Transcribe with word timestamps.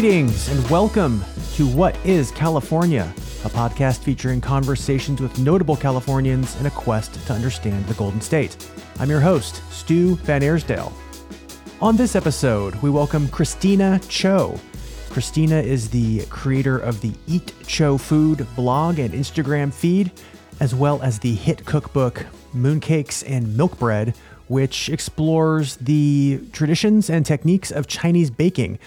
Greetings 0.00 0.48
and 0.48 0.70
welcome 0.70 1.22
to 1.56 1.66
What 1.66 1.94
is 2.06 2.30
California, 2.30 3.12
a 3.44 3.50
podcast 3.50 3.98
featuring 3.98 4.40
conversations 4.40 5.20
with 5.20 5.38
notable 5.38 5.76
Californians 5.76 6.58
in 6.58 6.64
a 6.64 6.70
quest 6.70 7.12
to 7.26 7.34
understand 7.34 7.84
the 7.84 7.92
Golden 7.92 8.22
State. 8.22 8.56
I'm 8.98 9.10
your 9.10 9.20
host, 9.20 9.62
Stu 9.70 10.16
VanAirsdale. 10.16 10.90
On 11.82 11.98
this 11.98 12.16
episode, 12.16 12.76
we 12.76 12.88
welcome 12.88 13.28
Kristina 13.28 14.02
Cho. 14.08 14.58
Kristina 15.10 15.62
is 15.62 15.90
the 15.90 16.24
creator 16.30 16.78
of 16.78 17.02
the 17.02 17.12
Eat 17.26 17.52
Cho 17.66 17.98
Food 17.98 18.46
blog 18.56 18.98
and 18.98 19.12
Instagram 19.12 19.70
feed, 19.70 20.12
as 20.60 20.74
well 20.74 21.02
as 21.02 21.18
the 21.18 21.34
hit 21.34 21.66
cookbook 21.66 22.24
Mooncakes 22.54 23.22
and 23.28 23.54
Milk 23.54 23.78
Bread, 23.78 24.16
which 24.48 24.88
explores 24.88 25.76
the 25.76 26.40
traditions 26.52 27.10
and 27.10 27.26
techniques 27.26 27.70
of 27.70 27.86
Chinese 27.86 28.30
baking. 28.30 28.78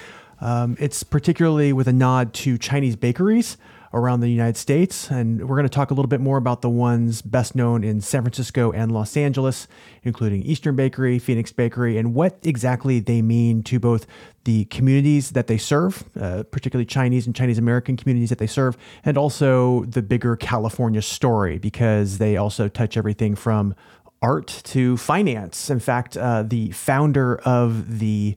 Um, 0.44 0.76
it's 0.78 1.04
particularly 1.04 1.72
with 1.72 1.88
a 1.88 1.94
nod 1.94 2.34
to 2.34 2.58
Chinese 2.58 2.98
bakeries 2.98 3.56
around 3.94 4.20
the 4.20 4.28
United 4.28 4.58
States. 4.58 5.10
And 5.10 5.48
we're 5.48 5.56
going 5.56 5.70
to 5.70 5.70
talk 5.70 5.90
a 5.90 5.94
little 5.94 6.10
bit 6.10 6.20
more 6.20 6.38
about 6.38 6.62
the 6.62 6.70
ones 6.70 7.22
best 7.22 7.56
known 7.56 7.84
in 7.84 8.02
San 8.02 8.24
Francisco 8.24 8.72
and 8.74 8.92
Los 8.92 9.16
Angeles, 9.16 9.70
including 10.04 10.42
Eastern 10.44 10.76
Bakery, 10.76 11.18
Phoenix 11.18 11.54
Bakery, 11.54 11.98
and 11.98 12.14
what 12.14 12.40
exactly 12.44 13.00
they 13.00 13.22
mean 13.22 13.64
to 13.64 13.80
both 13.80 14.06
the 14.44 14.66
communities 14.66 15.32
that 15.32 15.48
they 15.48 15.58
serve, 15.58 16.04
uh, 16.20 16.44
particularly 16.52 16.86
Chinese 16.86 17.26
and 17.26 17.34
Chinese 17.34 17.58
American 17.58 17.96
communities 17.96 18.30
that 18.30 18.40
they 18.40 18.48
serve, 18.48 18.76
and 19.06 19.18
also 19.18 19.86
the 19.86 20.02
bigger 20.02 20.36
California 20.36 21.02
story, 21.02 21.58
because 21.58 22.18
they 22.18 22.36
also 22.36 22.68
touch 22.68 22.98
everything 22.98 23.36
from 23.36 23.76
art 24.22 24.48
to 24.66 24.98
finance. 24.98 25.70
In 25.70 25.80
fact, 25.80 26.18
uh, 26.18 26.44
the 26.44 26.72
founder 26.72 27.38
of 27.46 28.00
the 28.00 28.36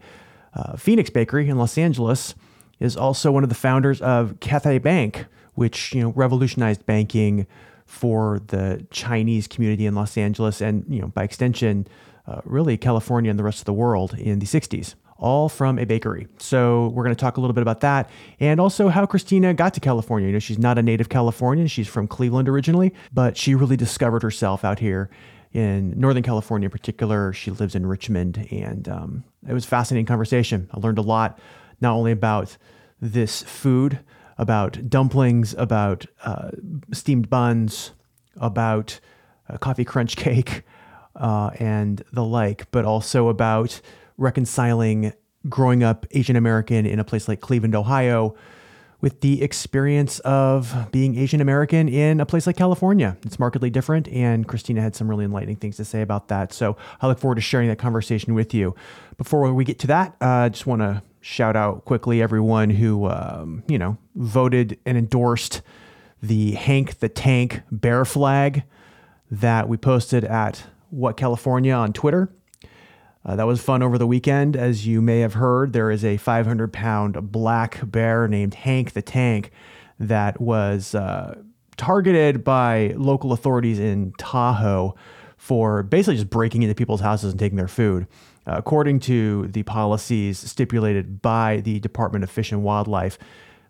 uh, 0.57 0.77
Phoenix 0.77 1.11
Bakery 1.11 1.49
in 1.49 1.59
Los 1.59 1.77
Angeles 1.77 2.35
is 2.81 2.97
also 2.97 3.31
one 3.31 3.43
of 3.43 3.49
the 3.49 3.55
founders 3.55 4.01
of 4.01 4.41
Cathay 4.41 4.79
Bank, 4.79 5.27
which 5.55 5.95
you 5.95 6.01
know 6.01 6.13
revolutionized 6.17 6.85
banking 6.87 7.47
for 7.85 8.41
the 8.49 8.85
Chinese 8.91 9.47
community 9.47 9.87
in 9.87 9.95
Los 9.95 10.17
Angeles 10.17 10.61
and 10.61 10.85
you 10.89 11.01
know 11.01 11.09
by 11.09 11.25
extension, 11.25 11.87
uh, 12.27 12.41
really 12.45 12.77
California 12.77 13.31
and 13.31 13.39
the 13.39 13.45
rest 13.45 13.61
of 13.61 13.65
the 13.67 13.73
world 13.73 14.15
in 14.19 14.39
the 14.39 14.47
60s. 14.47 14.95
All 15.19 15.49
from 15.49 15.79
a 15.79 15.87
bakery. 15.87 16.27
So 16.39 16.89
we're 16.89 17.03
going 17.03 17.17
to 17.17 17.21
talk 17.21 17.39
a 17.39 17.41
little 17.41 17.55
bit 17.55 17.63
about 17.63 17.81
that, 17.81 18.11
and 18.39 18.61
also 18.61 18.89
how 18.89 19.07
Kristina 19.07 19.57
got 19.57 19.73
to 19.73 19.81
California. 19.81 20.27
You 20.27 20.35
know, 20.35 20.39
she's 20.39 20.59
not 20.59 20.77
a 20.77 20.83
native 20.83 21.09
Californian; 21.09 21.69
she's 21.69 21.89
from 21.89 22.07
Cleveland 22.07 22.51
originally, 22.51 22.93
but 23.15 23.35
she 23.35 23.55
really 23.55 23.79
discovered 23.79 24.23
herself 24.23 24.63
out 24.63 24.79
here 24.79 25.09
in 25.57 25.99
Northern 25.99 26.23
California 26.23 26.67
in 26.67 26.71
particular. 26.71 27.33
She 27.33 27.51
lives 27.51 27.75
in 27.75 27.87
Richmond, 27.87 28.47
and 28.51 28.87
um, 28.89 29.25
it 29.49 29.55
was 29.55 29.65
a 29.65 29.69
fascinating 29.69 30.05
conversation. 30.05 30.69
I 30.73 30.79
learned 30.79 30.99
a 30.99 31.03
lot, 31.03 31.39
not 31.81 31.95
only 31.95 32.13
about 32.13 32.59
this 33.01 33.43
food, 33.43 34.01
about 34.37 34.91
dumplings, 34.91 35.55
about 35.55 36.05
uh, 36.23 36.51
steamed 36.93 37.31
buns, 37.31 37.93
about 38.37 39.01
coffee 39.61 39.85
crunch 39.85 40.17
cake, 40.17 40.63
uh, 41.15 41.51
and 41.59 42.05
the 42.13 42.25
like, 42.25 42.71
but 42.71 42.85
also 42.85 43.29
about 43.29 43.81
reconciling 44.19 45.15
growing 45.49 45.83
up 45.83 46.07
Asian 46.11 46.37
American 46.37 46.85
in 46.85 46.99
a 46.99 47.05
place 47.05 47.29
like 47.29 47.41
Cleveland, 47.41 47.75
Ohio, 47.75 48.35
with 49.01 49.21
the 49.21 49.43
experience 49.43 50.19
of 50.21 50.91
being 50.91 51.17
Asian 51.19 51.41
American 51.41 51.89
in 51.89 52.21
a 52.21 52.27
place 52.27 52.47
like 52.47 52.57
California. 52.57 53.17
It's 53.25 53.39
markedly 53.39 53.71
different, 53.71 54.09
and 54.09 54.49
Kristina 54.49 54.81
had 54.81 54.97
some 54.97 55.09
really 55.09 55.25
enlightening 55.25 55.57
things 55.57 55.77
to 55.77 55.85
say 55.85 56.03
about 56.03 56.29
that. 56.29 56.53
So 56.53 56.77
I 57.01 57.07
look 57.07 57.19
forward 57.19 57.37
to 57.37 57.41
sharing 57.41 57.69
that 57.69 57.79
conversation 57.79 58.35
with 58.35 58.55
you. 58.55 58.75
Before 59.19 59.53
we 59.53 59.65
get 59.65 59.79
to 59.81 59.87
that, 59.89 60.17
uh, 60.21 60.27
I 60.27 60.49
just 60.49 60.67
want 60.67 60.83
to 60.83 61.03
shout 61.21 61.57
out 61.57 61.85
quickly 61.85 62.23
everyone 62.23 62.71
who, 62.71 63.09
um, 63.09 63.65
you 63.67 63.79
know, 63.79 63.99
voted 64.15 64.79
and 64.87 64.97
endorsed 64.97 65.63
the 66.23 66.53
Hank 66.53 67.01
the 67.01 67.09
Tank 67.09 67.63
bear 67.71 68.05
flag 68.05 68.63
that 69.31 69.69
we 69.69 69.77
posted 69.77 70.25
at 70.25 70.65
What 70.91 71.17
California 71.17 71.73
on 71.73 71.93
Twitter. 71.93 72.31
Uh, 73.27 73.35
that 73.35 73.47
was 73.47 73.61
fun 73.61 73.83
over 73.83 73.99
the 73.99 74.07
weekend. 74.07 74.57
As 74.57 74.87
you 74.87 75.03
may 75.03 75.19
have 75.21 75.35
heard, 75.35 75.73
there 75.73 75.91
is 75.91 76.05
a 76.05 76.17
500 76.17 76.73
pound 76.73 77.33
black 77.33 77.81
bear 77.83 78.29
named 78.29 78.55
Hank 78.55 78.93
the 78.93 79.03
Tank 79.03 79.51
that 79.99 80.41
was 80.41 80.95
uh, 80.95 81.37
targeted 81.77 82.45
by 82.45 82.95
local 82.97 83.33
authorities 83.33 83.81
in 83.81 84.13
Tahoe 84.17 84.95
for 85.37 85.83
basically 85.83 86.17
just 86.17 86.31
breaking 86.31 86.63
into 86.63 86.75
people's 86.75 87.01
houses 87.01 87.33
and 87.33 87.41
taking 87.41 87.57
their 87.57 87.69
food. 87.69 88.07
Uh, 88.47 88.55
according 88.59 89.01
to 89.01 89.49
the 89.49 89.65
policies 89.65 90.39
stipulated 90.39 91.21
by 91.21 91.61
the 91.61 91.81
Department 91.81 92.23
of 92.23 92.31
Fish 92.31 92.53
and 92.53 92.63
Wildlife, 92.63 93.19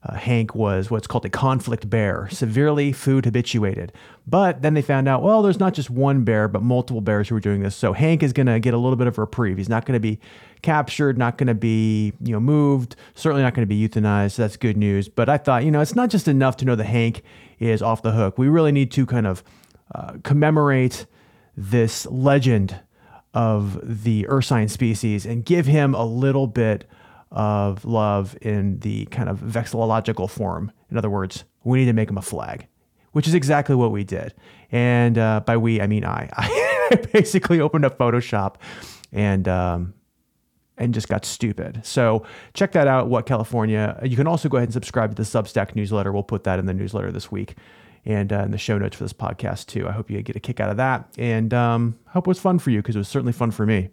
uh, 0.09 0.15
Hank 0.15 0.55
was 0.55 0.91
what's 0.91 1.06
called 1.06 1.25
a 1.25 1.31
conflict 1.31 1.89
bear, 1.91 2.28
severely 2.31 2.93
food 2.93 3.25
habituated. 3.25 3.93
But 4.27 4.62
then 4.62 4.75
they 4.75 4.83
found 4.83 5.09
out, 5.09 5.22
well, 5.22 5.43
there's 5.43 5.59
not 5.59 5.75
just 5.75 5.91
one 5.91 6.22
bear, 6.22 6.49
but 6.49 6.62
multiple 6.62 7.00
bears 7.00 7.28
who 7.28 7.37
are 7.37 7.41
doing 7.41 7.62
this. 7.62 7.75
So 7.75 7.93
Hank 7.93 8.22
is 8.22 8.33
going 8.33 8.47
to 8.47 8.61
get 8.61 8.75
a 8.75 8.78
little 8.78 8.97
bit 8.97 9.06
of 9.06 9.19
reprieve. 9.19 9.56
He's 9.56 9.69
not 9.69 9.84
going 9.84 9.94
to 9.94 10.00
be 10.00 10.21
captured, 10.62 11.19
not 11.19 11.39
going 11.39 11.49
to 11.49 11.55
be 11.55 12.12
you 12.21 12.33
know 12.33 12.41
moved, 12.41 12.94
certainly 13.15 13.43
not 13.43 13.55
going 13.55 13.67
to 13.67 13.75
be 13.75 13.89
euthanized. 13.89 14.33
So 14.33 14.43
that's 14.43 14.56
good 14.56 14.77
news. 14.77 15.09
But 15.09 15.28
I 15.28 15.39
thought, 15.39 15.65
you 15.65 15.71
know, 15.71 15.81
it's 15.81 15.97
not 15.97 16.11
just 16.11 16.28
enough 16.28 16.56
to 16.59 16.65
know 16.65 16.77
that 16.77 16.84
Hank 16.84 17.23
is 17.59 17.83
off 17.83 18.03
the 18.03 18.12
hook. 18.12 18.38
We 18.38 18.49
really 18.49 18.73
need 18.73 18.91
to 18.93 19.06
kind 19.06 19.27
of 19.27 19.43
uh, 19.94 20.15
commemorate 20.23 21.06
this 21.56 22.06
legend 22.06 22.81
of 23.34 24.03
the 24.03 24.27
ursine 24.28 24.69
species 24.69 25.27
and 25.27 25.44
give 25.44 25.67
him 25.67 25.94
a 25.94 26.05
little 26.05 26.47
bit 26.47 26.88
of 27.31 27.84
love 27.84 28.37
in 28.41 28.78
the 28.81 29.06
kind 29.06 29.28
of 29.28 29.41
vexillological 29.41 30.31
form. 30.31 30.72
In 30.91 30.97
other 30.97 31.10
words, 31.10 31.44
we 31.64 31.78
need 31.78 31.87
to 31.87 31.92
make 31.92 32.09
him 32.09 32.19
a 32.19 32.22
flag, 32.22 32.66
which 33.12 33.26
is 33.26 33.34
exactly 33.34 33.75
what 33.75 33.91
we 33.91 34.04
did. 34.04 34.34
And 34.70 35.19
uh, 35.19 35.41
by 35.41 35.56
we, 35.56 35.81
I 35.81 35.87
mean 35.87 36.04
I. 36.04 36.31
I 36.91 36.97
basically 37.12 37.60
opened 37.60 37.84
up 37.84 37.98
Photoshop 37.98 38.56
and 39.12 39.48
um, 39.48 39.94
and 40.78 40.94
just 40.94 41.09
got 41.09 41.25
stupid. 41.25 41.81
So 41.84 42.25
check 42.54 42.72
that 42.72 42.87
out. 42.87 43.09
What 43.09 43.26
California? 43.26 43.98
You 44.04 44.16
can 44.16 44.26
also 44.26 44.48
go 44.48 44.56
ahead 44.56 44.69
and 44.69 44.75
subscribe 44.75 45.10
to 45.10 45.16
the 45.16 45.28
Substack 45.28 45.75
newsletter. 45.75 46.12
We'll 46.12 46.22
put 46.22 46.44
that 46.44 46.58
in 46.58 46.66
the 46.66 46.75
newsletter 46.75 47.10
this 47.10 47.31
week 47.31 47.56
and 48.04 48.32
uh, 48.32 48.43
in 48.43 48.53
the 48.53 48.58
show 48.58 48.78
notes 48.78 48.97
for 48.97 49.04
this 49.04 49.12
podcast 49.12 49.66
too. 49.66 49.88
I 49.88 49.93
hope 49.93 50.10
you 50.10 50.22
get 50.22 50.37
a 50.37 50.41
kick 50.41 50.60
out 50.60 50.70
of 50.70 50.76
that, 50.76 51.08
and 51.19 51.53
um, 51.53 51.98
hope 52.06 52.26
it 52.26 52.28
was 52.28 52.38
fun 52.38 52.58
for 52.58 52.70
you 52.70 52.78
because 52.78 52.94
it 52.94 52.98
was 53.00 53.08
certainly 53.08 53.32
fun 53.32 53.50
for 53.50 53.66
me. 53.66 53.91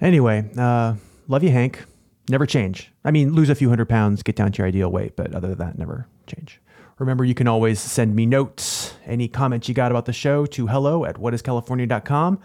Anyway, 0.00 0.48
uh, 0.58 0.94
love 1.28 1.42
you, 1.42 1.50
Hank. 1.50 1.84
Never 2.28 2.46
change. 2.46 2.90
I 3.04 3.10
mean, 3.10 3.34
lose 3.34 3.50
a 3.50 3.54
few 3.54 3.68
hundred 3.68 3.88
pounds, 3.88 4.22
get 4.22 4.36
down 4.36 4.52
to 4.52 4.58
your 4.58 4.66
ideal 4.66 4.90
weight, 4.90 5.14
but 5.16 5.34
other 5.34 5.48
than 5.48 5.58
that, 5.58 5.78
never 5.78 6.06
change. 6.26 6.60
Remember, 6.98 7.24
you 7.24 7.34
can 7.34 7.48
always 7.48 7.80
send 7.80 8.14
me 8.14 8.24
notes, 8.24 8.94
any 9.04 9.28
comments 9.28 9.68
you 9.68 9.74
got 9.74 9.90
about 9.90 10.06
the 10.06 10.12
show 10.12 10.46
to 10.46 10.68
hello 10.68 11.04
at 11.04 11.16
whatiscalifornia.com. 11.16 12.40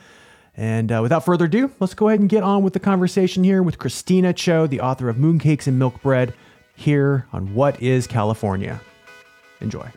And 0.57 0.91
uh, 0.91 0.99
without 1.01 1.23
further 1.23 1.45
ado, 1.45 1.71
let's 1.79 1.93
go 1.93 2.09
ahead 2.09 2.19
and 2.19 2.27
get 2.27 2.43
on 2.43 2.63
with 2.63 2.73
the 2.73 2.79
conversation 2.79 3.43
here 3.43 3.63
with 3.63 3.77
Kristina 3.77 4.35
Cho, 4.35 4.67
the 4.67 4.81
author 4.81 5.07
of 5.07 5.15
Mooncakes 5.15 5.67
and 5.67 5.79
Milk 5.79 6.01
Bread, 6.01 6.33
here 6.75 7.27
on 7.31 7.53
What 7.53 7.81
is 7.81 8.07
California. 8.07 8.81
Enjoy. 9.61 9.89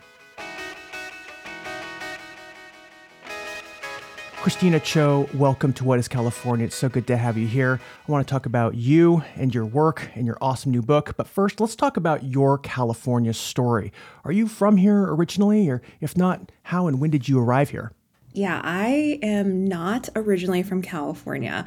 Kristina 4.43 4.83
Cho, 4.83 5.29
welcome 5.33 5.71
to 5.71 5.85
What 5.85 5.99
is 5.99 6.09
California. 6.09 6.65
It's 6.65 6.75
so 6.75 6.89
good 6.89 7.07
to 7.07 7.15
have 7.15 7.37
you 7.37 7.47
here. 7.47 7.79
I 8.05 8.11
want 8.11 8.27
to 8.27 8.29
talk 8.29 8.45
about 8.45 8.75
you 8.75 9.23
and 9.37 9.55
your 9.55 9.65
work 9.65 10.09
and 10.15 10.25
your 10.25 10.37
awesome 10.41 10.69
new 10.69 10.81
book. 10.81 11.13
But 11.15 11.27
first, 11.27 11.61
let's 11.61 11.77
talk 11.77 11.95
about 11.95 12.25
your 12.25 12.57
California 12.57 13.33
story. 13.33 13.93
Are 14.25 14.33
you 14.33 14.49
from 14.49 14.75
here 14.75 15.03
originally? 15.03 15.69
Or 15.69 15.81
if 16.01 16.17
not, 16.17 16.51
how 16.63 16.87
and 16.87 16.99
when 16.99 17.09
did 17.09 17.29
you 17.29 17.39
arrive 17.39 17.69
here? 17.69 17.93
Yeah, 18.33 18.59
I 18.61 19.17
am 19.21 19.63
not 19.65 20.09
originally 20.13 20.61
from 20.61 20.81
California. 20.81 21.63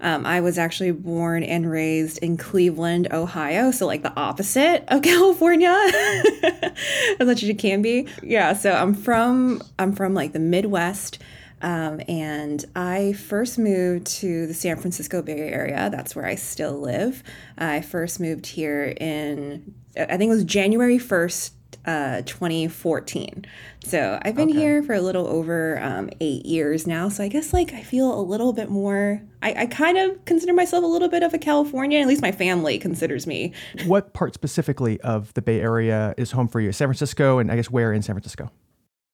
Um, 0.00 0.26
I 0.26 0.40
was 0.40 0.58
actually 0.58 0.90
born 0.90 1.44
and 1.44 1.70
raised 1.70 2.18
in 2.18 2.38
Cleveland, 2.38 3.06
Ohio, 3.12 3.70
so 3.70 3.86
like 3.86 4.02
the 4.02 4.16
opposite 4.16 4.82
of 4.88 5.02
California, 5.02 5.68
as 7.20 7.20
much 7.20 7.44
as 7.44 7.44
you 7.44 7.54
can 7.54 7.82
be. 7.82 8.08
Yeah, 8.20 8.52
so 8.54 8.72
I'm 8.72 8.94
from 8.94 9.62
I'm 9.78 9.92
from 9.92 10.12
like 10.12 10.32
the 10.32 10.40
Midwest. 10.40 11.20
Um, 11.62 12.00
and 12.08 12.64
I 12.74 13.14
first 13.14 13.58
moved 13.58 14.06
to 14.18 14.46
the 14.46 14.54
San 14.54 14.76
Francisco 14.76 15.22
Bay 15.22 15.38
Area. 15.38 15.88
That's 15.90 16.14
where 16.14 16.26
I 16.26 16.34
still 16.34 16.78
live. 16.78 17.22
I 17.56 17.80
first 17.80 18.20
moved 18.20 18.46
here 18.46 18.94
in, 19.00 19.74
I 19.96 20.16
think 20.16 20.30
it 20.30 20.34
was 20.34 20.44
January 20.44 20.98
1st, 20.98 21.52
uh, 21.86 22.22
2014. 22.26 23.46
So 23.84 24.18
I've 24.22 24.34
been 24.34 24.50
okay. 24.50 24.58
here 24.58 24.82
for 24.82 24.94
a 24.94 25.00
little 25.00 25.26
over 25.26 25.80
um, 25.80 26.10
eight 26.20 26.44
years 26.44 26.86
now. 26.86 27.08
So 27.08 27.22
I 27.22 27.28
guess 27.28 27.52
like 27.52 27.72
I 27.72 27.82
feel 27.82 28.18
a 28.18 28.20
little 28.20 28.52
bit 28.52 28.68
more, 28.68 29.22
I, 29.42 29.54
I 29.62 29.66
kind 29.66 29.96
of 29.96 30.24
consider 30.24 30.52
myself 30.52 30.82
a 30.82 30.86
little 30.86 31.08
bit 31.08 31.22
of 31.22 31.32
a 31.32 31.38
Californian. 31.38 32.02
At 32.02 32.08
least 32.08 32.22
my 32.22 32.32
family 32.32 32.78
considers 32.78 33.26
me. 33.26 33.52
What 33.86 34.12
part 34.12 34.34
specifically 34.34 35.00
of 35.02 35.32
the 35.34 35.42
Bay 35.42 35.60
Area 35.60 36.14
is 36.18 36.32
home 36.32 36.48
for 36.48 36.60
you? 36.60 36.72
San 36.72 36.88
Francisco, 36.88 37.38
and 37.38 37.52
I 37.52 37.56
guess 37.56 37.70
where 37.70 37.92
in 37.92 38.02
San 38.02 38.14
Francisco? 38.14 38.50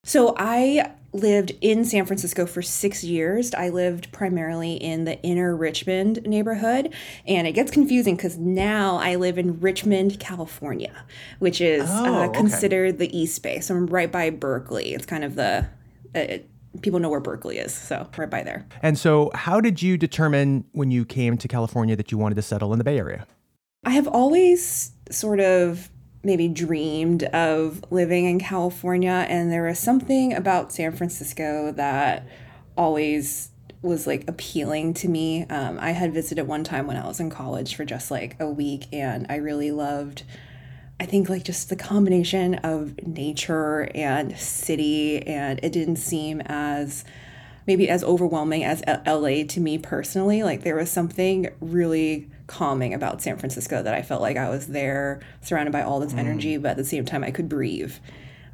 So 0.04 0.34
I 0.37 0.93
lived 1.12 1.52
in 1.60 1.84
San 1.84 2.06
Francisco 2.06 2.44
for 2.44 2.60
six 2.60 3.04
years. 3.04 3.54
I 3.54 3.69
lived 3.69 4.10
primarily 4.12 4.75
in 4.75 5.04
the 5.04 5.20
inner 5.22 5.54
Richmond 5.54 6.26
neighborhood. 6.26 6.93
And 7.26 7.46
it 7.46 7.52
gets 7.52 7.70
confusing 7.70 8.16
because 8.16 8.37
now 8.37 8.96
I 8.96 9.14
live 9.14 9.38
in 9.38 9.60
Richmond, 9.60 10.19
California, 10.19 11.04
which 11.38 11.60
is 11.60 11.88
uh, 11.88 12.02
Oh, 12.04 12.14
uh, 12.14 12.26
okay. 12.26 12.38
considered 12.38 12.99
the 12.99 13.16
East 13.16 13.43
Bay. 13.43 13.60
So 13.60 13.76
I'm 13.76 13.87
right 13.87 14.10
by 14.10 14.31
Berkeley. 14.31 14.93
It's 14.93 15.06
kind 15.06 15.22
of 15.22 15.37
the, 15.37 15.69
uh, 16.16 16.38
people 16.81 16.99
know 16.99 17.10
where 17.10 17.20
Berkeley 17.20 17.58
is. 17.58 17.72
So 17.72 18.08
right 18.16 18.31
by 18.31 18.43
there. 18.43 18.66
And 18.82 18.99
so, 18.99 19.31
how 19.34 19.60
did 19.60 19.82
you 19.82 19.96
determine 19.96 20.64
when 20.72 20.90
you 20.90 21.04
came 21.04 21.37
to 21.38 21.46
California 21.46 21.94
that 21.94 22.10
you 22.10 22.19
wanted 22.19 22.34
to 22.37 22.43
settle 22.43 22.72
in 22.72 22.78
the 22.78 22.84
Bay 22.84 22.99
Area? 22.99 23.26
I 23.84 23.90
have 23.90 24.08
always 24.08 24.93
sort 25.10 25.38
of 25.38 25.90
maybe 26.25 26.49
dreamed 26.49 27.25
of 27.25 27.83
living 27.91 28.27
in 28.27 28.39
California, 28.39 29.27
and 29.29 29.51
there 29.51 29.65
was 29.65 29.79
something 29.79 30.33
about 30.33 30.73
San 30.73 30.93
Francisco 30.93 31.73
that 31.73 32.27
always 32.77 33.51
was 33.83 34.07
like 34.07 34.29
appealing 34.29 34.95
to 34.95 35.09
me. 35.09 35.45
Um, 35.47 35.79
I 35.81 35.91
had 35.91 36.15
visited 36.15 36.47
one 36.47 36.63
time 36.65 36.87
when 36.87 36.97
I 36.97 37.07
was 37.07 37.19
in 37.19 37.31
college 37.31 37.75
for 37.75 37.85
just 37.85 38.11
like 38.11 38.37
a 38.41 38.49
week, 38.49 38.87
and 38.93 39.27
I 39.29 39.37
really 39.37 39.73
loved. 39.73 40.23
I 41.01 41.07
think 41.07 41.29
like 41.29 41.43
just 41.43 41.69
the 41.69 41.77
combination 41.77 42.55
of 42.57 43.05
nature 43.05 43.91
and 43.95 44.39
city, 44.39 45.27
and 45.27 45.59
it 45.63 45.73
didn't 45.73 45.97
seem 45.97 46.41
as 46.43 47.05
maybe 47.67 47.89
as 47.89 48.05
overwhelming 48.05 48.65
as 48.65 48.83
LA 49.07 49.45
to 49.49 49.61
me 49.61 49.79
personally. 49.79 50.43
Like 50.43 50.63
there 50.63 50.77
was 50.77 50.91
something 50.91 51.49
really 51.61 52.31
calming 52.52 52.93
about 52.93 53.22
San 53.22 53.38
Francisco 53.38 53.82
that 53.82 53.94
I 53.94 54.02
felt 54.02 54.20
like 54.20 54.37
I 54.37 54.50
was 54.50 54.66
there 54.66 55.20
surrounded 55.40 55.72
by 55.72 55.81
all 55.81 56.00
this 56.00 56.12
energy, 56.12 56.58
but 56.58 56.72
at 56.72 56.76
the 56.76 56.84
same 56.84 57.06
time 57.06 57.25
I 57.25 57.31
could 57.31 57.49
breathe. 57.49 57.94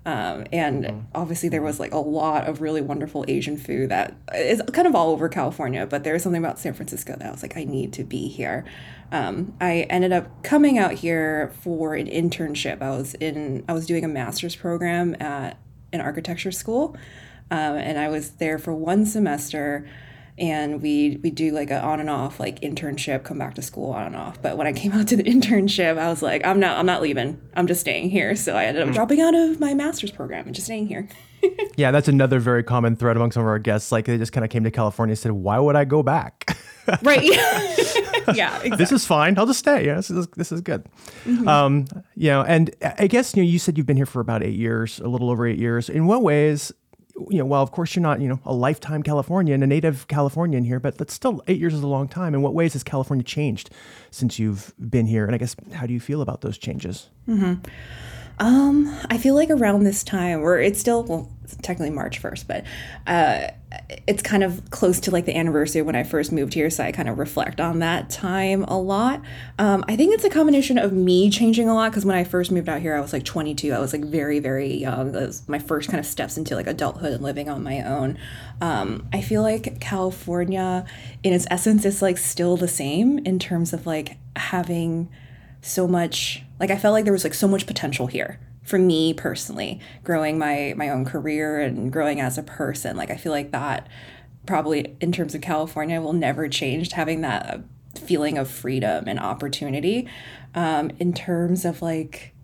Um, 0.06 0.46
and 0.52 1.06
obviously 1.14 1.48
there 1.48 1.60
was 1.60 1.80
like 1.80 1.92
a 1.92 1.98
lot 1.98 2.46
of 2.46 2.62
really 2.62 2.80
wonderful 2.80 3.24
Asian 3.26 3.56
food 3.58 3.90
that 3.90 4.14
is 4.34 4.62
kind 4.72 4.86
of 4.86 4.94
all 4.94 5.10
over 5.10 5.28
California, 5.28 5.84
but 5.84 6.04
there 6.04 6.12
was 6.12 6.22
something 6.22 6.42
about 6.42 6.60
San 6.60 6.74
Francisco 6.74 7.16
that 7.18 7.26
I 7.26 7.30
was 7.30 7.42
like, 7.42 7.56
I 7.56 7.64
need 7.64 7.92
to 7.94 8.04
be 8.04 8.28
here. 8.28 8.64
Um, 9.10 9.54
I 9.60 9.80
ended 9.90 10.12
up 10.12 10.44
coming 10.44 10.78
out 10.78 10.92
here 10.92 11.52
for 11.60 11.94
an 11.94 12.06
internship. 12.06 12.80
I 12.80 12.90
was 12.90 13.14
in, 13.14 13.64
I 13.68 13.72
was 13.72 13.84
doing 13.84 14.04
a 14.04 14.08
master's 14.08 14.54
program 14.54 15.16
at 15.20 15.58
an 15.92 16.00
architecture 16.00 16.52
school. 16.52 16.96
Um, 17.50 17.76
and 17.76 17.98
I 17.98 18.08
was 18.08 18.30
there 18.32 18.58
for 18.58 18.72
one 18.72 19.04
semester 19.04 19.88
and 20.38 20.80
we 20.82 21.18
we 21.22 21.30
do 21.30 21.50
like 21.50 21.70
a 21.70 21.80
on 21.80 22.00
and 22.00 22.10
off 22.10 22.38
like 22.40 22.60
internship 22.60 23.24
come 23.24 23.38
back 23.38 23.54
to 23.54 23.62
school 23.62 23.92
on 23.92 24.06
and 24.06 24.16
off 24.16 24.40
but 24.40 24.56
when 24.56 24.66
i 24.66 24.72
came 24.72 24.92
out 24.92 25.08
to 25.08 25.16
the 25.16 25.22
internship 25.34 25.98
i 25.98 26.08
was 26.08 26.22
like 26.22 26.44
i'm 26.46 26.60
not 26.60 26.78
i'm 26.78 26.86
not 26.86 27.02
leaving 27.02 27.40
i'm 27.54 27.66
just 27.66 27.80
staying 27.80 28.10
here 28.10 28.34
so 28.36 28.54
i 28.54 28.64
ended 28.64 28.86
up 28.86 28.94
dropping 28.94 29.20
out 29.20 29.34
of 29.34 29.60
my 29.60 29.74
master's 29.74 30.10
program 30.10 30.46
and 30.46 30.54
just 30.54 30.66
staying 30.66 30.86
here 30.86 31.08
Yeah, 31.76 31.92
that's 31.92 32.08
another 32.08 32.40
very 32.40 32.64
common 32.64 32.96
thread 32.96 33.16
among 33.16 33.30
some 33.30 33.42
of 33.42 33.46
our 33.46 33.60
guests. 33.60 33.92
Like, 33.92 34.06
they 34.06 34.18
just 34.18 34.32
kind 34.32 34.44
of 34.44 34.50
came 34.50 34.64
to 34.64 34.70
California 34.72 35.12
and 35.12 35.18
said, 35.18 35.30
Why 35.30 35.60
would 35.60 35.76
I 35.76 35.84
go 35.84 36.02
back? 36.02 36.58
right 37.02 37.22
yeah 37.22 38.60
exactly. 38.60 38.70
this 38.70 38.92
is 38.92 39.04
fine. 39.04 39.38
I'll 39.38 39.46
just 39.46 39.58
stay. 39.58 39.84
Yeah, 39.86 39.96
this 39.96 40.10
is 40.10 40.26
this 40.36 40.50
is 40.50 40.62
good. 40.62 40.86
Um, 41.46 41.86
you 42.14 42.30
know, 42.30 42.42
and 42.42 42.74
I 42.98 43.06
guess 43.06 43.36
you 43.36 43.42
know, 43.42 43.48
you 43.48 43.58
said 43.58 43.76
you've 43.76 43.86
been 43.86 43.98
here 43.98 44.06
for 44.06 44.20
about 44.20 44.42
eight 44.42 44.56
years, 44.56 44.98
a 44.98 45.06
little 45.06 45.30
over 45.30 45.46
eight 45.46 45.58
years. 45.58 45.90
In 45.90 46.06
what 46.06 46.22
ways, 46.22 46.72
you 47.30 47.38
know, 47.38 47.44
well, 47.44 47.62
of 47.62 47.70
course 47.70 47.94
you're 47.94 48.02
not, 48.02 48.20
you 48.20 48.28
know, 48.28 48.40
a 48.44 48.52
lifetime 48.52 49.02
Californian, 49.02 49.62
a 49.62 49.66
native 49.66 50.06
Californian 50.08 50.64
here, 50.64 50.80
but 50.80 50.98
that's 50.98 51.12
still 51.12 51.42
eight 51.48 51.58
years 51.58 51.74
is 51.74 51.82
a 51.82 51.86
long 51.86 52.08
time. 52.08 52.34
In 52.34 52.42
what 52.42 52.54
ways 52.54 52.72
has 52.74 52.82
California 52.82 53.24
changed 53.24 53.70
since 54.10 54.38
you've 54.38 54.72
been 54.78 55.06
here? 55.06 55.24
And 55.24 55.34
I 55.34 55.38
guess 55.38 55.56
how 55.72 55.86
do 55.86 55.92
you 55.92 56.00
feel 56.00 56.22
about 56.22 56.40
those 56.40 56.58
changes? 56.58 57.08
Mm-hmm. 57.28 57.68
Um, 58.40 58.96
I 59.10 59.18
feel 59.18 59.34
like 59.34 59.50
around 59.50 59.84
this 59.84 60.04
time, 60.04 60.40
or 60.40 60.58
it's 60.58 60.78
still 60.78 61.02
well, 61.04 61.30
it's 61.42 61.56
technically 61.56 61.90
March 61.90 62.18
first, 62.18 62.46
but 62.46 62.64
uh, 63.06 63.48
it's 64.06 64.22
kind 64.22 64.44
of 64.44 64.70
close 64.70 65.00
to 65.00 65.10
like 65.10 65.24
the 65.24 65.36
anniversary 65.36 65.82
when 65.82 65.96
I 65.96 66.04
first 66.04 66.30
moved 66.30 66.54
here, 66.54 66.70
so 66.70 66.84
I 66.84 66.92
kind 66.92 67.08
of 67.08 67.18
reflect 67.18 67.60
on 67.60 67.80
that 67.80 68.10
time 68.10 68.64
a 68.64 68.78
lot. 68.78 69.22
Um, 69.58 69.84
I 69.88 69.96
think 69.96 70.14
it's 70.14 70.24
a 70.24 70.30
combination 70.30 70.78
of 70.78 70.92
me 70.92 71.30
changing 71.30 71.68
a 71.68 71.74
lot 71.74 71.90
because 71.90 72.04
when 72.04 72.16
I 72.16 72.22
first 72.22 72.52
moved 72.52 72.68
out 72.68 72.80
here, 72.80 72.94
I 72.94 73.00
was 73.00 73.12
like 73.12 73.24
22. 73.24 73.72
I 73.72 73.78
was 73.80 73.92
like 73.92 74.04
very 74.04 74.38
very 74.38 74.72
young. 74.72 75.12
Was 75.12 75.48
my 75.48 75.58
first 75.58 75.88
kind 75.88 75.98
of 75.98 76.06
steps 76.06 76.36
into 76.36 76.54
like 76.54 76.66
adulthood 76.66 77.14
and 77.14 77.22
living 77.22 77.48
on 77.48 77.62
my 77.62 77.82
own. 77.82 78.18
Um, 78.60 79.08
I 79.12 79.20
feel 79.20 79.42
like 79.42 79.80
California, 79.80 80.86
in 81.24 81.32
its 81.32 81.46
essence, 81.50 81.84
is 81.84 82.02
like 82.02 82.18
still 82.18 82.56
the 82.56 82.68
same 82.68 83.18
in 83.20 83.38
terms 83.38 83.72
of 83.72 83.86
like 83.86 84.16
having 84.36 85.08
so 85.60 85.88
much 85.88 86.44
like 86.60 86.70
I 86.70 86.76
felt 86.76 86.92
like 86.92 87.04
there 87.04 87.12
was 87.12 87.24
like 87.24 87.34
so 87.34 87.48
much 87.48 87.66
potential 87.66 88.06
here 88.06 88.38
for 88.62 88.78
me 88.78 89.14
personally 89.14 89.80
growing 90.04 90.38
my 90.38 90.74
my 90.76 90.90
own 90.90 91.04
career 91.04 91.60
and 91.60 91.92
growing 91.92 92.20
as 92.20 92.38
a 92.38 92.42
person. 92.42 92.96
Like 92.96 93.10
I 93.10 93.16
feel 93.16 93.32
like 93.32 93.50
that 93.52 93.88
probably 94.46 94.96
in 95.00 95.12
terms 95.12 95.34
of 95.34 95.40
California 95.40 96.00
will 96.00 96.12
never 96.12 96.48
change 96.48 96.92
having 96.92 97.20
that 97.22 97.46
uh, 97.46 97.58
feeling 97.98 98.38
of 98.38 98.48
freedom 98.50 99.04
and 99.06 99.18
opportunity. 99.18 100.08
Um, 100.54 100.90
in 100.98 101.12
terms 101.12 101.64
of 101.64 101.82
like 101.82 102.34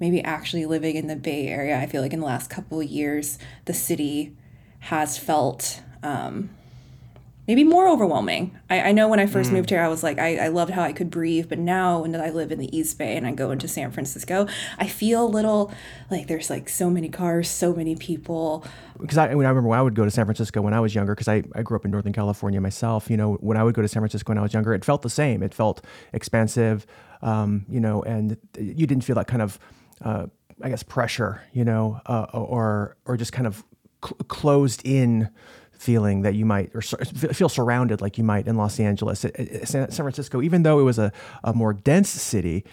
maybe 0.00 0.22
actually 0.22 0.66
living 0.66 0.96
in 0.96 1.06
the 1.06 1.16
Bay 1.16 1.48
Area 1.48 1.78
I 1.78 1.86
feel 1.86 2.02
like 2.02 2.12
in 2.12 2.20
the 2.20 2.26
last 2.26 2.50
couple 2.50 2.80
of 2.80 2.86
years 2.86 3.38
the 3.64 3.74
city 3.74 4.36
has 4.80 5.16
felt 5.16 5.80
um, 6.02 6.50
maybe 7.46 7.62
more 7.62 7.88
overwhelming. 7.88 8.58
I, 8.70 8.80
I 8.80 8.92
know 8.92 9.08
when 9.08 9.20
I 9.20 9.26
first 9.26 9.52
moved 9.52 9.70
here, 9.70 9.80
I 9.80 9.88
was 9.88 10.02
like, 10.02 10.18
I, 10.18 10.46
I 10.46 10.48
loved 10.48 10.72
how 10.72 10.82
I 10.82 10.92
could 10.92 11.10
breathe. 11.10 11.48
But 11.48 11.58
now, 11.58 12.00
when 12.00 12.14
I 12.14 12.30
live 12.30 12.50
in 12.50 12.58
the 12.58 12.74
East 12.76 12.96
Bay 12.96 13.16
and 13.16 13.26
I 13.26 13.32
go 13.32 13.50
into 13.50 13.68
San 13.68 13.90
Francisco, 13.90 14.46
I 14.78 14.88
feel 14.88 15.24
a 15.24 15.28
little 15.28 15.72
like 16.10 16.26
there's 16.26 16.48
like 16.48 16.68
so 16.68 16.88
many 16.88 17.08
cars, 17.08 17.48
so 17.50 17.74
many 17.74 17.96
people. 17.96 18.64
because 18.98 19.18
I, 19.18 19.26
I 19.26 19.32
remember 19.32 19.62
when 19.62 19.78
I 19.78 19.82
would 19.82 19.94
go 19.94 20.04
to 20.04 20.10
San 20.10 20.24
Francisco 20.24 20.62
when 20.62 20.72
I 20.72 20.80
was 20.80 20.94
younger, 20.94 21.14
because 21.14 21.28
I, 21.28 21.42
I 21.54 21.62
grew 21.62 21.76
up 21.76 21.84
in 21.84 21.90
Northern 21.90 22.12
California 22.14 22.60
myself, 22.60 23.10
you 23.10 23.16
know, 23.16 23.34
when 23.34 23.56
I 23.56 23.62
would 23.64 23.74
go 23.74 23.82
to 23.82 23.88
San 23.88 24.00
Francisco 24.00 24.30
when 24.30 24.38
I 24.38 24.42
was 24.42 24.54
younger, 24.54 24.72
it 24.72 24.84
felt 24.84 25.02
the 25.02 25.10
same. 25.10 25.42
It 25.42 25.52
felt 25.52 25.84
expansive, 26.14 26.86
um, 27.20 27.66
you 27.68 27.80
know, 27.80 28.02
and 28.02 28.38
you 28.58 28.86
didn't 28.86 29.04
feel 29.04 29.16
that 29.16 29.26
kind 29.26 29.42
of, 29.42 29.58
uh, 30.02 30.26
I 30.62 30.70
guess, 30.70 30.82
pressure, 30.82 31.42
you 31.52 31.64
know, 31.64 32.00
uh, 32.06 32.26
or, 32.32 32.96
or 33.04 33.16
just 33.16 33.32
kind 33.32 33.46
of 33.46 33.64
cl- 34.02 34.16
closed 34.28 34.80
in 34.84 35.28
feeling 35.84 36.22
that 36.22 36.34
you 36.34 36.44
might, 36.46 36.70
or 36.74 36.80
feel 36.80 37.48
surrounded 37.48 38.00
like 38.00 38.16
you 38.18 38.24
might 38.24 38.46
in 38.48 38.56
Los 38.56 38.80
Angeles. 38.80 39.24
Eh, 39.24 39.30
eh, 39.34 39.42
it- 39.42 39.50
it- 39.52 39.68
San 39.68 39.88
Francisco, 39.90 40.40
even 40.42 40.62
though 40.64 40.78
it 40.80 40.84
was 40.84 40.98
a, 40.98 41.12
a 41.44 41.52
more 41.52 41.72
dense 41.72 42.08
city, 42.08 42.64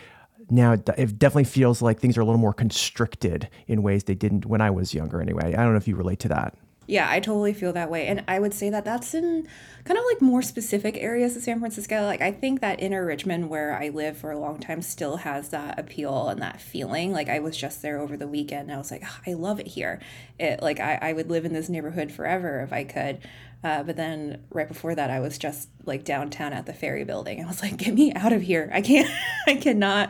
now 0.50 0.72
it 0.74 0.86
definitely 1.20 1.44
feels 1.46 1.82
like 1.82 2.00
things 2.00 2.18
are 2.18 2.22
a 2.22 2.26
little 2.26 2.40
more 2.48 2.54
constricted 2.54 3.48
in 3.68 3.84
ways 3.84 4.04
they 4.06 4.16
didn't 4.16 4.46
when 4.46 4.62
I 4.62 4.70
was 4.70 4.94
younger 4.94 5.22
anyway. 5.22 5.54
I 5.54 5.64
don't 5.64 5.72
know 5.74 5.78
if 5.78 5.88
you 5.88 5.96
relate 5.96 6.20
to 6.20 6.28
that. 6.30 6.56
Yeah, 6.92 7.10
I 7.10 7.22
totally 7.22 7.54
feel 7.54 7.72
that 7.72 7.90
way. 7.90 8.08
And 8.08 8.22
I 8.28 8.38
would 8.38 8.54
say 8.54 8.70
that 8.70 8.84
that's 8.84 9.14
in 9.14 9.48
kind 9.86 9.98
of 9.98 10.04
like 10.12 10.22
more 10.22 10.42
specific 10.42 10.98
areas 10.98 11.38
of 11.38 11.42
San 11.42 11.60
Francisco. 11.60 12.02
Like, 12.04 12.20
I 12.22 12.34
think 12.34 12.60
that 12.60 12.82
inner 12.82 13.06
Richmond, 13.06 13.50
where 13.50 13.74
I 13.82 13.88
lived 13.88 14.18
for 14.18 14.30
a 14.30 14.38
long 14.38 14.60
time, 14.60 14.82
still 14.82 15.16
has 15.16 15.48
that 15.50 15.80
appeal 15.80 16.28
and 16.28 16.42
that 16.42 16.60
feeling. 16.60 17.14
Like, 17.14 17.30
I 17.30 17.40
was 17.40 17.56
just 17.56 17.82
there 17.82 17.98
over 18.02 18.18
the 18.18 18.28
weekend 18.28 18.64
and 18.64 18.74
I 18.74 18.78
was 18.78 18.92
like, 18.92 19.04
"Ah, 19.06 19.22
I 19.26 19.34
love 19.34 19.62
it 19.62 19.68
here. 19.68 20.02
It, 20.38 20.62
like, 20.62 20.82
I, 20.82 21.00
I 21.02 21.14
would 21.14 21.30
live 21.30 21.46
in 21.46 21.54
this 21.54 21.70
neighborhood 21.70 22.12
forever 22.12 22.60
if 22.60 22.74
I 22.74 22.84
could. 22.84 23.20
Uh, 23.64 23.84
but 23.84 23.96
then 23.96 24.44
right 24.52 24.68
before 24.68 24.96
that, 24.96 25.10
I 25.10 25.20
was 25.20 25.38
just 25.38 25.70
like 25.86 26.04
downtown 26.04 26.54
at 26.54 26.66
the 26.66 26.74
ferry 26.74 27.04
building. 27.04 27.44
I 27.44 27.48
was 27.48 27.62
like, 27.62 27.78
get 27.78 27.94
me 27.94 28.14
out 28.14 28.34
of 28.34 28.42
here. 28.42 28.70
I 28.74 28.82
can't, 28.82 29.10
I 29.48 29.56
cannot 29.56 30.10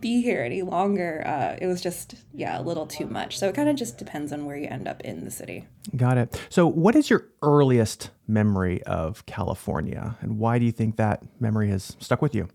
be 0.00 0.22
here 0.22 0.42
any 0.42 0.62
longer. 0.62 1.22
Uh, 1.26 1.56
it 1.60 1.66
was 1.66 1.80
just, 1.80 2.14
yeah, 2.32 2.58
a 2.58 2.62
little 2.62 2.86
too 2.86 3.06
much. 3.06 3.38
So 3.38 3.48
it 3.48 3.54
kind 3.54 3.68
of 3.68 3.76
just 3.76 3.98
depends 3.98 4.32
on 4.32 4.46
where 4.46 4.56
you 4.56 4.68
end 4.68 4.86
up 4.86 5.00
in 5.02 5.24
the 5.24 5.30
city. 5.30 5.66
Got 5.96 6.18
it. 6.18 6.40
So, 6.48 6.66
what 6.66 6.94
is 6.94 7.10
your 7.10 7.28
earliest 7.42 8.10
memory 8.28 8.82
of 8.84 9.26
California, 9.26 10.16
and 10.20 10.38
why 10.38 10.58
do 10.58 10.64
you 10.64 10.72
think 10.72 10.96
that 10.96 11.22
memory 11.40 11.68
has 11.70 11.96
stuck 11.98 12.22
with 12.22 12.34
you? 12.34 12.48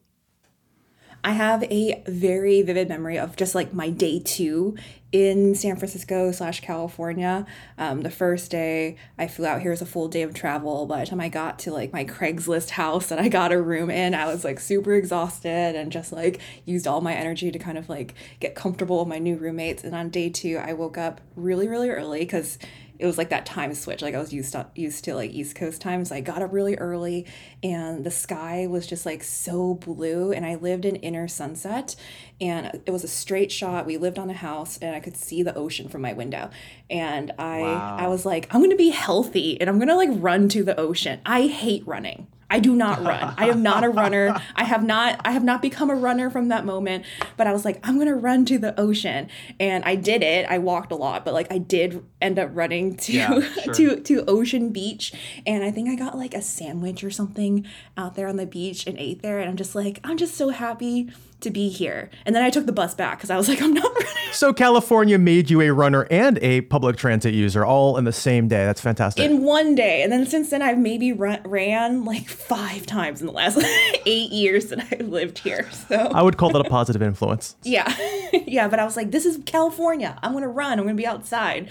I 1.27 1.31
have 1.31 1.63
a 1.63 2.01
very 2.07 2.61
vivid 2.61 2.87
memory 2.87 3.19
of 3.19 3.35
just 3.35 3.53
like 3.53 3.73
my 3.73 3.89
day 3.89 4.21
two 4.23 4.77
in 5.11 5.55
San 5.55 5.75
Francisco 5.75 6.31
slash 6.31 6.61
California. 6.61 7.45
Um, 7.77 8.03
the 8.03 8.09
first 8.09 8.49
day 8.49 8.95
I 9.17 9.27
flew 9.27 9.45
out 9.45 9.61
here 9.61 9.71
was 9.71 9.81
a 9.81 9.85
full 9.85 10.07
day 10.07 10.21
of 10.21 10.33
travel. 10.33 10.85
By 10.85 11.01
the 11.01 11.05
time 11.05 11.19
I 11.19 11.27
got 11.27 11.59
to 11.59 11.73
like 11.73 11.91
my 11.91 12.05
Craigslist 12.05 12.69
house 12.69 13.07
that 13.07 13.19
I 13.19 13.27
got 13.27 13.51
a 13.51 13.61
room 13.61 13.89
in, 13.89 14.15
I 14.15 14.25
was 14.25 14.45
like 14.45 14.61
super 14.61 14.93
exhausted 14.93 15.75
and 15.75 15.91
just 15.91 16.13
like 16.13 16.39
used 16.63 16.87
all 16.87 17.01
my 17.01 17.13
energy 17.13 17.51
to 17.51 17.59
kind 17.59 17.77
of 17.77 17.89
like 17.89 18.13
get 18.39 18.55
comfortable 18.55 18.99
with 18.99 19.09
my 19.09 19.19
new 19.19 19.35
roommates. 19.35 19.83
And 19.83 19.93
on 19.93 20.07
day 20.07 20.29
two, 20.29 20.55
I 20.63 20.71
woke 20.71 20.97
up 20.97 21.19
really, 21.35 21.67
really 21.67 21.89
early 21.89 22.19
because 22.19 22.57
it 22.99 23.05
was 23.05 23.17
like 23.17 23.29
that 23.29 23.45
time 23.45 23.73
switch. 23.73 24.01
Like 24.01 24.15
I 24.15 24.19
was 24.19 24.33
used 24.33 24.53
to 24.53 24.67
used 24.75 25.03
to 25.05 25.15
like 25.15 25.31
East 25.31 25.55
Coast 25.55 25.81
times. 25.81 26.09
so 26.09 26.15
I 26.15 26.21
got 26.21 26.41
up 26.41 26.51
really 26.51 26.75
early, 26.75 27.25
and 27.61 28.03
the 28.03 28.11
sky 28.11 28.67
was 28.67 28.87
just 28.87 29.05
like 29.05 29.23
so 29.23 29.75
blue. 29.75 30.31
And 30.31 30.45
I 30.45 30.55
lived 30.55 30.85
in 30.85 30.95
Inner 30.97 31.27
Sunset, 31.27 31.95
and 32.41 32.81
it 32.85 32.91
was 32.91 33.03
a 33.03 33.07
straight 33.07 33.51
shot. 33.51 33.85
We 33.85 33.97
lived 33.97 34.19
on 34.19 34.29
a 34.29 34.33
house, 34.33 34.77
and 34.77 34.95
I 34.95 34.99
could 34.99 35.17
see 35.17 35.43
the 35.43 35.55
ocean 35.55 35.89
from 35.89 36.01
my 36.01 36.13
window. 36.13 36.49
And 36.89 37.31
I 37.37 37.61
I 37.61 38.07
was 38.07 38.25
like, 38.25 38.53
I'm 38.53 38.61
gonna 38.61 38.75
be 38.75 38.89
healthy, 38.89 39.59
and 39.59 39.69
I'm 39.69 39.79
gonna 39.79 39.95
like 39.95 40.09
run 40.11 40.49
to 40.49 40.63
the 40.63 40.79
ocean. 40.79 41.19
I 41.25 41.47
hate 41.47 41.87
running. 41.87 42.27
I 42.49 42.59
do 42.59 42.75
not 42.75 43.03
run. 43.03 43.33
I 43.37 43.49
am 43.49 43.61
not 43.61 43.83
a 43.83 43.89
runner. 43.89 44.41
I 44.55 44.63
have 44.63 44.83
not 44.83 45.19
I 45.25 45.31
have 45.31 45.43
not 45.43 45.61
become 45.61 45.89
a 45.89 45.95
runner 45.95 46.29
from 46.29 46.47
that 46.49 46.65
moment, 46.65 47.05
but 47.35 47.47
I 47.47 47.53
was 47.53 47.65
like 47.65 47.79
I'm 47.87 47.95
going 47.95 48.07
to 48.07 48.15
run 48.15 48.45
to 48.45 48.57
the 48.57 48.79
ocean 48.79 49.29
and 49.59 49.83
I 49.83 49.95
did 49.95 50.23
it. 50.23 50.45
I 50.49 50.57
walked 50.57 50.91
a 50.91 50.95
lot, 50.95 51.25
but 51.25 51.33
like 51.33 51.51
I 51.51 51.57
did 51.57 52.03
end 52.21 52.39
up 52.39 52.49
running 52.53 52.95
to 52.97 53.13
yeah, 53.13 53.41
sure. 53.63 53.73
to 53.73 53.99
to 54.01 54.25
Ocean 54.25 54.71
Beach 54.71 55.13
and 55.45 55.63
I 55.63 55.71
think 55.71 55.89
I 55.89 55.95
got 55.95 56.17
like 56.17 56.33
a 56.33 56.41
sandwich 56.41 57.03
or 57.03 57.11
something 57.11 57.65
out 57.97 58.15
there 58.15 58.27
on 58.27 58.37
the 58.37 58.45
beach 58.45 58.87
and 58.87 58.97
ate 58.97 59.21
there 59.21 59.39
and 59.39 59.49
I'm 59.49 59.57
just 59.57 59.75
like 59.75 59.99
I'm 60.03 60.17
just 60.17 60.35
so 60.35 60.49
happy 60.49 61.09
to 61.41 61.51
be 61.51 61.69
here. 61.69 62.09
And 62.25 62.35
then 62.35 62.43
I 62.43 62.49
took 62.49 62.65
the 62.65 62.71
bus 62.71 62.95
back 62.95 63.17
because 63.17 63.29
I 63.29 63.37
was 63.37 63.47
like, 63.47 63.61
I'm 63.61 63.73
not 63.73 63.83
running. 63.93 64.33
So 64.33 64.53
California 64.53 65.17
made 65.17 65.49
you 65.49 65.61
a 65.61 65.71
runner 65.71 66.07
and 66.09 66.39
a 66.39 66.61
public 66.61 66.97
transit 66.97 67.33
user 67.33 67.63
all 67.63 67.97
in 67.97 68.05
the 68.05 68.11
same 68.11 68.47
day. 68.47 68.65
That's 68.65 68.81
fantastic. 68.81 69.23
In 69.23 69.43
one 69.43 69.75
day. 69.75 70.01
And 70.01 70.11
then 70.11 70.25
since 70.25 70.49
then, 70.49 70.61
I've 70.61 70.79
maybe 70.79 71.13
run, 71.13 71.41
ran 71.43 72.05
like 72.05 72.27
five 72.27 72.85
times 72.85 73.21
in 73.21 73.27
the 73.27 73.33
last 73.33 73.59
eight 74.05 74.31
years 74.31 74.67
that 74.67 74.87
I've 74.91 75.07
lived 75.07 75.39
here. 75.39 75.69
So 75.71 75.95
I 75.95 76.21
would 76.21 76.37
call 76.37 76.51
that 76.51 76.65
a 76.65 76.69
positive 76.69 77.01
influence. 77.01 77.55
yeah. 77.63 77.93
yeah. 78.31 78.67
But 78.67 78.79
I 78.79 78.85
was 78.85 78.97
like, 78.97 79.11
this 79.11 79.25
is 79.25 79.39
California. 79.45 80.17
I'm 80.23 80.31
going 80.31 80.43
to 80.43 80.49
run. 80.49 80.79
I'm 80.79 80.85
going 80.85 80.97
to 80.97 81.01
be 81.01 81.07
outside. 81.07 81.69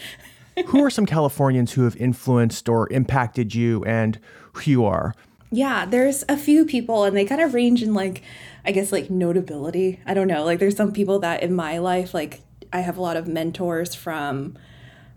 who 0.66 0.82
are 0.85 0.90
some 0.90 1.06
Californians 1.06 1.73
who 1.73 1.82
have 1.82 1.96
influenced 1.96 2.68
or 2.68 2.90
impacted 2.92 3.54
you 3.54 3.85
and 3.85 4.18
who 4.52 4.70
you 4.70 4.85
are? 4.85 5.14
Yeah, 5.50 5.87
there's 5.87 6.25
a 6.28 6.37
few 6.37 6.64
people, 6.64 7.04
and 7.04 7.16
they 7.16 7.25
kind 7.25 7.40
of 7.40 7.54
range 7.54 7.82
in 7.82 7.94
like 7.94 8.23
I 8.66 8.73
guess 8.73 8.90
like 8.92 9.08
notability. 9.08 10.00
I 10.04 10.14
don't 10.14 10.26
know. 10.26 10.44
Like 10.44 10.58
there's 10.58 10.76
some 10.76 10.92
people 10.92 11.20
that 11.20 11.42
in 11.42 11.54
my 11.54 11.78
life, 11.78 12.12
like 12.12 12.40
I 12.73 12.80
have 12.80 12.96
a 12.96 13.02
lot 13.02 13.16
of 13.16 13.28
mentors 13.28 13.94
from 13.94 14.58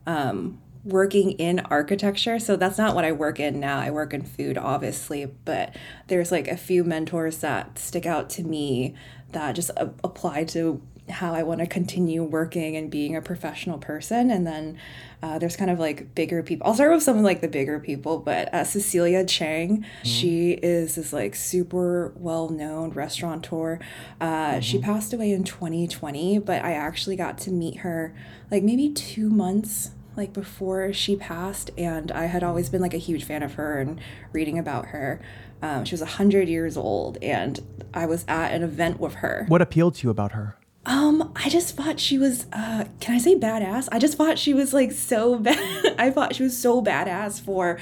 um, 0.05 0.59
working 0.83 1.31
in 1.31 1.59
architecture. 1.59 2.39
So 2.39 2.55
that's 2.55 2.77
not 2.77 2.95
what 2.95 3.05
I 3.05 3.11
work 3.11 3.39
in 3.39 3.59
now. 3.59 3.79
I 3.79 3.91
work 3.91 4.13
in 4.13 4.21
food, 4.21 4.57
obviously, 4.57 5.25
but 5.25 5.75
there's 6.07 6.31
like 6.31 6.47
a 6.47 6.57
few 6.57 6.83
mentors 6.83 7.39
that 7.39 7.79
stick 7.79 8.05
out 8.05 8.29
to 8.31 8.43
me 8.43 8.95
that 9.31 9.53
just 9.53 9.71
a- 9.71 9.91
apply 10.03 10.43
to 10.45 10.81
how 11.09 11.33
I 11.33 11.43
want 11.43 11.59
to 11.59 11.67
continue 11.67 12.23
working 12.23 12.75
and 12.75 12.89
being 12.89 13.15
a 13.15 13.21
professional 13.21 13.77
person. 13.77 14.31
And 14.31 14.45
then 14.45 14.77
uh, 15.21 15.39
there's 15.39 15.55
kind 15.55 15.69
of 15.69 15.79
like 15.79 16.15
bigger 16.15 16.41
people. 16.43 16.67
I'll 16.67 16.73
start 16.73 16.91
with 16.91 17.03
some 17.03 17.17
of 17.17 17.23
like 17.23 17.41
the 17.41 17.47
bigger 17.47 17.79
people, 17.79 18.19
but 18.19 18.53
uh, 18.53 18.63
Cecilia 18.63 19.25
Chiang, 19.25 19.79
mm-hmm. 19.79 20.03
she 20.03 20.51
is 20.51 20.95
this 20.95 21.11
like 21.11 21.35
super 21.35 22.13
well 22.15 22.49
known 22.49 22.91
restaurateur. 22.91 23.79
Uh, 24.21 24.25
mm-hmm. 24.25 24.59
She 24.61 24.79
passed 24.79 25.13
away 25.13 25.31
in 25.31 25.43
2020, 25.43 26.39
but 26.39 26.63
I 26.63 26.73
actually 26.73 27.15
got 27.15 27.37
to 27.39 27.51
meet 27.51 27.77
her 27.77 28.15
like 28.51 28.63
maybe 28.63 28.89
two 28.89 29.29
months 29.29 29.91
like 30.19 30.33
before 30.33 30.91
she 30.91 31.15
passed 31.15 31.71
and 31.77 32.11
i 32.11 32.25
had 32.25 32.43
always 32.43 32.69
been 32.69 32.81
like 32.81 32.93
a 32.93 32.97
huge 32.97 33.23
fan 33.23 33.41
of 33.41 33.53
her 33.53 33.79
and 33.79 34.01
reading 34.33 34.59
about 34.59 34.87
her 34.87 35.21
um, 35.61 35.85
she 35.85 35.93
was 35.93 36.01
100 36.01 36.49
years 36.49 36.75
old 36.75 37.17
and 37.21 37.61
i 37.93 38.05
was 38.05 38.25
at 38.27 38.51
an 38.51 38.61
event 38.61 38.99
with 38.99 39.15
her 39.15 39.45
what 39.47 39.61
appealed 39.61 39.95
to 39.95 40.07
you 40.07 40.09
about 40.11 40.33
her 40.33 40.57
um, 40.85 41.33
I 41.35 41.49
just 41.49 41.75
thought 41.75 41.99
she 41.99 42.17
was 42.17 42.47
uh 42.53 42.85
can 42.99 43.15
I 43.15 43.17
say 43.17 43.35
badass? 43.35 43.89
I 43.91 43.99
just 43.99 44.17
thought 44.17 44.39
she 44.39 44.53
was 44.53 44.73
like 44.73 44.91
so 44.91 45.37
bad 45.39 45.95
I 45.97 46.09
thought 46.09 46.35
she 46.35 46.43
was 46.43 46.57
so 46.57 46.81
badass 46.81 47.41
for 47.41 47.79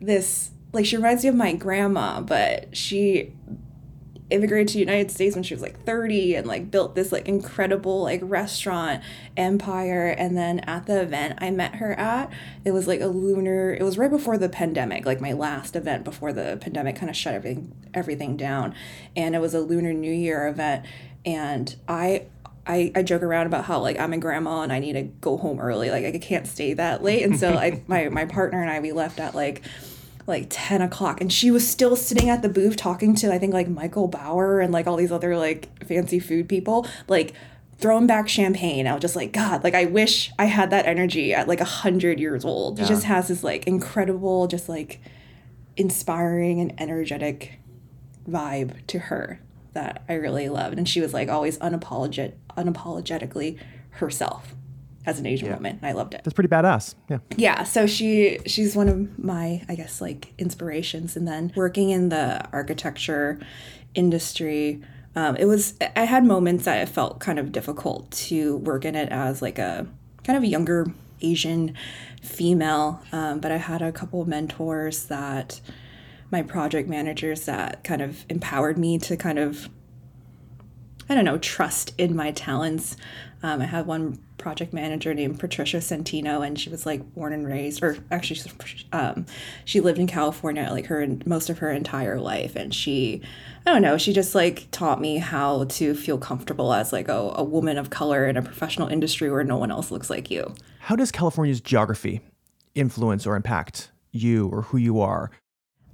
this 0.00 0.50
like 0.72 0.86
she 0.86 0.96
reminds 0.96 1.22
me 1.22 1.30
of 1.30 1.36
my 1.36 1.52
grandma, 1.54 2.20
but 2.20 2.76
she 2.76 3.32
immigrated 4.30 4.68
to 4.68 4.74
the 4.74 4.80
United 4.80 5.10
States 5.10 5.36
when 5.36 5.44
she 5.44 5.54
was 5.54 5.62
like 5.62 5.84
30 5.84 6.34
and 6.34 6.46
like 6.46 6.70
built 6.70 6.94
this 6.94 7.12
like 7.12 7.28
incredible 7.28 8.02
like 8.02 8.20
restaurant 8.24 9.02
empire 9.36 10.08
and 10.08 10.36
then 10.36 10.60
at 10.60 10.86
the 10.86 11.02
event 11.02 11.38
I 11.38 11.50
met 11.50 11.76
her 11.76 11.92
at 11.92 12.30
it 12.64 12.72
was 12.72 12.88
like 12.88 13.00
a 13.00 13.06
lunar 13.06 13.74
it 13.74 13.82
was 13.82 13.98
right 13.98 14.10
before 14.10 14.38
the 14.38 14.48
pandemic 14.48 15.04
like 15.04 15.20
my 15.20 15.32
last 15.32 15.76
event 15.76 16.04
before 16.04 16.32
the 16.32 16.58
pandemic 16.60 16.96
kind 16.96 17.10
of 17.10 17.16
shut 17.16 17.34
everything 17.34 17.74
everything 17.92 18.36
down 18.36 18.74
and 19.14 19.34
it 19.34 19.40
was 19.40 19.52
a 19.52 19.60
lunar 19.60 19.92
new 19.92 20.12
year 20.12 20.48
event 20.48 20.86
and 21.24 21.74
I 21.88 22.26
I, 22.66 22.92
I 22.94 23.02
joke 23.02 23.22
around 23.22 23.46
about 23.46 23.64
how 23.64 23.80
like 23.80 23.98
I'm 23.98 24.12
a 24.12 24.18
grandma 24.18 24.62
and 24.62 24.72
I 24.72 24.78
need 24.78 24.94
to 24.94 25.02
go 25.02 25.36
home 25.36 25.60
early. 25.60 25.90
Like 25.90 26.04
I 26.04 26.18
can't 26.18 26.46
stay 26.46 26.72
that 26.74 27.02
late. 27.02 27.22
And 27.22 27.38
so 27.38 27.54
I 27.54 27.82
my 27.86 28.08
my 28.08 28.24
partner 28.24 28.60
and 28.60 28.70
I 28.70 28.80
we 28.80 28.92
left 28.92 29.20
at 29.20 29.34
like 29.34 29.62
like 30.26 30.46
10 30.48 30.80
o'clock 30.80 31.20
and 31.20 31.30
she 31.30 31.50
was 31.50 31.68
still 31.68 31.96
sitting 31.96 32.30
at 32.30 32.40
the 32.40 32.48
booth 32.48 32.76
talking 32.76 33.14
to 33.16 33.32
I 33.32 33.38
think 33.38 33.52
like 33.52 33.68
Michael 33.68 34.08
Bauer 34.08 34.60
and 34.60 34.72
like 34.72 34.86
all 34.86 34.96
these 34.96 35.12
other 35.12 35.36
like 35.36 35.84
fancy 35.84 36.18
food 36.18 36.48
people, 36.48 36.86
like 37.08 37.34
throwing 37.78 38.06
back 38.06 38.28
champagne. 38.28 38.86
I 38.86 38.94
was 38.94 39.02
just 39.02 39.16
like, 39.16 39.32
God, 39.32 39.62
like 39.62 39.74
I 39.74 39.84
wish 39.84 40.30
I 40.38 40.46
had 40.46 40.70
that 40.70 40.86
energy 40.86 41.34
at 41.34 41.48
like 41.48 41.60
a 41.60 41.66
hundred 41.66 42.18
years 42.18 42.44
old. 42.44 42.78
Yeah. 42.78 42.84
She 42.84 42.88
just 42.88 43.04
has 43.04 43.28
this 43.28 43.44
like 43.44 43.66
incredible, 43.66 44.46
just 44.46 44.68
like 44.68 45.00
inspiring 45.76 46.60
and 46.60 46.80
energetic 46.80 47.58
vibe 48.26 48.86
to 48.86 48.98
her 48.98 49.40
that 49.74 50.04
I 50.08 50.14
really 50.14 50.48
loved. 50.48 50.78
And 50.78 50.88
she 50.88 51.00
was 51.00 51.12
like 51.12 51.28
always 51.28 51.58
unapologetic, 51.58 52.34
unapologetically 52.56 53.58
herself 53.90 54.54
as 55.06 55.18
an 55.18 55.26
Asian 55.26 55.48
yeah. 55.48 55.54
woman. 55.54 55.78
And 55.82 55.86
I 55.86 55.92
loved 55.92 56.14
it. 56.14 56.22
That's 56.24 56.34
pretty 56.34 56.48
badass. 56.48 56.94
Yeah. 57.08 57.18
Yeah. 57.36 57.62
So 57.64 57.86
she 57.86 58.38
she's 58.46 58.74
one 58.74 58.88
of 58.88 59.18
my, 59.18 59.62
I 59.68 59.74
guess, 59.74 60.00
like 60.00 60.32
inspirations. 60.38 61.16
And 61.16 61.28
then 61.28 61.52
working 61.54 61.90
in 61.90 62.08
the 62.08 62.48
architecture 62.52 63.38
industry, 63.94 64.82
um, 65.14 65.36
it 65.36 65.44
was 65.44 65.74
I 65.96 66.04
had 66.04 66.24
moments 66.24 66.64
that 66.64 66.80
it 66.80 66.88
felt 66.88 67.20
kind 67.20 67.38
of 67.38 67.52
difficult 67.52 68.10
to 68.12 68.56
work 68.58 68.84
in 68.84 68.94
it 68.94 69.10
as 69.10 69.42
like 69.42 69.58
a 69.58 69.86
kind 70.24 70.36
of 70.36 70.42
a 70.42 70.46
younger 70.48 70.86
Asian 71.20 71.74
female. 72.22 73.02
Um, 73.12 73.40
but 73.40 73.52
I 73.52 73.58
had 73.58 73.82
a 73.82 73.92
couple 73.92 74.24
mentors 74.24 75.04
that 75.04 75.60
my 76.34 76.42
project 76.42 76.88
managers 76.88 77.44
that 77.44 77.84
kind 77.84 78.02
of 78.02 78.26
empowered 78.28 78.76
me 78.76 78.98
to 78.98 79.16
kind 79.16 79.38
of 79.38 79.70
I 81.08 81.14
don't 81.14 81.26
know, 81.26 81.36
trust 81.36 81.92
in 81.98 82.16
my 82.16 82.32
talents. 82.32 82.96
Um, 83.42 83.60
I 83.60 83.66
had 83.66 83.86
one 83.86 84.18
project 84.38 84.72
manager 84.72 85.12
named 85.12 85.38
Patricia 85.38 85.76
Santino, 85.76 86.44
and 86.44 86.58
she 86.58 86.70
was 86.70 86.86
like 86.86 87.14
born 87.14 87.34
and 87.34 87.46
raised, 87.46 87.82
or 87.84 87.98
actually, 88.10 88.50
um, 88.90 89.26
she 89.66 89.80
lived 89.80 89.98
in 89.98 90.06
California 90.06 90.66
like 90.70 90.86
her 90.86 91.06
most 91.26 91.50
of 91.50 91.58
her 91.58 91.70
entire 91.70 92.18
life, 92.18 92.56
and 92.56 92.74
she, 92.74 93.20
I 93.66 93.72
don't 93.72 93.82
know, 93.82 93.98
she 93.98 94.14
just 94.14 94.34
like 94.34 94.66
taught 94.70 94.98
me 94.98 95.18
how 95.18 95.64
to 95.64 95.94
feel 95.94 96.16
comfortable 96.16 96.72
as 96.72 96.90
like 96.90 97.08
a, 97.08 97.34
a 97.36 97.44
woman 97.44 97.76
of 97.76 97.90
color 97.90 98.26
in 98.26 98.38
a 98.38 98.42
professional 98.42 98.88
industry 98.88 99.30
where 99.30 99.44
no 99.44 99.58
one 99.58 99.70
else 99.70 99.90
looks 99.90 100.08
like 100.08 100.30
you. 100.30 100.54
How 100.80 100.96
does 100.96 101.12
California's 101.12 101.60
geography 101.60 102.22
influence 102.74 103.26
or 103.26 103.36
impact 103.36 103.90
you 104.10 104.48
or 104.48 104.62
who 104.62 104.78
you 104.78 105.00
are? 105.00 105.30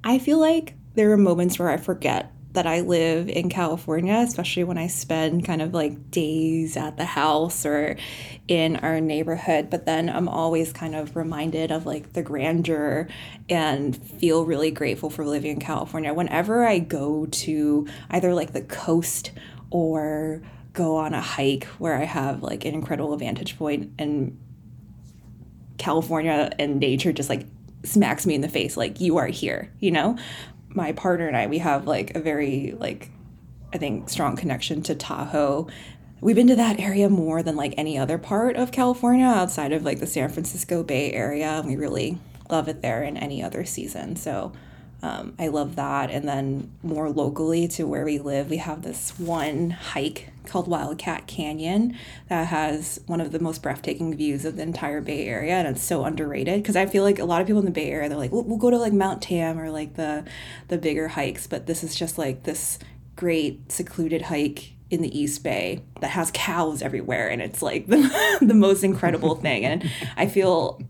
I 0.02 0.19
feel 0.19 0.38
like 0.38 0.75
there 0.95 1.11
are 1.12 1.16
moments 1.16 1.59
where 1.59 1.71
I 1.71 1.76
forget 1.76 2.33
that 2.52 2.66
I 2.66 2.80
live 2.80 3.28
in 3.28 3.49
California, 3.49 4.14
especially 4.14 4.64
when 4.64 4.76
I 4.76 4.88
spend 4.88 5.45
kind 5.45 5.62
of 5.62 5.73
like 5.73 6.11
days 6.11 6.76
at 6.76 6.97
the 6.97 7.04
house 7.04 7.64
or 7.64 7.97
in 8.49 8.76
our 8.76 9.00
neighborhood. 9.00 9.71
But 9.71 9.87
then 9.87 10.09
I'm 10.09 10.28
always 10.28 10.73
kind 10.73 10.97
of 10.97 11.14
reminded 11.14 11.71
of 11.71 11.87
like 11.87 12.12
the 12.12 12.23
grandeur 12.23 13.07
and 13.49 13.97
feel 13.97 14.45
really 14.45 14.73
grateful 14.73 15.11
for 15.11 15.25
living 15.25 15.52
in 15.52 15.61
California. 15.61 16.12
Whenever 16.12 16.66
I 16.66 16.80
go 16.80 17.26
to 17.26 17.87
either 18.11 18.35
like 18.35 18.52
the 18.52 18.62
coast 18.62 19.30
or 19.71 20.42
go 20.73 20.97
on 20.97 21.14
a 21.14 21.21
hike 21.21 21.64
where 21.78 21.95
I 21.95 22.04
have 22.04 22.42
like 22.42 22.64
an 22.64 22.75
incredible 22.75 23.16
vantage 23.16 23.57
point 23.59 23.92
and 23.99 24.38
California 25.78 26.50
and 26.59 26.80
nature 26.80 27.12
just 27.12 27.28
like 27.28 27.47
smacks 27.83 28.27
me 28.27 28.35
in 28.35 28.41
the 28.41 28.49
face 28.49 28.77
like 28.77 29.01
you 29.01 29.17
are 29.17 29.27
here 29.27 29.73
you 29.81 29.91
know? 29.91 30.17
My 30.73 30.93
partner 30.93 31.27
and 31.27 31.37
i 31.37 31.47
we 31.47 31.59
have 31.59 31.87
like 31.87 32.15
a 32.15 32.21
very 32.21 32.77
like 32.79 33.11
i 33.73 33.79
think 33.79 34.09
strong 34.09 34.37
connection 34.37 34.83
to 34.83 34.95
tahoe. 34.95 35.67
We've 36.21 36.37
been 36.37 36.49
to 36.49 36.57
that 36.57 36.79
area 36.79 37.09
more 37.09 37.43
than 37.43 37.57
like 37.57 37.75
any 37.77 37.97
other 37.99 38.19
part 38.19 38.57
of 38.57 38.71
california 38.71 39.27
outside 39.27 39.73
of 39.73 39.85
like 39.85 40.01
the 40.01 40.07
san 40.07 40.29
francisco 40.29 40.83
bay 40.83 41.13
area 41.13 41.49
and 41.49 41.67
we 41.67 41.77
really 41.77 42.19
love 42.51 42.69
it 42.69 42.83
there 42.83 43.03
in 43.03 43.17
any 43.17 43.43
other 43.43 43.65
season. 43.65 44.17
So 44.17 44.53
um, 45.02 45.35
I 45.38 45.49
love 45.49 45.76
that. 45.76 46.11
And 46.11 46.28
then 46.28 46.71
more 46.83 47.09
locally 47.09 47.66
to 47.69 47.85
where 47.85 48.04
we 48.04 48.19
live, 48.19 48.50
we 48.50 48.59
have 48.59 48.83
this 48.83 49.19
one 49.19 49.71
hike 49.71 50.28
called 50.47 50.69
Wildcat 50.69 51.26
Canyon 51.26 51.97
that 52.28 52.49
has 52.49 53.00
one 53.07 53.21
of 53.21 53.33
the 53.33 53.38
most 53.38 53.62
breathtaking 53.62 54.14
views 54.16 54.45
of 54.45 54.57
the 54.57 54.62
entire 54.62 55.00
Bay 55.00 55.26
Area. 55.26 55.54
And 55.54 55.69
it's 55.69 55.83
so 55.83 56.04
underrated 56.04 56.62
because 56.62 56.76
I 56.76 56.87
feel 56.87 57.02
like 57.02 57.19
a 57.19 57.25
lot 57.25 57.40
of 57.40 57.47
people 57.47 57.61
in 57.61 57.64
the 57.66 57.71
Bay 57.71 57.90
Area, 57.90 58.09
they're 58.09 58.19
like, 58.19 58.33
we'll, 58.33 58.42
we'll 58.42 58.59
go 58.59 58.71
to 58.71 58.78
like 58.78 58.92
Mount 58.92 59.23
Tam 59.23 59.59
or 59.59 59.71
like 59.71 59.95
the, 59.95 60.25
the 60.69 60.76
bigger 60.76 61.09
hikes. 61.09 61.47
But 61.47 61.66
this 61.66 61.83
is 61.83 61.95
just 61.95 62.19
like 62.19 62.42
this 62.42 62.78
great 63.16 63.73
secluded 63.73 64.23
hike 64.23 64.73
in 64.90 65.02
the 65.02 65.19
East 65.19 65.42
Bay 65.42 65.83
that 66.00 66.11
has 66.11 66.30
cows 66.35 66.83
everywhere. 66.83 67.28
And 67.28 67.40
it's 67.40 67.62
like 67.62 67.87
the, 67.88 68.38
the 68.42 68.54
most 68.54 68.85
incredible 68.85 69.37
thing. 69.37 69.64
And 69.64 69.90
I 70.16 70.26
feel 70.26 70.83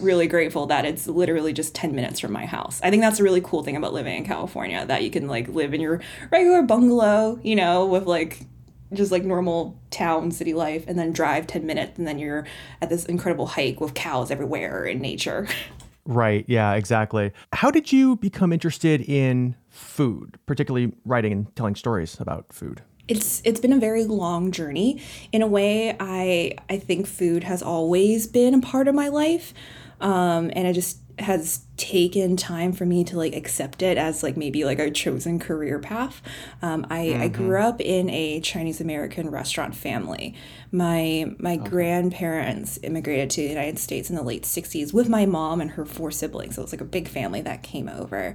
really 0.00 0.26
grateful 0.26 0.66
that 0.66 0.84
it's 0.84 1.06
literally 1.06 1.52
just 1.52 1.74
10 1.74 1.94
minutes 1.94 2.20
from 2.20 2.32
my 2.32 2.46
house. 2.46 2.80
I 2.82 2.90
think 2.90 3.02
that's 3.02 3.20
a 3.20 3.22
really 3.22 3.40
cool 3.40 3.62
thing 3.62 3.76
about 3.76 3.92
living 3.92 4.16
in 4.16 4.24
California 4.24 4.84
that 4.86 5.02
you 5.02 5.10
can 5.10 5.28
like 5.28 5.48
live 5.48 5.74
in 5.74 5.80
your 5.80 6.00
regular 6.30 6.62
bungalow, 6.62 7.38
you 7.42 7.56
know, 7.56 7.86
with 7.86 8.06
like 8.06 8.46
just 8.92 9.10
like 9.10 9.24
normal 9.24 9.78
town 9.90 10.30
city 10.30 10.54
life 10.54 10.84
and 10.86 10.98
then 10.98 11.12
drive 11.12 11.46
10 11.46 11.66
minutes 11.66 11.98
and 11.98 12.06
then 12.06 12.18
you're 12.18 12.46
at 12.80 12.88
this 12.88 13.04
incredible 13.06 13.46
hike 13.46 13.80
with 13.80 13.94
cows 13.94 14.30
everywhere 14.30 14.84
in 14.84 15.00
nature. 15.00 15.48
Right. 16.06 16.44
Yeah, 16.48 16.74
exactly. 16.74 17.32
How 17.54 17.70
did 17.70 17.90
you 17.90 18.16
become 18.16 18.52
interested 18.52 19.00
in 19.00 19.56
food, 19.70 20.38
particularly 20.44 20.92
writing 21.06 21.32
and 21.32 21.56
telling 21.56 21.74
stories 21.74 22.20
about 22.20 22.52
food? 22.52 22.82
It's 23.08 23.40
it's 23.44 23.60
been 23.60 23.72
a 23.72 23.78
very 23.78 24.04
long 24.04 24.50
journey. 24.50 25.02
In 25.32 25.42
a 25.42 25.46
way, 25.46 25.96
I 25.98 26.56
I 26.68 26.78
think 26.78 27.06
food 27.06 27.44
has 27.44 27.62
always 27.62 28.26
been 28.26 28.54
a 28.54 28.60
part 28.60 28.88
of 28.88 28.94
my 28.94 29.08
life. 29.08 29.54
Um, 30.00 30.50
and 30.54 30.66
it 30.66 30.74
just 30.74 30.98
has 31.18 31.64
taken 31.76 32.36
time 32.36 32.72
for 32.72 32.84
me 32.84 33.04
to 33.04 33.16
like 33.16 33.34
accept 33.34 33.82
it 33.82 33.96
as 33.96 34.22
like 34.22 34.36
maybe 34.36 34.64
like 34.64 34.78
a 34.78 34.90
chosen 34.90 35.38
career 35.38 35.78
path. 35.78 36.20
Um, 36.60 36.86
I, 36.90 37.06
mm-hmm. 37.06 37.22
I 37.22 37.28
grew 37.28 37.60
up 37.60 37.80
in 37.80 38.10
a 38.10 38.40
Chinese 38.40 38.80
American 38.80 39.30
restaurant 39.30 39.74
family. 39.74 40.34
My 40.72 41.26
my 41.38 41.54
okay. 41.54 41.68
grandparents 41.68 42.78
immigrated 42.82 43.30
to 43.30 43.42
the 43.42 43.48
United 43.48 43.78
States 43.78 44.10
in 44.10 44.16
the 44.16 44.22
late 44.22 44.42
'60s 44.42 44.92
with 44.92 45.08
my 45.08 45.24
mom 45.26 45.60
and 45.60 45.72
her 45.72 45.84
four 45.84 46.10
siblings. 46.10 46.56
So 46.56 46.62
it 46.62 46.64
was 46.64 46.72
like 46.72 46.80
a 46.80 46.86
big 46.86 47.08
family 47.08 47.42
that 47.42 47.62
came 47.62 47.88
over, 47.88 48.34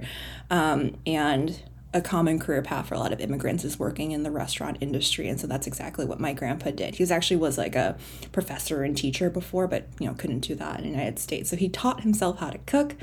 um, 0.50 0.96
and 1.06 1.60
a 1.92 2.00
common 2.00 2.38
career 2.38 2.62
path 2.62 2.86
for 2.86 2.94
a 2.94 2.98
lot 2.98 3.12
of 3.12 3.20
immigrants 3.20 3.64
is 3.64 3.78
working 3.78 4.12
in 4.12 4.22
the 4.22 4.30
restaurant 4.30 4.78
industry 4.80 5.28
and 5.28 5.40
so 5.40 5.46
that's 5.46 5.66
exactly 5.66 6.04
what 6.04 6.20
my 6.20 6.32
grandpa 6.32 6.70
did. 6.70 6.94
He 6.94 7.02
was 7.02 7.10
actually 7.10 7.36
was 7.36 7.58
like 7.58 7.74
a 7.74 7.96
professor 8.32 8.84
and 8.84 8.96
teacher 8.96 9.28
before 9.30 9.66
but 9.66 9.88
you 9.98 10.06
know 10.06 10.14
couldn't 10.14 10.40
do 10.40 10.54
that 10.54 10.78
in 10.78 10.84
the 10.84 10.90
united 10.90 11.18
states. 11.18 11.50
So 11.50 11.56
he 11.56 11.68
taught 11.68 12.02
himself 12.02 12.38
how 12.38 12.50
to 12.50 12.58
cook 12.58 12.94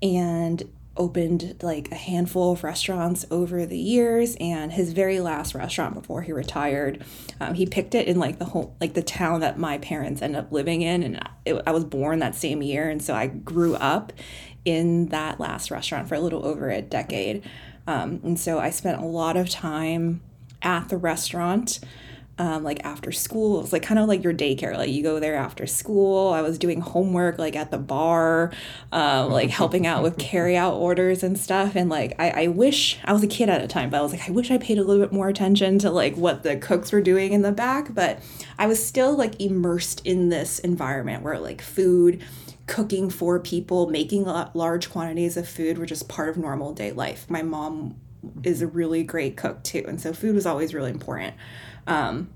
and 0.00 0.62
opened 0.98 1.56
like 1.62 1.90
a 1.92 1.94
handful 1.94 2.52
of 2.52 2.64
restaurants 2.64 3.24
over 3.30 3.64
the 3.64 3.78
years 3.78 4.36
and 4.40 4.72
his 4.72 4.92
very 4.92 5.20
last 5.20 5.54
restaurant 5.54 5.94
before 5.94 6.22
he 6.22 6.32
retired 6.32 7.02
um, 7.40 7.54
he 7.54 7.64
picked 7.64 7.94
it 7.94 8.08
in 8.08 8.18
like 8.18 8.38
the 8.38 8.44
whole 8.44 8.76
like 8.80 8.94
the 8.94 9.02
town 9.02 9.40
that 9.40 9.58
my 9.58 9.78
parents 9.78 10.20
ended 10.20 10.40
up 10.40 10.50
living 10.50 10.82
in 10.82 11.04
and 11.04 11.28
it, 11.46 11.62
i 11.66 11.70
was 11.70 11.84
born 11.84 12.18
that 12.18 12.34
same 12.34 12.62
year 12.62 12.90
and 12.90 13.00
so 13.00 13.14
i 13.14 13.28
grew 13.28 13.76
up 13.76 14.12
in 14.64 15.06
that 15.06 15.38
last 15.38 15.70
restaurant 15.70 16.08
for 16.08 16.16
a 16.16 16.20
little 16.20 16.44
over 16.44 16.68
a 16.68 16.82
decade 16.82 17.42
um, 17.88 18.20
and 18.22 18.38
so 18.38 18.58
I 18.58 18.68
spent 18.68 19.00
a 19.00 19.06
lot 19.06 19.38
of 19.38 19.48
time 19.48 20.20
at 20.62 20.90
the 20.90 20.98
restaurant. 20.98 21.80
Um, 22.40 22.62
like 22.62 22.84
after 22.84 23.10
school. 23.10 23.58
It 23.58 23.62
was 23.62 23.72
like 23.72 23.82
kind 23.82 23.98
of 23.98 24.06
like 24.06 24.22
your 24.22 24.32
daycare. 24.32 24.76
Like 24.76 24.90
you 24.90 25.02
go 25.02 25.18
there 25.18 25.34
after 25.34 25.66
school. 25.66 26.32
I 26.32 26.40
was 26.40 26.56
doing 26.56 26.80
homework 26.80 27.36
like 27.36 27.56
at 27.56 27.72
the 27.72 27.78
bar, 27.78 28.52
uh, 28.92 29.26
like 29.26 29.50
helping 29.50 29.88
out 29.88 30.04
with 30.04 30.18
carry 30.18 30.56
out 30.56 30.74
orders 30.76 31.24
and 31.24 31.36
stuff. 31.36 31.74
And 31.74 31.90
like 31.90 32.14
I, 32.20 32.44
I 32.44 32.46
wish 32.46 33.00
I 33.04 33.12
was 33.12 33.24
a 33.24 33.26
kid 33.26 33.48
at 33.48 33.60
a 33.60 33.66
time, 33.66 33.90
but 33.90 33.98
I 33.98 34.02
was 34.02 34.12
like, 34.12 34.28
I 34.28 34.30
wish 34.30 34.52
I 34.52 34.58
paid 34.58 34.78
a 34.78 34.84
little 34.84 35.04
bit 35.04 35.12
more 35.12 35.28
attention 35.28 35.80
to 35.80 35.90
like 35.90 36.14
what 36.14 36.44
the 36.44 36.56
cooks 36.56 36.92
were 36.92 37.00
doing 37.00 37.32
in 37.32 37.42
the 37.42 37.50
back. 37.50 37.92
But 37.92 38.22
I 38.56 38.68
was 38.68 38.86
still 38.86 39.16
like 39.16 39.40
immersed 39.40 40.06
in 40.06 40.28
this 40.28 40.60
environment 40.60 41.24
where 41.24 41.40
like 41.40 41.60
food 41.60 42.22
cooking 42.68 43.10
for 43.10 43.40
people, 43.40 43.88
making 43.88 44.24
large 44.54 44.90
quantities 44.90 45.36
of 45.36 45.48
food 45.48 45.78
were 45.78 45.86
just 45.86 46.08
part 46.08 46.28
of 46.28 46.36
normal 46.36 46.72
day 46.72 46.92
life. 46.92 47.28
My 47.28 47.42
mom 47.42 47.96
is 48.44 48.62
a 48.62 48.66
really 48.66 49.02
great 49.02 49.36
cook 49.36 49.64
too, 49.64 49.84
and 49.88 50.00
so 50.00 50.12
food 50.12 50.34
was 50.34 50.46
always 50.46 50.74
really 50.74 50.90
important. 50.90 51.34
Um, 51.86 52.30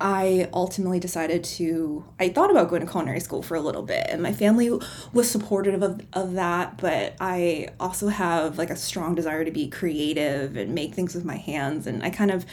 I 0.00 0.48
ultimately 0.52 0.98
decided 0.98 1.44
to. 1.44 2.04
I 2.18 2.28
thought 2.28 2.50
about 2.50 2.68
going 2.68 2.84
to 2.84 2.90
culinary 2.90 3.20
school 3.20 3.40
for 3.40 3.54
a 3.54 3.60
little 3.60 3.82
bit, 3.82 4.04
and 4.08 4.20
my 4.20 4.32
family 4.32 4.76
was 5.12 5.30
supportive 5.30 5.80
of, 5.82 6.00
of 6.12 6.32
that. 6.34 6.78
But 6.78 7.14
I 7.20 7.68
also 7.78 8.08
have 8.08 8.58
like 8.58 8.70
a 8.70 8.76
strong 8.76 9.14
desire 9.14 9.44
to 9.44 9.52
be 9.52 9.68
creative 9.68 10.56
and 10.56 10.74
make 10.74 10.94
things 10.94 11.14
with 11.14 11.24
my 11.24 11.36
hands, 11.36 11.86
and 11.86 12.02
I 12.02 12.10
kind 12.10 12.32
of 12.32 12.44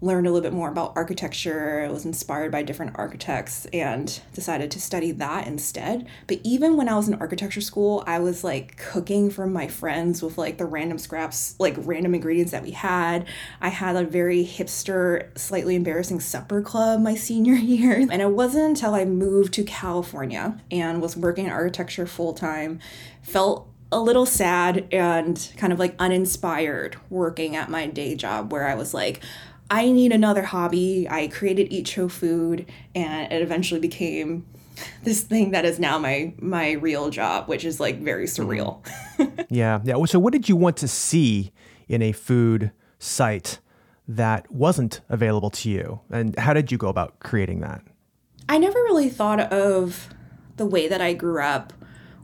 learned 0.00 0.26
a 0.26 0.30
little 0.30 0.48
bit 0.48 0.54
more 0.54 0.68
about 0.68 0.92
architecture, 0.94 1.88
was 1.90 2.04
inspired 2.04 2.52
by 2.52 2.62
different 2.62 2.92
architects 2.94 3.66
and 3.72 4.20
decided 4.32 4.70
to 4.70 4.80
study 4.80 5.10
that 5.10 5.46
instead. 5.46 6.06
But 6.28 6.40
even 6.44 6.76
when 6.76 6.88
I 6.88 6.96
was 6.96 7.08
in 7.08 7.14
architecture 7.14 7.60
school, 7.60 8.04
I 8.06 8.20
was 8.20 8.44
like 8.44 8.76
cooking 8.76 9.28
for 9.28 9.46
my 9.46 9.66
friends 9.66 10.22
with 10.22 10.38
like 10.38 10.58
the 10.58 10.66
random 10.66 10.98
scraps, 10.98 11.56
like 11.58 11.74
random 11.78 12.14
ingredients 12.14 12.52
that 12.52 12.62
we 12.62 12.70
had. 12.70 13.26
I 13.60 13.70
had 13.70 13.96
a 13.96 14.04
very 14.04 14.44
hipster, 14.44 15.36
slightly 15.36 15.74
embarrassing 15.74 16.20
supper 16.20 16.62
club 16.62 17.00
my 17.00 17.14
senior 17.28 17.54
year. 17.54 18.06
And 18.10 18.22
it 18.22 18.30
wasn't 18.30 18.66
until 18.66 18.94
I 18.94 19.04
moved 19.04 19.52
to 19.54 19.64
California 19.64 20.60
and 20.70 21.02
was 21.02 21.16
working 21.16 21.46
in 21.46 21.52
architecture 21.52 22.06
full 22.06 22.34
time, 22.34 22.78
felt 23.22 23.68
a 23.90 23.98
little 23.98 24.26
sad 24.26 24.86
and 24.92 25.50
kind 25.56 25.72
of 25.72 25.78
like 25.78 25.94
uninspired 25.98 26.96
working 27.08 27.56
at 27.56 27.70
my 27.70 27.86
day 27.86 28.14
job 28.14 28.52
where 28.52 28.68
I 28.68 28.74
was 28.74 28.92
like, 28.92 29.22
I 29.70 29.90
need 29.90 30.12
another 30.12 30.42
hobby. 30.42 31.06
I 31.10 31.28
created 31.28 31.72
Eat 31.72 31.86
Cho 31.86 32.08
Food, 32.08 32.66
and 32.94 33.30
it 33.32 33.42
eventually 33.42 33.80
became 33.80 34.46
this 35.02 35.22
thing 35.22 35.50
that 35.50 35.64
is 35.64 35.78
now 35.78 35.98
my 35.98 36.32
my 36.38 36.72
real 36.72 37.10
job, 37.10 37.48
which 37.48 37.64
is 37.64 37.80
like 37.80 38.00
very 38.00 38.24
mm-hmm. 38.24 38.48
surreal. 38.48 39.46
yeah, 39.50 39.80
yeah. 39.84 40.02
So, 40.06 40.18
what 40.18 40.32
did 40.32 40.48
you 40.48 40.56
want 40.56 40.76
to 40.78 40.88
see 40.88 41.52
in 41.88 42.02
a 42.02 42.12
food 42.12 42.72
site 42.98 43.58
that 44.06 44.50
wasn't 44.50 45.00
available 45.08 45.50
to 45.50 45.70
you, 45.70 46.00
and 46.10 46.38
how 46.38 46.54
did 46.54 46.72
you 46.72 46.78
go 46.78 46.88
about 46.88 47.20
creating 47.20 47.60
that? 47.60 47.82
I 48.48 48.56
never 48.58 48.78
really 48.78 49.10
thought 49.10 49.40
of 49.52 50.08
the 50.56 50.66
way 50.66 50.88
that 50.88 51.02
I 51.02 51.12
grew 51.12 51.42
up 51.42 51.72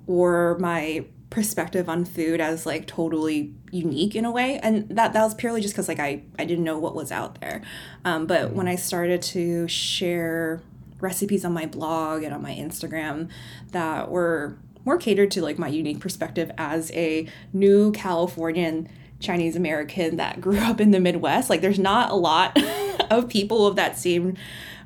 or 0.07 0.57
my 0.59 1.05
perspective 1.35 1.89
on 1.89 2.05
food 2.05 2.41
as 2.41 2.65
like 2.65 2.87
totally 2.87 3.53
unique 3.73 4.15
in 4.15 4.25
a 4.25 4.31
way. 4.31 4.61
And 4.63 4.89
that 4.89 5.13
that 5.13 5.23
was 5.23 5.35
purely 5.35 5.61
just 5.61 5.75
because 5.75 5.89
like 5.89 5.99
I 5.99 6.23
I 6.39 6.45
didn't 6.45 6.65
know 6.65 6.79
what 6.79 6.95
was 6.95 7.11
out 7.11 7.41
there. 7.41 7.61
Um, 8.05 8.27
but 8.27 8.53
when 8.53 8.69
I 8.69 8.77
started 8.77 9.21
to 9.23 9.67
share 9.67 10.63
recipes 11.01 11.45
on 11.45 11.53
my 11.53 11.67
blog 11.67 12.23
and 12.23 12.33
on 12.33 12.41
my 12.41 12.55
Instagram 12.55 13.29
that 13.73 14.11
were 14.11 14.57
more 14.85 14.97
catered 14.97 15.31
to 15.33 15.43
like 15.43 15.59
my 15.59 15.69
unique 15.69 15.99
perspective 15.99 16.51
as 16.57 16.93
a 16.93 17.29
new 17.53 17.91
Californian 17.93 18.89
Chinese 19.19 19.57
American 19.57 20.17
that 20.17 20.41
grew 20.41 20.59
up 20.59 20.81
in 20.81 20.93
the 20.93 21.01
Midwest 21.01 21.51
like 21.51 21.61
there's 21.61 21.79
not 21.79 22.11
a 22.11 22.15
lot 22.15 22.57
of 23.11 23.29
people 23.29 23.67
of 23.67 23.77
that 23.77 23.99
same 23.99 24.37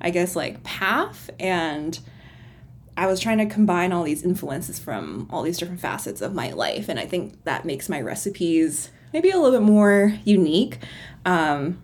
I 0.01 0.11
guess 0.11 0.37
like 0.37 0.63
path. 0.63 1.31
And 1.39 1.99
I 2.99 3.07
was 3.07 3.21
trying 3.21 3.39
to 3.39 3.47
combine 3.47 3.93
all 3.93 4.03
these 4.03 4.25
influences 4.25 4.81
from 4.81 5.29
all 5.31 5.43
these 5.43 5.57
different 5.57 5.81
facets 5.81 6.21
of 6.21 6.35
my 6.35 6.51
life. 6.51 6.89
And 6.89 6.99
I 6.99 7.07
think 7.07 7.45
that 7.45 7.65
makes 7.65 7.89
my 7.89 8.01
recipes 8.01 8.91
maybe 9.13 9.31
a 9.31 9.39
little 9.39 9.61
bit 9.61 9.65
more 9.65 10.19
unique. 10.25 10.79
Um, 11.25 11.81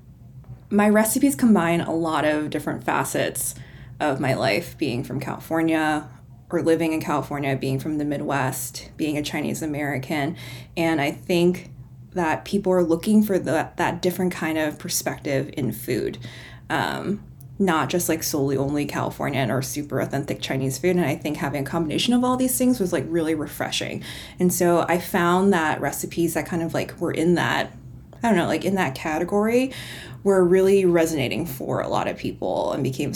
my 0.70 0.88
recipes 0.88 1.37
combine 1.37 1.81
a 1.81 1.94
lot 1.94 2.24
of 2.24 2.50
different 2.50 2.83
facets 2.83 3.55
of 4.00 4.18
my 4.18 4.35
life, 4.35 4.77
being 4.77 5.05
from 5.05 5.20
California 5.20 6.09
or 6.50 6.62
living 6.62 6.92
in 6.92 7.00
California, 7.00 7.55
being 7.55 7.79
from 7.79 7.98
the 7.98 8.05
Midwest, 8.05 8.90
being 8.96 9.16
a 9.16 9.22
Chinese 9.22 9.62
American. 9.62 10.37
And 10.77 11.00
I 11.00 11.12
think 11.12 11.70
that 12.14 12.44
people 12.44 12.72
are 12.72 12.83
looking 12.83 13.22
for 13.22 13.38
the, 13.38 13.70
that 13.77 14.03
different 14.03 14.33
kind 14.33 14.59
of 14.59 14.81
perspective 14.81 15.48
in 15.57 15.70
food. 15.70 16.18
Um, 16.68 17.22
not 17.58 17.88
just 17.88 18.08
like 18.08 18.22
solely 18.22 18.56
only 18.56 18.84
Californian 18.84 19.50
or 19.50 19.62
super 19.62 20.00
authentic 20.00 20.40
Chinese 20.40 20.78
food. 20.78 20.96
And 20.96 21.04
I 21.04 21.14
think 21.14 21.36
having 21.36 21.62
a 21.62 21.68
combination 21.68 22.12
of 22.12 22.24
all 22.24 22.36
these 22.36 22.58
things 22.58 22.80
was 22.80 22.92
like 22.92 23.04
really 23.08 23.34
refreshing. 23.34 24.02
And 24.40 24.52
so 24.52 24.84
I 24.88 24.98
found 24.98 25.52
that 25.52 25.80
recipes 25.80 26.34
that 26.34 26.46
kind 26.46 26.62
of 26.62 26.74
like 26.74 27.00
were 27.00 27.12
in 27.12 27.34
that, 27.34 27.72
I 28.22 28.28
don't 28.28 28.36
know, 28.36 28.46
like 28.46 28.64
in 28.64 28.74
that 28.74 28.94
category 28.94 29.72
were 30.24 30.44
really 30.44 30.84
resonating 30.84 31.46
for 31.46 31.80
a 31.80 31.88
lot 31.88 32.08
of 32.08 32.16
people 32.16 32.72
and 32.72 32.82
became 32.82 33.12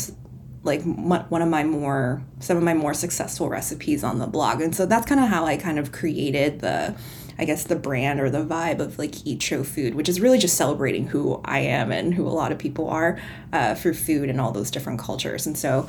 like 0.63 0.83
one 0.83 1.43
of 1.43 1.49
my 1.49 1.65
more 1.65 2.23
some 2.41 2.57
of 2.57 2.63
my 2.63 2.75
more 2.75 2.93
successful 2.93 3.49
recipes 3.49 4.05
on 4.05 4.19
the 4.19 4.27
blog 4.27 4.61
and 4.61 4.75
so 4.75 4.85
that's 4.85 5.07
kind 5.07 5.21
of 5.21 5.29
how 5.29 5.47
i 5.47 5.57
kind 5.57 5.79
of 5.79 5.93
created 5.93 6.61
the 6.61 6.95
I 7.39 7.45
guess 7.45 7.65
the 7.65 7.77
brand 7.77 8.21
or 8.21 8.31
the 8.31 8.45
vibe 8.45 8.81
of 8.81 8.99
like 8.99 9.27
Eat 9.27 9.41
Cho 9.41 9.63
Food, 9.63 9.95
which 9.95 10.09
is 10.09 10.21
really 10.21 10.39
just 10.39 10.57
celebrating 10.57 11.07
who 11.07 11.41
I 11.45 11.61
am 11.61 11.93
and 11.93 12.15
who 12.15 12.27
a 12.27 12.31
lot 12.31 12.51
of 12.51 12.59
people 12.59 12.89
are 12.89 13.19
uh, 13.53 13.75
for 13.77 13.95
food 13.95 14.29
and 14.29 14.41
all 14.41 14.51
those 14.51 14.71
different 14.71 14.99
cultures. 14.99 15.47
And 15.47 15.57
so 15.57 15.89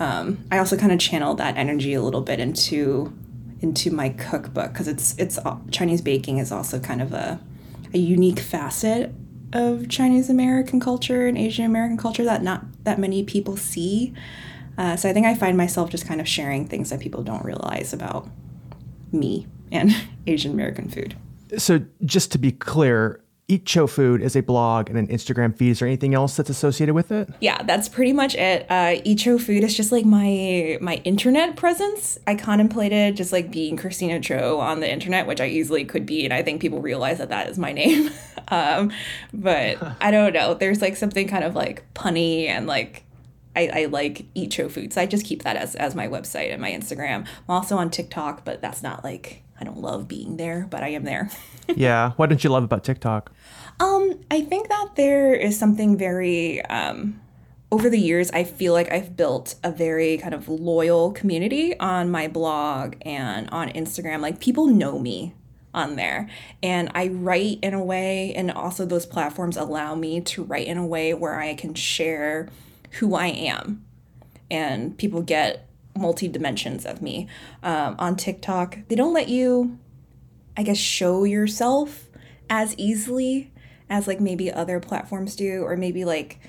um, 0.00 0.44
I 0.50 0.58
also 0.58 0.76
kind 0.76 0.92
of 0.92 0.98
channeled 0.98 1.38
that 1.38 1.56
energy 1.56 1.92
a 1.94 2.02
little 2.02 2.22
bit 2.22 2.40
into 2.40 3.12
into 3.60 3.90
my 3.90 4.10
cookbook 4.10 4.72
because 4.72 4.88
it's 4.88 5.16
it's 5.18 5.38
Chinese 5.70 6.02
baking 6.02 6.38
is 6.38 6.52
also 6.52 6.78
kind 6.78 7.02
of 7.02 7.12
a 7.12 7.40
a 7.92 7.98
unique 7.98 8.40
facet 8.40 9.12
of 9.52 9.88
Chinese 9.88 10.28
American 10.28 10.80
culture 10.80 11.26
and 11.26 11.38
Asian 11.38 11.64
American 11.64 11.96
culture 11.96 12.24
that 12.24 12.42
not 12.42 12.64
that 12.84 12.98
many 12.98 13.22
people 13.22 13.56
see. 13.56 14.14
Uh, 14.78 14.96
so 14.96 15.08
I 15.08 15.12
think 15.12 15.26
I 15.26 15.34
find 15.34 15.56
myself 15.56 15.90
just 15.90 16.06
kind 16.06 16.20
of 16.20 16.28
sharing 16.28 16.66
things 16.66 16.90
that 16.90 17.00
people 17.00 17.22
don't 17.22 17.44
realize 17.44 17.94
about 17.94 18.28
me 19.10 19.46
and 19.72 19.94
Asian 20.26 20.52
American 20.52 20.88
food. 20.88 21.16
So, 21.56 21.84
just 22.04 22.32
to 22.32 22.38
be 22.38 22.50
clear, 22.52 23.20
Eat 23.48 23.64
Cho 23.64 23.86
Food 23.86 24.22
is 24.22 24.34
a 24.34 24.42
blog 24.42 24.90
and 24.90 24.98
an 24.98 25.06
Instagram 25.06 25.56
feed. 25.56 25.70
Is 25.70 25.78
there 25.78 25.86
anything 25.86 26.14
else 26.14 26.36
that's 26.36 26.50
associated 26.50 26.94
with 26.94 27.12
it? 27.12 27.28
Yeah, 27.40 27.62
that's 27.62 27.88
pretty 27.88 28.12
much 28.12 28.34
it. 28.34 28.66
Uh, 28.68 28.96
Eat 29.04 29.20
Cho 29.20 29.38
Food 29.38 29.62
is 29.62 29.76
just 29.76 29.92
like 29.92 30.04
my 30.04 30.78
my 30.80 30.96
internet 31.04 31.54
presence. 31.54 32.18
I 32.26 32.34
contemplated 32.34 33.16
just 33.16 33.30
like 33.30 33.52
being 33.52 33.76
Kristina 33.76 34.20
Cho 34.20 34.58
on 34.58 34.80
the 34.80 34.90
internet, 34.90 35.28
which 35.28 35.40
I 35.40 35.46
easily 35.46 35.84
could 35.84 36.06
be, 36.06 36.24
and 36.24 36.34
I 36.34 36.42
think 36.42 36.60
people 36.60 36.80
realize 36.80 37.18
that 37.18 37.28
that 37.28 37.48
is 37.48 37.56
my 37.56 37.72
name. 37.84 38.10
um, 38.48 38.90
but 39.32 39.78
I 40.00 40.10
don't 40.10 40.32
know. 40.32 40.54
There's 40.54 40.82
like 40.82 40.96
something 40.96 41.28
kind 41.28 41.44
of 41.44 41.54
like 41.54 41.84
punny 41.94 42.48
and 42.48 42.66
like 42.66 43.04
I, 43.54 43.70
I 43.72 43.84
like 43.86 44.26
eat 44.34 44.50
Cho 44.50 44.68
food. 44.68 44.92
So 44.92 45.00
I 45.00 45.06
just 45.06 45.24
keep 45.24 45.44
that 45.44 45.56
as, 45.56 45.76
as 45.76 45.94
my 45.94 46.08
website 46.08 46.52
and 46.52 46.60
my 46.60 46.72
Instagram. 46.72 47.20
I'm 47.20 47.26
also 47.48 47.76
on 47.76 47.90
TikTok, 47.90 48.44
but 48.44 48.60
that's 48.60 48.82
not 48.82 49.04
like 49.04 49.44
I 49.60 49.64
don't 49.64 49.78
love 49.78 50.08
being 50.08 50.36
there, 50.36 50.66
but 50.70 50.82
I 50.82 50.88
am 50.88 51.04
there. 51.04 51.30
yeah. 51.68 52.12
What 52.12 52.28
did 52.28 52.44
you 52.44 52.50
love 52.50 52.64
about 52.64 52.84
TikTok? 52.84 53.32
Um, 53.80 54.20
I 54.30 54.42
think 54.42 54.68
that 54.68 54.90
there 54.96 55.34
is 55.34 55.58
something 55.58 55.96
very 55.96 56.64
um 56.66 57.20
over 57.72 57.90
the 57.90 57.98
years 57.98 58.30
I 58.30 58.44
feel 58.44 58.72
like 58.72 58.92
I've 58.92 59.16
built 59.16 59.56
a 59.64 59.72
very 59.72 60.18
kind 60.18 60.34
of 60.34 60.48
loyal 60.48 61.12
community 61.12 61.78
on 61.78 62.10
my 62.10 62.28
blog 62.28 62.94
and 63.02 63.50
on 63.50 63.68
Instagram. 63.70 64.20
Like 64.20 64.40
people 64.40 64.66
know 64.66 64.98
me 64.98 65.34
on 65.74 65.96
there. 65.96 66.28
And 66.62 66.90
I 66.94 67.08
write 67.08 67.58
in 67.62 67.74
a 67.74 67.84
way 67.84 68.32
and 68.34 68.50
also 68.50 68.86
those 68.86 69.04
platforms 69.04 69.56
allow 69.56 69.94
me 69.94 70.20
to 70.22 70.44
write 70.44 70.66
in 70.66 70.78
a 70.78 70.86
way 70.86 71.12
where 71.12 71.38
I 71.38 71.54
can 71.54 71.74
share 71.74 72.48
who 72.92 73.14
I 73.14 73.26
am. 73.26 73.84
And 74.50 74.96
people 74.96 75.22
get 75.22 75.65
multi 75.96 76.28
dimensions 76.28 76.84
of 76.84 77.02
me. 77.02 77.28
Um, 77.62 77.96
on 77.98 78.16
TikTok, 78.16 78.78
they 78.88 78.94
don't 78.94 79.14
let 79.14 79.28
you, 79.28 79.78
I 80.56 80.62
guess, 80.62 80.78
show 80.78 81.24
yourself 81.24 82.08
as 82.48 82.76
easily 82.78 83.52
as 83.88 84.06
like 84.06 84.20
maybe 84.20 84.52
other 84.52 84.80
platforms 84.80 85.36
do, 85.36 85.62
or 85.62 85.76
maybe 85.76 86.04
like 86.04 86.40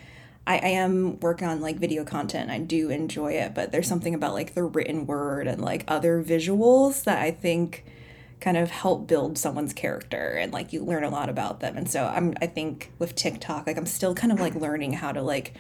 I, 0.48 0.56
I 0.58 0.68
am 0.70 1.20
working 1.20 1.48
on 1.48 1.62
like 1.62 1.78
video 1.78 2.04
content. 2.04 2.50
I 2.50 2.60
do 2.60 2.90
enjoy 2.90 3.34
it, 3.34 3.54
but 3.54 3.72
there's 3.72 3.88
something 3.88 4.16
about 4.16 4.34
like 4.34 4.56
the 4.56 4.64
written 4.64 5.06
word 5.06 5.46
and 5.48 5.62
like 5.62 5.84
other 5.88 6.24
visuals 6.24 7.04
that 7.04 7.20
I 7.20 7.32
think 7.32 7.84
kind 8.40 8.56
of 8.56 8.70
help 8.70 9.08
build 9.08 9.38
someone's 9.38 9.74
character 9.74 10.34
and 10.34 10.54
like 10.54 10.72
you 10.72 10.84
learn 10.84 11.04
a 11.04 11.10
lot 11.10 11.28
about 11.28 11.60
them. 11.60 11.76
And 11.76 11.90
so 11.90 12.06
I'm 12.06 12.34
I 12.42 12.48
think 12.48 12.92
with 12.98 13.16
TikTok, 13.16 13.68
like 13.68 13.78
I'm 13.78 13.86
still 13.86 14.16
kind 14.16 14.32
of 14.32 14.40
like 14.40 14.56
learning 14.56 14.94
how 14.94 15.12
to 15.12 15.22
like 15.22 15.54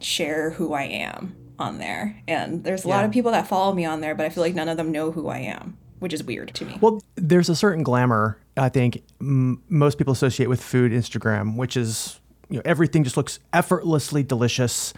share 0.00 0.50
who 0.50 0.72
I 0.72 0.82
am 0.82 1.36
on 1.58 1.78
there. 1.78 2.22
And 2.28 2.64
there's 2.64 2.84
a 2.84 2.88
yeah. 2.88 2.96
lot 2.96 3.04
of 3.04 3.10
people 3.10 3.32
that 3.32 3.46
follow 3.46 3.72
me 3.74 3.84
on 3.84 4.00
there, 4.00 4.14
but 4.14 4.26
I 4.26 4.28
feel 4.28 4.42
like 4.42 4.54
none 4.54 4.68
of 4.68 4.76
them 4.76 4.92
know 4.92 5.10
who 5.10 5.28
I 5.28 5.38
am, 5.38 5.76
which 5.98 6.12
is 6.12 6.22
weird 6.22 6.54
to 6.54 6.64
me. 6.64 6.78
Well, 6.80 7.02
there's 7.16 7.48
a 7.48 7.56
certain 7.56 7.82
glamour 7.82 8.38
I 8.56 8.68
think 8.68 9.02
m- 9.20 9.62
most 9.68 9.98
people 9.98 10.12
associate 10.12 10.48
with 10.48 10.62
food 10.62 10.92
Instagram, 10.92 11.56
which 11.56 11.76
is 11.76 12.20
you 12.48 12.56
know 12.56 12.62
everything 12.64 13.04
just 13.04 13.16
looks 13.16 13.38
effortlessly 13.52 14.22
delicious 14.22 14.94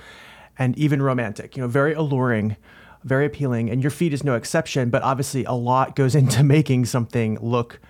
and 0.58 0.78
even 0.78 1.02
romantic. 1.02 1.56
You 1.56 1.62
know, 1.62 1.68
very 1.68 1.92
alluring, 1.92 2.56
very 3.04 3.26
appealing, 3.26 3.70
and 3.70 3.82
your 3.82 3.90
feed 3.90 4.12
is 4.12 4.22
no 4.22 4.34
exception. 4.34 4.90
But 4.90 5.02
obviously, 5.02 5.44
a 5.44 5.52
lot 5.52 5.96
goes 5.96 6.14
into 6.20 6.42
making 6.44 6.86
something 6.86 7.38
look 7.40 7.80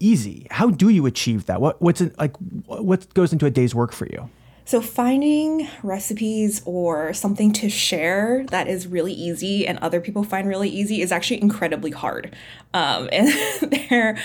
easy. 0.00 0.46
How 0.50 0.70
do 0.70 0.88
you 0.88 1.06
achieve 1.06 1.46
that? 1.46 1.60
What 1.60 1.80
what's 1.80 2.00
in, 2.00 2.14
like 2.18 2.36
what 2.66 3.12
goes 3.14 3.32
into 3.32 3.46
a 3.46 3.50
day's 3.50 3.74
work 3.74 3.92
for 3.92 4.06
you? 4.06 4.28
So, 4.64 4.80
finding 4.80 5.68
recipes 5.82 6.62
or 6.64 7.12
something 7.12 7.52
to 7.54 7.68
share 7.68 8.44
that 8.50 8.68
is 8.68 8.86
really 8.86 9.12
easy 9.12 9.66
and 9.66 9.78
other 9.78 10.00
people 10.00 10.22
find 10.22 10.48
really 10.48 10.68
easy 10.68 11.00
is 11.02 11.10
actually 11.10 11.42
incredibly 11.42 11.90
hard. 11.90 12.34
Um, 12.72 13.08
and 13.12 13.28
there, 13.90 14.18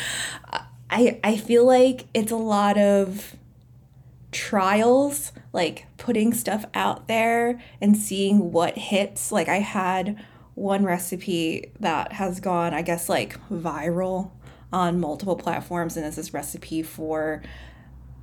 I, 0.89 1.19
I 1.23 1.37
feel 1.37 1.65
like 1.65 2.05
it's 2.13 2.31
a 2.31 2.37
lot 2.37 2.77
of 2.77 3.35
trials, 4.31 5.31
like 5.53 5.87
putting 5.97 6.33
stuff 6.33 6.65
out 6.75 7.07
there 7.07 7.59
and 7.81 7.97
seeing 7.97 8.51
what 8.51 8.77
hits. 8.77 9.31
Like, 9.31 9.49
I 9.49 9.59
had 9.59 10.23
one 10.53 10.83
recipe 10.83 11.71
that 11.79 12.13
has 12.13 12.39
gone, 12.39 12.73
I 12.73 12.83
guess, 12.83 13.09
like 13.09 13.39
viral 13.49 14.31
on 14.71 14.99
multiple 14.99 15.35
platforms, 15.35 15.97
and 15.97 16.05
it's 16.05 16.15
this 16.15 16.33
recipe 16.33 16.83
for 16.83 17.41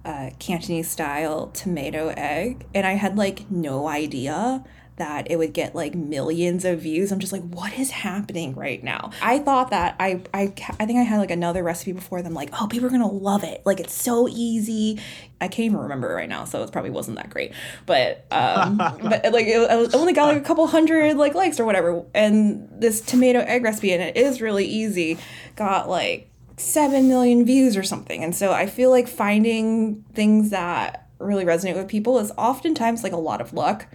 uh, 0.05 0.31
Cantonese 0.39 0.91
style 0.91 1.49
tomato 1.49 2.09
egg, 2.17 2.67
and 2.75 2.87
I 2.87 2.93
had 2.93 3.17
like 3.17 3.51
no 3.51 3.89
idea 3.89 4.65
that 4.97 5.29
it 5.29 5.37
would 5.37 5.53
get 5.53 5.75
like 5.75 5.95
millions 5.95 6.65
of 6.65 6.81
views. 6.81 7.11
I'm 7.11 7.19
just 7.19 7.33
like, 7.33 7.43
what 7.43 7.77
is 7.79 7.91
happening 7.91 8.55
right 8.55 8.83
now? 8.83 9.11
I 9.21 9.39
thought 9.41 9.71
that 9.71 9.97
I 9.99 10.23
I 10.33 10.53
I 10.79 10.87
think 10.87 10.99
I 10.99 11.03
had 11.03 11.19
like 11.19 11.31
another 11.31 11.63
recipe 11.63 11.93
before 11.93 12.23
them, 12.23 12.35
like, 12.35 12.51
oh, 12.61 12.69
people 12.69 12.87
are 12.87 12.91
gonna 12.91 13.11
love 13.11 13.43
it. 13.43 13.63
Like 13.65 13.81
it's 13.81 13.95
so 13.95 14.29
easy. 14.29 15.01
I 15.41 15.49
can't 15.49 15.67
even 15.67 15.79
remember 15.79 16.15
right 16.15 16.29
now, 16.29 16.45
so 16.45 16.63
it 16.63 16.71
probably 16.71 16.91
wasn't 16.91 17.17
that 17.17 17.31
great. 17.31 17.53
But 17.87 18.27
um, 18.31 18.77
but 18.79 19.33
like 19.33 19.47
it, 19.47 19.71
I 19.71 19.97
only 19.97 20.13
got 20.13 20.27
like 20.27 20.37
a 20.37 20.45
couple 20.45 20.67
hundred 20.67 21.17
like 21.17 21.35
likes 21.35 21.59
or 21.59 21.65
whatever. 21.65 22.05
And 22.15 22.69
this 22.71 23.01
tomato 23.01 23.41
egg 23.41 23.65
recipe, 23.65 23.93
and 23.93 24.03
it 24.03 24.17
is 24.17 24.41
really 24.41 24.67
easy, 24.67 25.19
got 25.57 25.89
like 25.89 26.31
7 26.57 27.09
million 27.09 27.45
views 27.45 27.77
or 27.77 27.83
something. 27.83 28.23
And 28.23 28.35
so 28.35 28.53
I 28.53 28.67
feel 28.67 28.91
like 28.91 29.09
finding 29.09 30.05
things 30.15 30.51
that 30.51 31.09
really 31.19 31.45
resonate 31.45 31.77
with 31.77 31.89
people 31.89 32.19
is 32.19 32.33
oftentimes 32.37 33.03
like 33.03 33.13
a 33.13 33.19
lot 33.19 33.41
of 33.41 33.53
luck. 33.53 33.87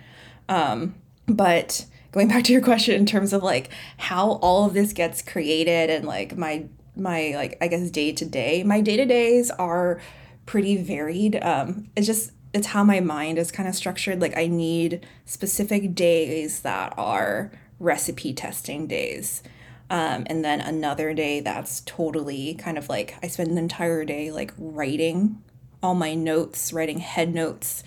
Um, 0.47 0.95
but 1.27 1.85
going 2.11 2.27
back 2.27 2.43
to 2.45 2.53
your 2.53 2.61
question 2.61 2.95
in 2.95 3.05
terms 3.05 3.33
of 3.33 3.43
like 3.43 3.69
how 3.97 4.33
all 4.41 4.65
of 4.65 4.73
this 4.73 4.93
gets 4.93 5.21
created 5.21 5.89
and 5.89 6.05
like 6.05 6.37
my 6.37 6.65
my 6.95 7.31
like 7.35 7.57
I 7.61 7.67
guess 7.67 7.89
day 7.91 8.11
to 8.11 8.25
day, 8.25 8.63
my 8.63 8.81
day 8.81 8.97
to 8.97 9.05
days 9.05 9.51
are 9.51 10.01
pretty 10.45 10.77
varied. 10.77 11.41
Um, 11.41 11.89
it's 11.95 12.07
just 12.07 12.31
it's 12.53 12.67
how 12.67 12.83
my 12.83 12.99
mind 12.99 13.37
is 13.37 13.51
kind 13.51 13.69
of 13.69 13.75
structured. 13.75 14.19
Like 14.19 14.35
I 14.35 14.47
need 14.47 15.05
specific 15.25 15.93
days 15.95 16.61
that 16.61 16.93
are 16.97 17.51
recipe 17.79 18.33
testing 18.33 18.87
days. 18.87 19.43
Um, 19.89 20.23
and 20.27 20.45
then 20.45 20.61
another 20.61 21.13
day 21.13 21.39
that's 21.39 21.81
totally 21.81 22.53
kind 22.55 22.77
of 22.77 22.89
like 22.89 23.15
I 23.23 23.27
spend 23.27 23.55
the 23.55 23.61
entire 23.61 24.05
day 24.05 24.31
like 24.31 24.53
writing 24.57 25.41
all 25.81 25.95
my 25.95 26.13
notes, 26.13 26.71
writing 26.73 26.99
head 26.99 27.33
notes. 27.33 27.83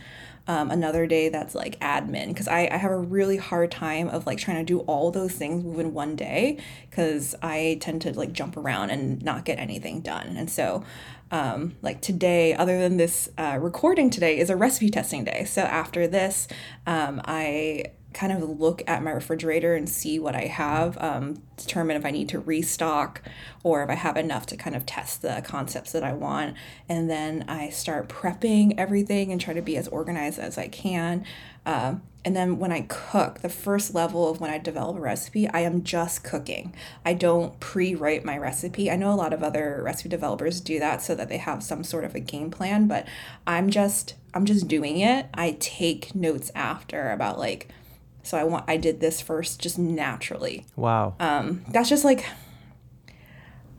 Um, 0.48 0.72
another 0.72 1.06
day 1.06 1.28
that's 1.28 1.54
like 1.54 1.78
admin 1.78 2.28
because 2.28 2.48
I, 2.48 2.68
I 2.72 2.76
have 2.76 2.90
a 2.90 2.98
really 2.98 3.36
hard 3.36 3.70
time 3.70 4.08
of 4.08 4.26
like 4.26 4.38
trying 4.38 4.56
to 4.56 4.64
do 4.64 4.80
all 4.80 5.12
those 5.12 5.32
things 5.32 5.62
within 5.62 5.94
one 5.94 6.16
day 6.16 6.58
because 6.90 7.36
I 7.42 7.78
tend 7.80 8.02
to 8.02 8.12
like 8.18 8.32
jump 8.32 8.56
around 8.56 8.90
and 8.90 9.22
not 9.22 9.44
get 9.44 9.60
anything 9.60 10.00
done. 10.00 10.34
And 10.36 10.50
so, 10.50 10.82
um, 11.30 11.76
like 11.80 12.00
today, 12.00 12.54
other 12.54 12.80
than 12.80 12.96
this 12.96 13.28
uh, 13.38 13.58
recording 13.60 14.10
today, 14.10 14.38
is 14.40 14.50
a 14.50 14.56
recipe 14.56 14.90
testing 14.90 15.22
day. 15.22 15.44
So 15.44 15.62
after 15.62 16.08
this, 16.08 16.48
um, 16.88 17.22
I 17.24 17.84
kind 18.12 18.32
of 18.32 18.60
look 18.60 18.82
at 18.86 19.02
my 19.02 19.10
refrigerator 19.10 19.74
and 19.74 19.88
see 19.88 20.18
what 20.18 20.34
I 20.34 20.46
have, 20.46 20.96
um, 21.02 21.42
determine 21.56 21.96
if 21.96 22.04
I 22.04 22.10
need 22.10 22.28
to 22.30 22.38
restock 22.38 23.22
or 23.62 23.82
if 23.82 23.90
I 23.90 23.94
have 23.94 24.16
enough 24.16 24.46
to 24.46 24.56
kind 24.56 24.76
of 24.76 24.86
test 24.86 25.22
the 25.22 25.42
concepts 25.44 25.92
that 25.92 26.04
I 26.04 26.12
want. 26.12 26.56
And 26.88 27.08
then 27.08 27.44
I 27.48 27.70
start 27.70 28.08
prepping 28.08 28.74
everything 28.78 29.32
and 29.32 29.40
try 29.40 29.54
to 29.54 29.62
be 29.62 29.76
as 29.76 29.88
organized 29.88 30.38
as 30.38 30.58
I 30.58 30.68
can. 30.68 31.24
Um, 31.64 32.02
and 32.24 32.36
then 32.36 32.58
when 32.58 32.70
I 32.70 32.82
cook, 32.82 33.40
the 33.40 33.48
first 33.48 33.94
level 33.94 34.30
of 34.30 34.40
when 34.40 34.50
I 34.50 34.58
develop 34.58 34.96
a 34.96 35.00
recipe, 35.00 35.48
I 35.48 35.60
am 35.60 35.82
just 35.82 36.22
cooking. 36.22 36.74
I 37.04 37.14
don't 37.14 37.58
pre 37.58 37.94
write 37.94 38.24
my 38.24 38.38
recipe. 38.38 38.90
I 38.90 38.96
know 38.96 39.12
a 39.12 39.16
lot 39.16 39.32
of 39.32 39.42
other 39.42 39.80
recipe 39.84 40.08
developers 40.08 40.60
do 40.60 40.78
that 40.78 41.02
so 41.02 41.14
that 41.16 41.28
they 41.28 41.38
have 41.38 41.62
some 41.64 41.82
sort 41.82 42.04
of 42.04 42.14
a 42.14 42.20
game 42.20 42.50
plan, 42.50 42.86
but 42.86 43.06
I'm 43.46 43.70
just. 43.70 44.14
I'm 44.34 44.46
just 44.46 44.66
doing 44.66 44.98
it. 44.98 45.26
I 45.34 45.58
take 45.60 46.14
notes 46.14 46.50
after 46.54 47.10
about 47.10 47.38
like 47.38 47.68
so 48.22 48.38
I 48.38 48.44
want 48.44 48.64
I 48.68 48.76
did 48.76 49.00
this 49.00 49.20
first 49.20 49.60
just 49.60 49.78
naturally. 49.78 50.66
Wow. 50.76 51.14
Um, 51.20 51.64
that's 51.68 51.88
just 51.88 52.04
like 52.04 52.24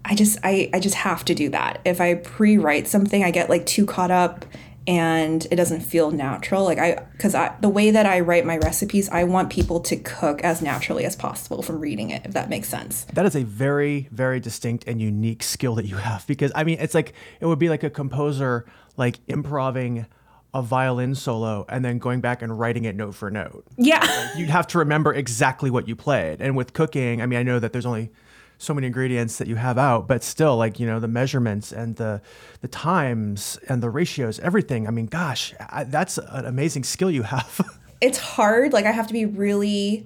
I 0.06 0.16
just 0.16 0.38
I 0.44 0.70
I 0.74 0.80
just 0.80 0.96
have 0.96 1.24
to 1.26 1.36
do 1.36 1.50
that. 1.50 1.82
If 1.86 2.02
I 2.02 2.16
pre-write 2.16 2.88
something, 2.88 3.24
I 3.24 3.32
get 3.32 3.50
like 3.50 3.66
too 3.66 3.86
caught 3.86 4.12
up 4.12 4.46
and 4.86 5.48
it 5.50 5.56
doesn't 5.56 5.80
feel 5.80 6.12
natural. 6.12 6.66
Like 6.66 6.78
I 6.78 7.06
cuz 7.20 7.34
I 7.34 7.56
the 7.62 7.70
way 7.70 7.92
that 7.92 8.06
I 8.06 8.20
write 8.20 8.46
my 8.46 8.58
recipes, 8.58 9.08
I 9.10 9.24
want 9.24 9.50
people 9.50 9.80
to 9.80 9.96
cook 9.96 10.44
as 10.44 10.62
naturally 10.62 11.06
as 11.06 11.16
possible 11.16 11.62
from 11.62 11.80
reading 11.80 12.10
it, 12.10 12.26
if 12.26 12.34
that 12.34 12.50
makes 12.50 12.68
sense. 12.68 13.06
That 13.14 13.26
is 13.26 13.36
a 13.36 13.44
very 13.44 14.10
very 14.12 14.42
distinct 14.42 14.84
and 14.88 15.02
unique 15.02 15.42
skill 15.42 15.76
that 15.76 15.86
you 15.86 15.96
have 15.96 16.28
because 16.28 16.52
I 16.54 16.66
mean, 16.66 16.80
it's 16.82 16.94
like 16.94 17.14
it 17.40 17.46
would 17.46 17.60
be 17.60 17.70
like 17.70 17.84
a 17.84 17.90
composer 17.90 18.66
like 18.98 19.20
improving 19.28 20.06
a 20.54 20.62
violin 20.62 21.16
solo 21.16 21.66
and 21.68 21.84
then 21.84 21.98
going 21.98 22.22
back 22.22 22.42
and 22.42 22.60
writing 22.60 22.86
it 22.86 22.96
note 22.96 23.16
for 23.16 23.32
note. 23.32 23.66
Yeah. 23.78 24.00
Like 24.00 24.38
you'd 24.38 24.50
have 24.50 24.68
to 24.68 24.78
remember 24.78 25.14
exactly 25.14 25.72
what 25.72 25.88
you 25.88 25.96
played. 25.96 26.42
And 26.42 26.56
with 26.56 26.74
cooking, 26.74 27.22
I 27.22 27.26
mean, 27.26 27.40
I 27.40 27.44
know 27.44 27.60
that 27.60 27.74
there's 27.74 27.86
only 27.86 28.12
so 28.60 28.74
many 28.74 28.88
ingredients 28.88 29.38
that 29.38 29.48
you 29.48 29.56
have 29.56 29.78
out, 29.78 30.08
but 30.08 30.24
still 30.24 30.56
like, 30.56 30.80
you 30.80 30.86
know, 30.86 31.00
the 31.00 31.08
measurements 31.08 31.72
and 31.72 31.96
the 31.96 32.22
the 32.62 32.68
times 32.68 33.58
and 33.68 33.82
the 33.82 33.90
ratios, 33.90 34.40
everything. 34.40 34.88
I 34.88 34.92
mean, 34.92 35.08
gosh, 35.08 35.54
I, 35.60 35.84
that's 35.86 36.18
an 36.18 36.46
amazing 36.46 36.84
skill 36.84 37.10
you 37.10 37.24
have. 37.24 37.60
it's 38.02 38.20
hard. 38.20 38.74
Like 38.74 38.86
I 38.86 38.92
have 38.92 39.08
to 39.08 39.14
be 39.14 39.26
really 39.26 40.06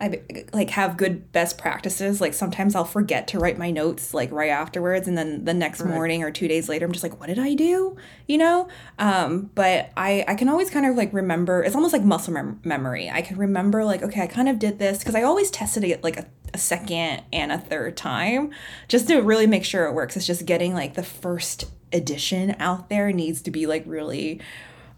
I 0.00 0.22
like 0.52 0.70
have 0.70 0.96
good 0.96 1.30
best 1.32 1.58
practices. 1.58 2.20
Like 2.20 2.32
sometimes 2.32 2.74
I'll 2.74 2.84
forget 2.84 3.28
to 3.28 3.38
write 3.38 3.58
my 3.58 3.70
notes 3.70 4.14
like 4.14 4.32
right 4.32 4.50
afterwards, 4.50 5.06
and 5.06 5.16
then 5.16 5.44
the 5.44 5.52
next 5.52 5.80
right. 5.80 5.92
morning 5.92 6.22
or 6.22 6.30
two 6.30 6.48
days 6.48 6.68
later, 6.68 6.86
I'm 6.86 6.92
just 6.92 7.02
like, 7.02 7.20
what 7.20 7.26
did 7.26 7.38
I 7.38 7.54
do? 7.54 7.96
You 8.26 8.38
know. 8.38 8.68
Um, 8.98 9.50
but 9.54 9.90
I 9.96 10.24
I 10.26 10.34
can 10.34 10.48
always 10.48 10.70
kind 10.70 10.86
of 10.86 10.96
like 10.96 11.12
remember. 11.12 11.62
It's 11.62 11.74
almost 11.74 11.92
like 11.92 12.02
muscle 12.02 12.32
mem- 12.32 12.60
memory. 12.64 13.10
I 13.10 13.20
can 13.20 13.36
remember 13.36 13.84
like 13.84 14.02
okay, 14.02 14.22
I 14.22 14.26
kind 14.26 14.48
of 14.48 14.58
did 14.58 14.78
this 14.78 14.98
because 14.98 15.14
I 15.14 15.22
always 15.22 15.50
tested 15.50 15.84
it 15.84 16.02
like 16.02 16.16
a, 16.16 16.26
a 16.54 16.58
second 16.58 17.22
and 17.32 17.52
a 17.52 17.58
third 17.58 17.96
time 17.96 18.50
just 18.88 19.08
to 19.08 19.20
really 19.20 19.46
make 19.46 19.64
sure 19.64 19.84
it 19.86 19.92
works. 19.92 20.16
It's 20.16 20.26
just 20.26 20.46
getting 20.46 20.72
like 20.72 20.94
the 20.94 21.02
first 21.02 21.66
edition 21.92 22.56
out 22.58 22.88
there 22.88 23.12
needs 23.12 23.42
to 23.42 23.50
be 23.50 23.66
like 23.66 23.82
really 23.86 24.40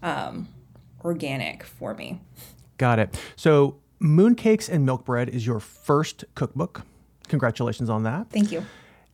um, 0.01 0.47
organic 1.03 1.63
for 1.63 1.93
me. 1.93 2.21
Got 2.77 2.99
it. 2.99 3.19
So, 3.35 3.77
Mooncakes 4.01 4.69
and 4.69 4.85
Milk 4.85 5.05
Bread 5.05 5.29
is 5.29 5.45
your 5.45 5.59
first 5.59 6.25
cookbook. 6.35 6.81
Congratulations 7.27 7.89
on 7.89 8.03
that. 8.03 8.29
Thank 8.29 8.51
you. 8.51 8.65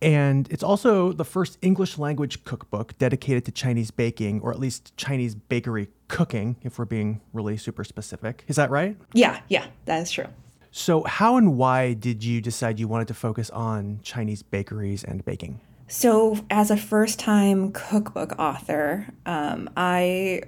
And 0.02 0.48
it's 0.50 0.64
also 0.64 1.12
the 1.12 1.26
first 1.26 1.58
English 1.62 1.98
language 1.98 2.44
cookbook 2.46 2.98
dedicated 2.98 3.44
to 3.46 3.52
Chinese 3.52 3.92
baking, 3.92 4.40
or 4.42 4.52
at 4.52 4.60
least 4.60 4.96
Chinese 4.96 5.36
bakery 5.36 5.90
cooking, 6.08 6.56
if 6.64 6.80
we're 6.80 6.86
being 6.86 7.22
really 7.34 7.58
super 7.58 7.84
specific. 7.84 8.46
Is 8.48 8.56
that 8.56 8.70
right? 8.70 8.98
Yeah, 9.14 9.42
yeah, 9.50 9.68
that 9.86 10.02
is 10.02 10.12
true. 10.12 10.28
So, 10.72 11.04
how 11.04 11.36
and 11.36 11.58
why 11.58 11.94
did 11.94 12.24
you 12.24 12.42
decide 12.42 12.80
you 12.80 12.88
wanted 12.88 13.08
to 13.10 13.14
focus 13.14 13.50
on 13.50 14.00
Chinese 14.04 14.44
bakeries 14.44 15.04
and 15.04 15.26
baking? 15.26 15.60
So, 15.88 16.38
as 16.50 16.70
a 16.70 16.78
first 16.78 17.20
time 17.20 17.72
cookbook 17.72 18.38
author, 18.38 19.08
um, 19.26 19.70
I 19.76 20.44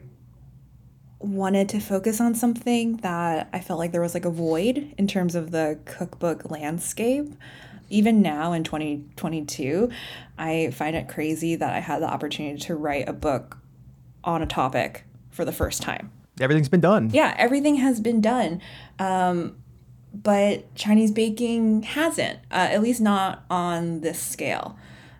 wanted 1.24 1.70
to 1.70 1.80
focus 1.80 2.20
on 2.20 2.36
something 2.36 2.98
that 2.98 3.50
I 3.54 3.60
felt 3.60 3.80
like 3.80 3.92
there 3.92 4.02
was 4.02 4.14
like 4.14 4.26
a 4.26 4.30
void 4.30 4.94
in 4.98 5.08
terms 5.08 5.36
of 5.36 5.52
the 5.52 5.80
cookbook 5.86 6.50
landscape 6.50 7.34
even 7.92 8.22
now 8.22 8.54
in 8.54 8.64
2022, 8.64 9.90
I 10.38 10.72
find 10.72 10.96
it 10.96 11.08
crazy 11.08 11.56
that 11.56 11.74
I 11.74 11.80
had 11.80 12.02
the 12.02 12.08
opportunity 12.08 12.58
to 12.66 12.76
write 12.76 13.08
a 13.08 13.14
book 13.14 13.58
on 14.24 14.42
a 14.42 14.46
topic 14.46 15.04
for 15.30 15.46
the 15.46 15.52
first 15.52 15.82
time. 15.82 16.12
Everything's 16.40 16.70
been 16.70 16.82
done. 16.82 17.12
Yeah, 17.14 17.36
everything 17.38 17.76
has 17.76 18.00
been 18.00 18.22
done. 18.22 18.62
Um, 18.98 19.58
but 20.14 20.74
Chinese 20.76 21.12
baking 21.12 21.84
hasn't, 21.84 22.40
uh, 22.50 22.70
at 22.72 22.82
least 22.82 23.02
not 23.02 23.44
on 23.50 24.02
this 24.02 24.20
scale. 24.20 24.78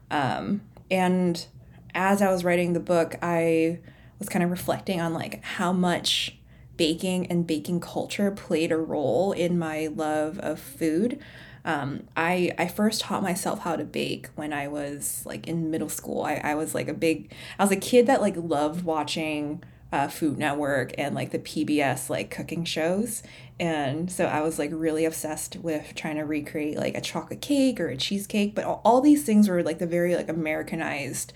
Um, 0.10 0.62
and 0.90 1.46
as 1.94 2.22
I 2.22 2.32
was 2.32 2.44
writing 2.44 2.74
the 2.74 2.80
book, 2.80 3.16
I 3.22 3.80
was 4.22 4.30
kind 4.30 4.44
of 4.44 4.52
reflecting 4.52 5.02
on 5.02 5.16
like 5.16 5.44
how 5.44 5.74
much 5.74 6.38
baking 6.78 7.26
and 7.28 7.48
baking 7.48 7.80
culture 7.80 8.30
played 8.30 8.72
a 8.72 8.78
role 8.78 9.32
in 9.32 9.58
my 9.58 9.88
love 9.88 10.38
of 10.40 10.60
food. 10.60 11.20
Um, 11.66 12.04
I 12.16 12.52
I 12.58 12.68
first 12.68 13.02
taught 13.02 13.24
myself 13.24 13.60
how 13.60 13.76
to 13.76 13.84
bake 13.84 14.30
when 14.36 14.54
I 14.54 14.68
was 14.68 15.24
like 15.26 15.48
in 15.48 15.72
middle 15.72 15.90
school. 15.90 16.22
I, 16.22 16.36
I 16.36 16.56
was 16.56 16.76
like 16.76 16.88
a 16.88 16.94
big 16.94 17.34
I 17.58 17.64
was 17.64 17.72
a 17.72 17.76
kid 17.76 18.06
that 18.08 18.22
like 18.22 18.36
loved 18.38 18.84
watching 18.86 19.64
uh, 19.92 20.08
Food 20.08 20.38
Network 20.38 20.94
and 21.00 21.16
like 21.16 21.32
the 21.32 21.40
PBS 21.40 22.10
like 22.10 22.30
cooking 22.30 22.64
shows. 22.64 23.24
And 23.60 24.12
so 24.12 24.26
I 24.26 24.42
was 24.42 24.58
like 24.58 24.70
really 24.72 25.04
obsessed 25.06 25.58
with 25.58 25.94
trying 25.96 26.16
to 26.16 26.24
recreate 26.26 26.78
like 26.78 26.96
a 26.96 27.02
chocolate 27.02 27.42
cake 27.42 27.80
or 27.80 27.88
a 27.88 27.98
cheesecake. 27.98 28.56
But 28.56 28.66
all, 28.66 28.82
all 28.86 29.02
these 29.02 29.24
things 29.24 29.50
were 29.50 29.64
like 29.64 29.80
the 29.80 29.88
very 29.88 30.16
like 30.16 30.30
Americanized 30.30 31.34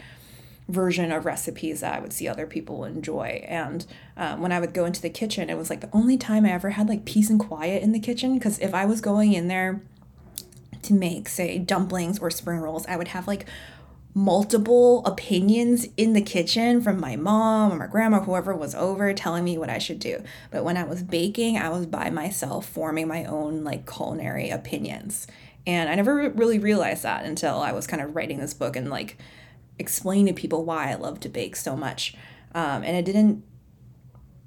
version 0.67 1.11
of 1.11 1.25
recipes 1.25 1.81
that 1.81 1.95
I 1.95 1.99
would 1.99 2.13
see 2.13 2.27
other 2.27 2.47
people 2.47 2.85
enjoy. 2.85 3.45
And 3.47 3.85
um, 4.17 4.41
when 4.41 4.51
I 4.51 4.59
would 4.59 4.73
go 4.73 4.85
into 4.85 5.01
the 5.01 5.09
kitchen, 5.09 5.49
it 5.49 5.57
was 5.57 5.69
like 5.69 5.81
the 5.81 5.89
only 5.93 6.17
time 6.17 6.45
I 6.45 6.51
ever 6.51 6.71
had 6.71 6.89
like 6.89 7.05
peace 7.05 7.29
and 7.29 7.39
quiet 7.39 7.83
in 7.83 7.91
the 7.91 7.99
kitchen. 7.99 8.33
Because 8.33 8.57
if 8.59 8.73
I 8.73 8.85
was 8.85 9.01
going 9.01 9.33
in 9.33 9.47
there 9.47 9.81
to 10.81 10.93
make, 10.93 11.29
say, 11.29 11.59
dumplings 11.59 12.19
or 12.19 12.31
spring 12.31 12.59
rolls, 12.59 12.85
I 12.87 12.97
would 12.97 13.09
have 13.09 13.27
like 13.27 13.45
multiple 14.17 15.05
opinions 15.05 15.87
in 15.97 16.13
the 16.13 16.21
kitchen 16.21 16.81
from 16.81 16.99
my 16.99 17.17
mom 17.17 17.73
or 17.73 17.75
my 17.75 17.87
grandma, 17.87 18.21
whoever 18.21 18.55
was 18.55 18.73
over, 18.73 19.13
telling 19.13 19.43
me 19.43 19.57
what 19.57 19.69
I 19.69 19.77
should 19.77 19.99
do. 19.99 20.23
But 20.51 20.63
when 20.63 20.77
I 20.77 20.85
was 20.85 21.03
baking, 21.03 21.57
I 21.57 21.69
was 21.69 21.85
by 21.85 22.09
myself 22.09 22.65
forming 22.65 23.09
my 23.09 23.25
own 23.25 23.63
like 23.63 23.91
culinary 23.91 24.49
opinions. 24.49 25.27
And 25.67 25.89
I 25.89 25.95
never 25.95 26.29
really 26.29 26.59
realized 26.59 27.03
that 27.03 27.25
until 27.25 27.59
I 27.59 27.73
was 27.73 27.87
kind 27.87 28.01
of 28.01 28.15
writing 28.15 28.39
this 28.39 28.53
book 28.53 28.75
and 28.75 28.89
like 28.89 29.17
explaining 29.79 30.27
to 30.27 30.33
people 30.33 30.65
why 30.65 30.91
I 30.91 30.95
love 30.95 31.19
to 31.21 31.29
bake 31.29 31.55
so 31.55 31.75
much. 31.75 32.15
Um, 32.53 32.83
and 32.83 32.95
it 32.95 33.05
didn't 33.05 33.43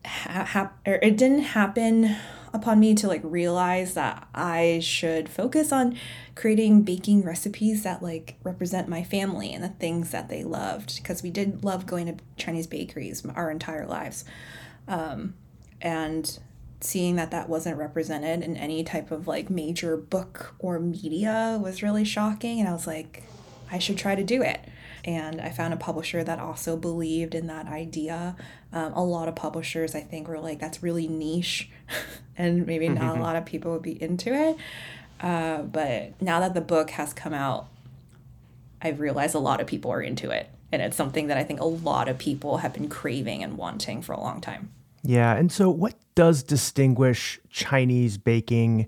ha-, 0.05 0.45
ha- 0.45 0.73
it 0.85 1.17
didn't 1.17 1.41
happen 1.41 2.17
upon 2.53 2.81
me 2.81 2.95
to 2.95 3.07
like 3.07 3.21
realize 3.23 3.95
that 3.95 4.27
I 4.35 4.81
should 4.83 5.29
focus 5.29 5.71
on 5.71 5.99
creating 6.35 6.83
baking 6.83 7.23
recipes 7.23 7.83
that 7.83 8.03
like 8.03 8.37
represent 8.43 8.89
my 8.89 9.03
family 9.03 9.53
and 9.53 9.63
the 9.63 9.69
things 9.69 10.11
that 10.13 10.29
they 10.29 10.45
loved 10.45 10.97
because 10.97 11.23
we 11.23 11.31
did 11.31 11.63
love 11.63 11.87
going 11.87 12.07
to 12.07 12.25
Chinese 12.37 12.67
bakeries 12.67 13.25
our 13.27 13.51
entire 13.51 13.87
lives. 13.87 14.25
Um, 14.87 15.35
and 15.81 16.39
seeing 16.81 17.17
that 17.17 17.31
that 17.33 17.49
wasn't 17.49 17.77
represented 17.77 18.43
in 18.43 18.57
any 18.57 18.85
type 18.85 19.11
of 19.11 19.27
like 19.27 19.51
major 19.51 19.97
book 19.97 20.55
or 20.59 20.79
media 20.79 21.59
was 21.61 21.83
really 21.83 22.05
shocking 22.05 22.61
and 22.61 22.69
I 22.69 22.73
was 22.73 22.87
like 22.87 23.25
I 23.71 23.79
should 23.79 23.99
try 23.99 24.15
to 24.15 24.23
do 24.23 24.43
it 24.43 24.61
and 25.05 25.41
I 25.41 25.51
found 25.51 25.75
a 25.75 25.77
publisher 25.77 26.25
that 26.25 26.39
also 26.39 26.77
believed 26.77 27.35
in 27.35 27.47
that 27.47 27.67
idea. 27.67 28.37
Um, 28.73 28.93
a 28.93 29.05
lot 29.05 29.29
of 29.29 29.37
publishers, 29.37 29.95
I 29.95 30.01
think, 30.01 30.29
were 30.29 30.39
like, 30.39 30.59
that's 30.59 30.83
really 30.83 31.09
niche, 31.09 31.71
and 32.37 32.67
maybe 32.67 32.89
not 32.89 33.17
a 33.17 33.21
lot 33.21 33.37
of 33.37 33.45
people 33.45 33.73
would 33.73 33.83
be 33.83 34.01
into 34.03 34.33
it. 34.33 34.57
Uh, 35.21 35.63
but 35.63 36.21
now 36.21 36.41
that 36.41 36.55
the 36.55 36.61
book 36.61 36.91
has 36.91 37.13
come 37.13 37.35
out, 37.35 37.69
I've 38.81 39.01
realized 39.01 39.35
a 39.35 39.41
lot 39.41 39.61
of 39.61 39.67
people 39.67 39.91
are 39.91 40.03
into 40.03 40.31
it. 40.31 40.49
And 40.71 40.83
it's 40.83 40.97
something 40.97 41.29
that 41.29 41.39
I 41.39 41.45
think 41.45 41.61
a 41.61 41.65
lot 41.65 42.09
of 42.09 42.19
people 42.19 42.59
have 42.59 42.75
been 42.75 42.89
craving 42.89 43.43
and 43.43 43.57
wanting 43.57 44.03
for 44.03 44.13
a 44.13 44.21
long 44.21 44.41
time. 44.41 44.71
Yeah. 45.03 45.35
And 45.35 45.51
so, 45.51 45.71
what 45.71 45.95
does 46.15 46.43
distinguish 46.43 47.41
Chinese 47.49 48.19
baking 48.19 48.87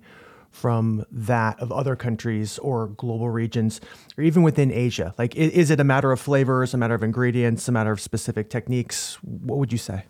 from 0.51 1.05
that 1.11 1.59
of 1.61 1.73
other 1.73 1.97
countries 1.97 2.59
or 2.59 2.89
global 2.89 3.31
regions 3.31 3.81
or 4.19 4.25
even 4.25 4.43
within 4.43 4.71
Asia? 4.71 5.15
Like, 5.17 5.35
is 5.37 5.71
it 5.71 5.81
a 5.81 5.85
matter 5.85 6.13
of 6.13 6.21
flavors, 6.21 6.75
a 6.75 6.77
matter 6.77 6.95
of 6.95 7.03
ingredients, 7.03 7.69
a 7.69 7.73
matter 7.73 7.93
of 7.93 8.01
specific 8.01 8.51
techniques? 8.51 9.15
What 9.23 9.59
would 9.59 9.73
you 9.73 9.79
say? 9.79 10.05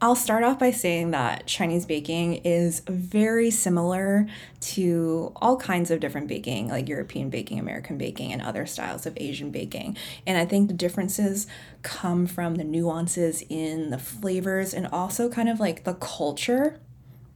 I'll 0.00 0.14
start 0.14 0.44
off 0.44 0.60
by 0.60 0.70
saying 0.70 1.10
that 1.10 1.48
Chinese 1.48 1.84
baking 1.84 2.34
is 2.44 2.82
very 2.88 3.50
similar 3.50 4.28
to 4.60 5.32
all 5.34 5.56
kinds 5.56 5.90
of 5.90 5.98
different 5.98 6.28
baking, 6.28 6.68
like 6.68 6.88
European 6.88 7.30
baking, 7.30 7.58
American 7.58 7.98
baking, 7.98 8.32
and 8.32 8.40
other 8.40 8.64
styles 8.64 9.06
of 9.06 9.14
Asian 9.16 9.50
baking. 9.50 9.96
And 10.24 10.38
I 10.38 10.44
think 10.44 10.68
the 10.68 10.74
differences 10.74 11.48
come 11.82 12.28
from 12.28 12.54
the 12.54 12.64
nuances 12.64 13.42
in 13.48 13.90
the 13.90 13.98
flavors 13.98 14.72
and 14.72 14.86
also 14.86 15.28
kind 15.28 15.48
of 15.48 15.58
like 15.58 15.82
the 15.82 15.94
culture 15.94 16.78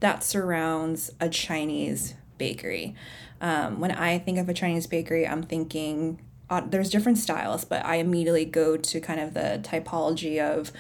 that 0.03 0.23
surrounds 0.23 1.11
a 1.21 1.29
Chinese 1.29 2.15
bakery. 2.39 2.95
Um, 3.41 3.81
when 3.81 3.91
I 3.91 4.19
think 4.19 4.39
of 4.39 4.49
a 4.49 4.55
Chinese 4.55 4.87
bakery, 4.87 5.27
I'm 5.27 5.43
thinking 5.43 6.21
uh, 6.51 6.61
there's 6.61 6.91
different 6.91 7.19
styles, 7.19 7.65
but 7.65 7.85
I 7.85 7.97
immediately 7.97 8.45
go 8.45 8.77
to 8.77 9.01
kind 9.01 9.21
of 9.21 9.33
the 9.35 9.61
typology 9.63 10.39
of 10.41 10.71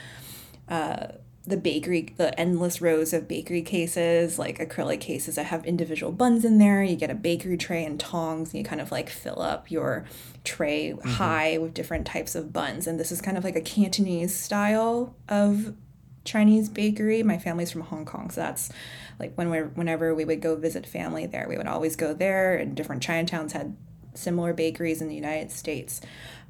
uh, 0.68 1.12
the 1.44 1.56
bakery, 1.56 2.14
the 2.16 2.38
endless 2.38 2.80
rows 2.80 3.12
of 3.12 3.26
bakery 3.26 3.62
cases, 3.62 4.38
like 4.38 4.58
acrylic 4.58 5.00
cases 5.00 5.36
that 5.36 5.46
have 5.46 5.64
individual 5.64 6.12
buns 6.12 6.44
in 6.44 6.58
there. 6.58 6.82
You 6.82 6.94
get 6.96 7.10
a 7.10 7.14
bakery 7.14 7.56
tray 7.56 7.84
and 7.84 7.98
tongs, 7.98 8.50
and 8.50 8.58
you 8.58 8.64
kind 8.64 8.80
of 8.80 8.92
like 8.92 9.08
fill 9.08 9.40
up 9.40 9.70
your 9.70 10.04
tray 10.44 10.90
mm-hmm. 10.90 11.08
high 11.08 11.58
with 11.58 11.74
different 11.74 12.06
types 12.06 12.34
of 12.34 12.52
buns. 12.52 12.86
And 12.86 12.98
this 12.98 13.10
is 13.10 13.20
kind 13.20 13.38
of 13.38 13.44
like 13.44 13.56
a 13.56 13.60
Cantonese 13.60 14.36
style 14.36 15.16
of 15.28 15.74
Chinese 16.24 16.68
bakery. 16.68 17.22
My 17.22 17.38
family's 17.38 17.72
from 17.72 17.82
Hong 17.82 18.04
Kong, 18.04 18.30
so 18.30 18.40
that's 18.40 18.70
like 19.18 19.34
when 19.34 19.50
we 19.50 19.58
whenever 19.58 20.14
we 20.14 20.24
would 20.24 20.40
go 20.40 20.56
visit 20.56 20.86
family 20.86 21.26
there, 21.26 21.46
we 21.48 21.56
would 21.56 21.66
always 21.66 21.96
go 21.96 22.14
there. 22.14 22.56
And 22.56 22.74
different 22.74 23.02
Chinatowns 23.02 23.52
had 23.52 23.76
similar 24.14 24.52
bakeries 24.52 25.00
in 25.00 25.08
the 25.08 25.14
United 25.14 25.50
States. 25.50 26.00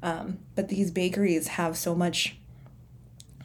Um, 0.01 0.39
but 0.55 0.67
these 0.67 0.91
bakeries 0.91 1.47
have 1.49 1.77
so 1.77 1.95
much 1.95 2.37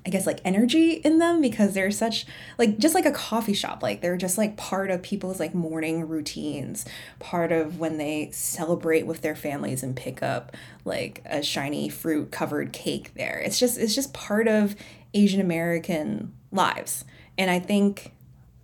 I 0.08 0.10
guess 0.10 0.26
like 0.26 0.40
energy 0.42 0.92
in 0.92 1.18
them 1.18 1.42
because 1.42 1.74
they're 1.74 1.90
such 1.90 2.24
like 2.56 2.78
just 2.78 2.94
like 2.94 3.04
a 3.04 3.12
coffee 3.12 3.52
shop 3.52 3.82
like 3.82 4.00
they're 4.00 4.16
just 4.16 4.38
like 4.38 4.56
part 4.56 4.90
of 4.90 5.02
people's 5.02 5.38
like 5.38 5.54
morning 5.54 6.08
routines 6.08 6.86
part 7.18 7.52
of 7.52 7.78
when 7.78 7.98
they 7.98 8.30
celebrate 8.32 9.06
with 9.06 9.20
their 9.20 9.34
families 9.34 9.82
and 9.82 9.96
pick 9.96 10.22
up 10.22 10.56
like 10.86 11.20
a 11.26 11.42
shiny 11.42 11.90
fruit 11.90 12.30
covered 12.30 12.72
cake 12.72 13.12
there 13.16 13.42
it's 13.44 13.58
just 13.58 13.76
it's 13.76 13.94
just 13.94 14.14
part 14.14 14.48
of 14.48 14.74
Asian 15.12 15.42
American 15.42 16.32
lives 16.50 17.04
and 17.36 17.50
I 17.50 17.58
think 17.58 18.12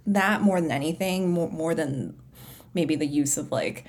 that 0.07 0.43
more 0.43 0.61
than 0.61 0.71
anything 0.71 1.31
more, 1.31 1.51
more 1.51 1.75
than 1.75 2.19
maybe 2.75 2.97
the 2.97 3.07
use 3.07 3.37
of 3.37 3.51
like 3.51 3.85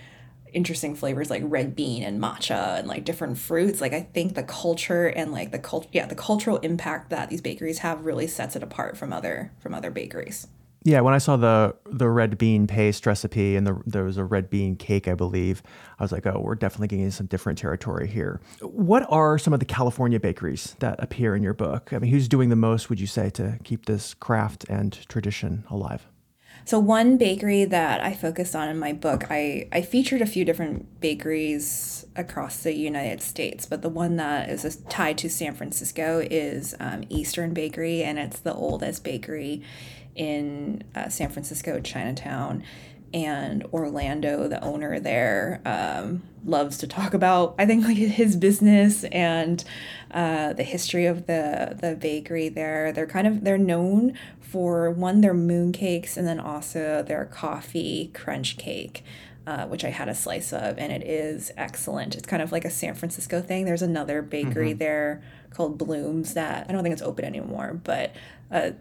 interesting 0.53 0.95
flavors 0.95 1.29
like 1.29 1.41
red 1.45 1.75
bean 1.75 2.01
and 2.01 2.21
matcha 2.21 2.79
and 2.79 2.87
like 2.87 3.03
different 3.03 3.37
fruits 3.37 3.81
like 3.81 3.91
i 3.91 3.99
think 3.99 4.35
the 4.35 4.43
culture 4.43 5.07
and 5.07 5.33
like 5.33 5.51
the 5.51 5.59
culture 5.59 5.89
yeah 5.91 6.05
the 6.05 6.15
cultural 6.15 6.57
impact 6.59 7.09
that 7.09 7.29
these 7.29 7.41
bakeries 7.41 7.79
have 7.79 8.05
really 8.05 8.25
sets 8.25 8.55
it 8.55 8.63
apart 8.63 8.95
from 8.95 9.11
other 9.11 9.51
from 9.59 9.73
other 9.73 9.91
bakeries 9.91 10.47
yeah, 10.85 11.01
when 11.01 11.15
I 11.15 11.17
saw 11.17 11.35
the 11.35 11.75
the 11.87 12.07
red 12.07 12.37
bean 12.37 12.67
paste 12.67 13.07
recipe 13.07 13.55
and 13.55 13.65
the, 13.65 13.81
there 13.87 14.03
was 14.03 14.17
a 14.17 14.23
red 14.23 14.51
bean 14.51 14.75
cake, 14.75 15.07
I 15.07 15.15
believe, 15.15 15.63
I 15.99 16.03
was 16.03 16.11
like, 16.11 16.27
oh, 16.27 16.39
we're 16.39 16.53
definitely 16.53 16.89
getting 16.89 17.09
some 17.09 17.25
different 17.25 17.57
territory 17.57 18.07
here. 18.07 18.39
What 18.61 19.03
are 19.09 19.39
some 19.39 19.51
of 19.51 19.59
the 19.59 19.65
California 19.65 20.19
bakeries 20.19 20.75
that 20.79 21.01
appear 21.01 21.35
in 21.35 21.41
your 21.41 21.55
book? 21.55 21.91
I 21.91 21.97
mean, 21.97 22.11
who's 22.11 22.27
doing 22.27 22.49
the 22.49 22.55
most, 22.55 22.91
would 22.91 22.99
you 22.99 23.07
say, 23.07 23.31
to 23.31 23.57
keep 23.63 23.87
this 23.87 24.13
craft 24.13 24.63
and 24.69 24.93
tradition 25.09 25.63
alive? 25.71 26.05
So 26.65 26.79
one 26.79 27.17
bakery 27.17 27.65
that 27.65 28.01
I 28.01 28.13
focused 28.13 28.55
on 28.55 28.69
in 28.69 28.77
my 28.77 28.93
book, 28.93 29.25
I, 29.29 29.67
I 29.71 29.81
featured 29.81 30.21
a 30.21 30.25
few 30.27 30.45
different 30.45 30.99
bakeries 31.01 32.05
across 32.15 32.57
the 32.57 32.73
United 32.73 33.21
States, 33.21 33.65
but 33.65 33.81
the 33.81 33.89
one 33.89 34.17
that 34.17 34.49
is 34.49 34.77
tied 34.89 35.17
to 35.19 35.29
San 35.29 35.53
Francisco 35.55 36.25
is 36.29 36.75
um, 36.79 37.03
Eastern 37.09 37.53
Bakery, 37.53 38.03
and 38.03 38.17
it's 38.17 38.39
the 38.39 38.53
oldest 38.53 39.03
bakery 39.03 39.63
in 40.15 40.83
uh, 40.95 41.09
San 41.09 41.29
Francisco, 41.29 41.79
Chinatown, 41.79 42.63
and 43.13 43.63
Orlando, 43.71 44.47
the 44.47 44.61
owner 44.61 44.99
there, 44.99 45.61
um, 45.65 46.23
loves 46.43 46.77
to 46.79 46.87
talk 46.87 47.13
about. 47.13 47.55
I 47.57 47.65
think 47.65 47.85
like 47.85 47.97
his 47.97 48.35
business 48.35 49.05
and 49.05 49.63
uh, 50.11 50.53
the 50.53 50.63
history 50.63 51.05
of 51.05 51.25
the 51.25 51.77
the 51.79 51.95
bakery 51.95 52.49
there. 52.49 52.91
They're 52.91 53.07
kind 53.07 53.25
of 53.25 53.43
they're 53.43 53.57
known 53.57 54.17
for 54.41 54.91
one 54.91 55.21
their 55.21 55.33
mooncakes 55.33 56.17
and 56.17 56.27
then 56.27 56.39
also 56.39 57.03
their 57.03 57.25
coffee 57.25 58.11
crunch 58.13 58.57
cake. 58.57 59.03
Uh, 59.47 59.67
which 59.67 59.85
I 59.85 59.89
had 59.89 60.09
a 60.09 60.15
slice 60.15 60.51
of, 60.51 60.79
and 60.79 60.91
it 60.91 61.03
is 61.03 61.51
excellent. 61.55 62.15
It's 62.15 62.25
kind 62.25 62.41
of 62.41 62.51
like 62.51 62.65
a 62.65 62.69
San 62.71 62.95
Francisco 62.95 63.43
thing. 63.43 63.65
There's 63.65 63.83
another 63.83 64.23
bakery 64.23 64.71
mm-hmm. 64.71 64.79
there 64.79 65.21
called 65.51 65.77
Blooms 65.77 66.33
that 66.33 66.65
I 66.67 66.73
don't 66.73 66.81
think 66.81 66.93
it's 66.93 67.01
open 67.03 67.25
anymore, 67.25 67.79
but 67.83 68.15
uh, 68.49 68.71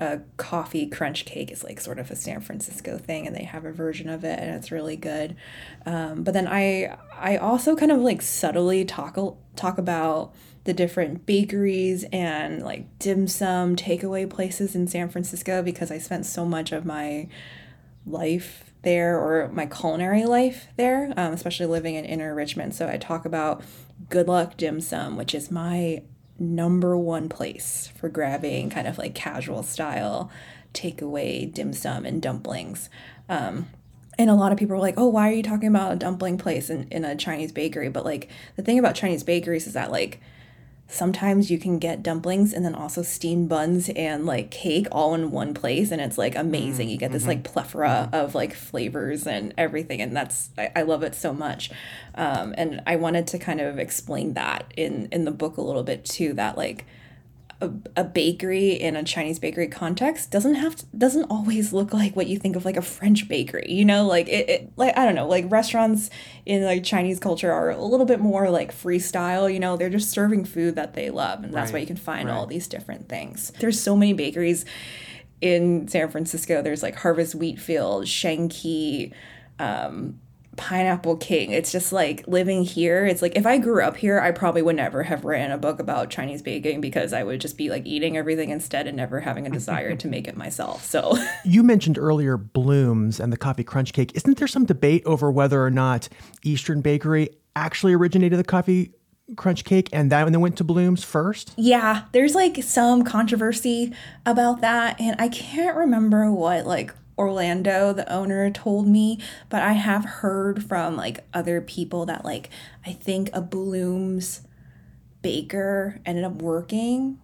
a 0.00 0.20
coffee 0.38 0.86
crunch 0.86 1.26
cake 1.26 1.52
is 1.52 1.62
like 1.62 1.80
sort 1.80 1.98
of 1.98 2.10
a 2.10 2.16
San 2.16 2.40
Francisco 2.40 2.96
thing, 2.96 3.26
and 3.26 3.36
they 3.36 3.44
have 3.44 3.66
a 3.66 3.72
version 3.72 4.08
of 4.08 4.24
it, 4.24 4.38
and 4.38 4.54
it's 4.54 4.72
really 4.72 4.96
good. 4.96 5.36
Um, 5.84 6.22
but 6.24 6.32
then 6.32 6.48
I 6.48 6.96
I 7.14 7.36
also 7.36 7.76
kind 7.76 7.92
of 7.92 8.00
like 8.00 8.22
subtly 8.22 8.84
talk 8.84 9.18
talk 9.56 9.78
about 9.78 10.34
the 10.64 10.72
different 10.72 11.26
bakeries 11.26 12.04
and 12.12 12.62
like 12.62 12.98
dim 12.98 13.28
sum 13.28 13.76
takeaway 13.76 14.28
places 14.28 14.74
in 14.74 14.86
San 14.86 15.08
Francisco 15.10 15.62
because 15.62 15.90
I 15.90 15.98
spent 15.98 16.26
so 16.26 16.44
much 16.44 16.72
of 16.72 16.84
my 16.84 17.28
life 18.06 18.72
there 18.82 19.18
or 19.18 19.50
my 19.52 19.66
culinary 19.66 20.24
life 20.24 20.68
there, 20.76 21.12
um, 21.16 21.32
especially 21.32 21.66
living 21.66 21.94
in 21.94 22.04
inner 22.06 22.34
Richmond. 22.34 22.74
So 22.74 22.88
I 22.88 22.96
talk 22.96 23.26
about 23.26 23.62
Good 24.08 24.28
Luck 24.28 24.56
Dim 24.56 24.80
Sum, 24.80 25.16
which 25.16 25.34
is 25.34 25.50
my 25.50 26.02
number 26.40 26.96
one 26.96 27.28
place 27.28 27.92
for 27.96 28.08
grabbing 28.08 28.70
kind 28.70 28.88
of 28.88 28.98
like 28.98 29.14
casual 29.14 29.62
style 29.62 30.30
takeaway 30.72 31.52
dim 31.52 31.72
sum 31.72 32.04
and 32.04 32.22
dumplings. 32.22 32.88
Um, 33.28 33.68
and 34.18 34.28
a 34.28 34.34
lot 34.34 34.52
of 34.52 34.58
people 34.58 34.76
are 34.76 34.80
like, 34.80 34.94
oh, 34.96 35.06
why 35.06 35.28
are 35.28 35.32
you 35.32 35.42
talking 35.42 35.68
about 35.68 35.92
a 35.92 35.96
dumpling 35.96 36.38
place 36.38 36.68
in, 36.68 36.88
in 36.90 37.04
a 37.04 37.16
Chinese 37.16 37.52
bakery? 37.52 37.88
But 37.88 38.04
like 38.04 38.28
the 38.56 38.62
thing 38.62 38.78
about 38.78 38.94
Chinese 38.94 39.22
bakeries 39.22 39.66
is 39.66 39.74
that 39.74 39.90
like 39.90 40.20
sometimes 40.90 41.50
you 41.50 41.58
can 41.58 41.78
get 41.78 42.02
dumplings 42.02 42.52
and 42.52 42.64
then 42.64 42.74
also 42.74 43.02
steamed 43.02 43.48
buns 43.48 43.88
and 43.90 44.26
like 44.26 44.50
cake 44.50 44.86
all 44.90 45.14
in 45.14 45.30
one 45.30 45.54
place 45.54 45.90
and 45.90 46.00
it's 46.00 46.18
like 46.18 46.34
amazing 46.34 46.88
you 46.88 46.96
get 46.96 47.12
this 47.12 47.22
mm-hmm. 47.22 47.30
like 47.30 47.44
plethora 47.44 48.08
of 48.12 48.34
like 48.34 48.52
flavors 48.54 49.26
and 49.26 49.54
everything 49.56 50.00
and 50.02 50.16
that's 50.16 50.50
i, 50.58 50.70
I 50.74 50.82
love 50.82 51.02
it 51.02 51.14
so 51.14 51.32
much 51.32 51.70
um, 52.16 52.54
and 52.58 52.82
i 52.86 52.96
wanted 52.96 53.26
to 53.28 53.38
kind 53.38 53.60
of 53.60 53.78
explain 53.78 54.34
that 54.34 54.72
in 54.76 55.08
in 55.12 55.24
the 55.24 55.30
book 55.30 55.56
a 55.56 55.62
little 55.62 55.84
bit 55.84 56.04
too 56.04 56.32
that 56.34 56.56
like 56.56 56.84
a, 57.60 57.70
a 57.96 58.04
bakery 58.04 58.70
in 58.70 58.96
a 58.96 59.02
Chinese 59.04 59.38
bakery 59.38 59.68
context 59.68 60.30
doesn't 60.30 60.54
have 60.54 60.76
to, 60.76 60.86
doesn't 60.96 61.24
always 61.24 61.72
look 61.72 61.92
like 61.92 62.16
what 62.16 62.26
you 62.26 62.38
think 62.38 62.56
of 62.56 62.64
like 62.64 62.76
a 62.76 62.82
French 62.82 63.28
bakery. 63.28 63.66
You 63.68 63.84
know, 63.84 64.06
like 64.06 64.28
it, 64.28 64.48
it 64.48 64.72
like 64.76 64.96
I 64.96 65.04
don't 65.04 65.14
know, 65.14 65.26
like 65.26 65.50
restaurants 65.50 66.10
in 66.46 66.64
like 66.64 66.84
Chinese 66.84 67.20
culture 67.20 67.52
are 67.52 67.70
a 67.70 67.84
little 67.84 68.06
bit 68.06 68.20
more 68.20 68.50
like 68.50 68.72
freestyle. 68.72 69.52
You 69.52 69.60
know, 69.60 69.76
they're 69.76 69.90
just 69.90 70.10
serving 70.10 70.46
food 70.46 70.76
that 70.76 70.94
they 70.94 71.10
love, 71.10 71.44
and 71.44 71.52
that's 71.52 71.72
right. 71.72 71.78
why 71.78 71.80
you 71.80 71.86
can 71.86 71.96
find 71.96 72.28
right. 72.28 72.34
all 72.34 72.46
these 72.46 72.66
different 72.66 73.08
things. 73.08 73.52
There's 73.60 73.80
so 73.80 73.94
many 73.94 74.14
bakeries 74.14 74.64
in 75.40 75.88
San 75.88 76.08
Francisco. 76.10 76.62
There's 76.62 76.82
like 76.82 76.96
Harvest 76.96 77.34
Wheatfield, 77.34 78.08
Sheng 78.08 78.48
Kee. 78.48 79.12
Um, 79.58 80.18
pineapple 80.56 81.16
king. 81.16 81.52
It's 81.52 81.72
just 81.72 81.92
like 81.92 82.26
living 82.26 82.64
here. 82.64 83.06
It's 83.06 83.22
like 83.22 83.36
if 83.36 83.46
i 83.46 83.58
grew 83.58 83.82
up 83.82 83.96
here 83.96 84.20
i 84.20 84.30
probably 84.30 84.62
would 84.62 84.76
never 84.76 85.02
have 85.04 85.24
written 85.24 85.50
a 85.50 85.58
book 85.58 85.78
about 85.78 86.10
chinese 86.10 86.42
baking 86.42 86.80
because 86.80 87.12
i 87.12 87.22
would 87.22 87.40
just 87.40 87.56
be 87.56 87.70
like 87.70 87.86
eating 87.86 88.16
everything 88.16 88.50
instead 88.50 88.86
and 88.86 88.96
never 88.96 89.20
having 89.20 89.46
a 89.46 89.50
desire 89.50 89.96
to 89.96 90.08
make 90.08 90.26
it 90.28 90.36
myself. 90.36 90.84
So 90.84 91.16
you 91.44 91.62
mentioned 91.62 91.98
earlier 91.98 92.36
Blum's 92.36 93.20
and 93.20 93.32
the 93.32 93.36
coffee 93.36 93.64
crunch 93.64 93.92
cake. 93.92 94.12
Isn't 94.14 94.38
there 94.38 94.48
some 94.48 94.64
debate 94.64 95.02
over 95.06 95.30
whether 95.30 95.64
or 95.64 95.70
not 95.70 96.08
eastern 96.42 96.80
bakery 96.80 97.30
actually 97.56 97.94
originated 97.94 98.38
the 98.38 98.44
coffee 98.44 98.92
crunch 99.36 99.64
cake 99.64 99.88
and 99.92 100.10
that 100.10 100.26
and 100.26 100.34
then 100.34 100.40
went 100.40 100.56
to 100.58 100.64
Blum's 100.64 101.04
first? 101.04 101.52
Yeah 101.56 102.04
there's 102.12 102.34
like 102.34 102.62
some 102.62 103.04
controversy 103.04 103.94
about 104.26 104.60
that 104.60 105.00
and 105.00 105.16
i 105.20 105.28
can't 105.28 105.76
remember 105.76 106.30
what 106.32 106.66
like 106.66 106.92
Orlando, 107.20 107.92
the 107.92 108.10
owner, 108.10 108.50
told 108.50 108.88
me, 108.88 109.18
but 109.50 109.60
I 109.60 109.72
have 109.72 110.04
heard 110.06 110.64
from 110.64 110.96
like 110.96 111.20
other 111.34 111.60
people 111.60 112.06
that 112.06 112.24
like 112.24 112.48
I 112.86 112.92
think 112.92 113.28
a 113.34 113.42
Blum's 113.42 114.40
baker 115.20 116.00
ended 116.06 116.24
up 116.24 116.40
working 116.40 117.18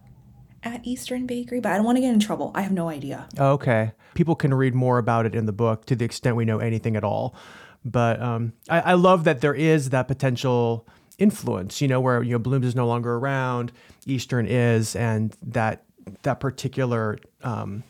at 0.61 0.85
Eastern 0.85 1.25
Bakery, 1.25 1.59
but 1.59 1.71
I 1.71 1.77
don't 1.77 1.85
want 1.85 1.95
to 1.95 2.01
get 2.01 2.13
in 2.13 2.19
trouble. 2.19 2.51
I 2.53 2.61
have 2.61 2.71
no 2.71 2.89
idea. 2.89 3.27
Okay. 3.39 3.91
People 4.13 4.35
can 4.35 4.53
read 4.53 4.75
more 4.75 4.99
about 4.99 5.25
it 5.25 5.33
in 5.33 5.47
the 5.47 5.51
book 5.51 5.85
to 5.85 5.95
the 5.95 6.05
extent 6.05 6.35
we 6.35 6.45
know 6.45 6.59
anything 6.59 6.95
at 6.95 7.03
all. 7.03 7.35
But 7.83 8.21
um, 8.21 8.53
I, 8.69 8.81
I 8.81 8.93
love 8.93 9.23
that 9.23 9.41
there 9.41 9.53
is 9.55 9.89
that 9.89 10.07
potential 10.07 10.87
influence, 11.17 11.81
you 11.81 11.87
know, 11.87 11.99
where 11.99 12.21
you 12.21 12.33
know 12.33 12.39
Blum's 12.39 12.67
is 12.67 12.75
no 12.75 12.85
longer 12.85 13.15
around, 13.15 13.71
Eastern 14.05 14.45
is, 14.45 14.95
and 14.95 15.35
that 15.41 15.85
that 16.21 16.39
particular 16.39 17.17
um, 17.41 17.83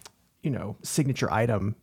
you 0.43 0.51
know 0.51 0.77
signature 0.83 1.31
item 1.31 1.75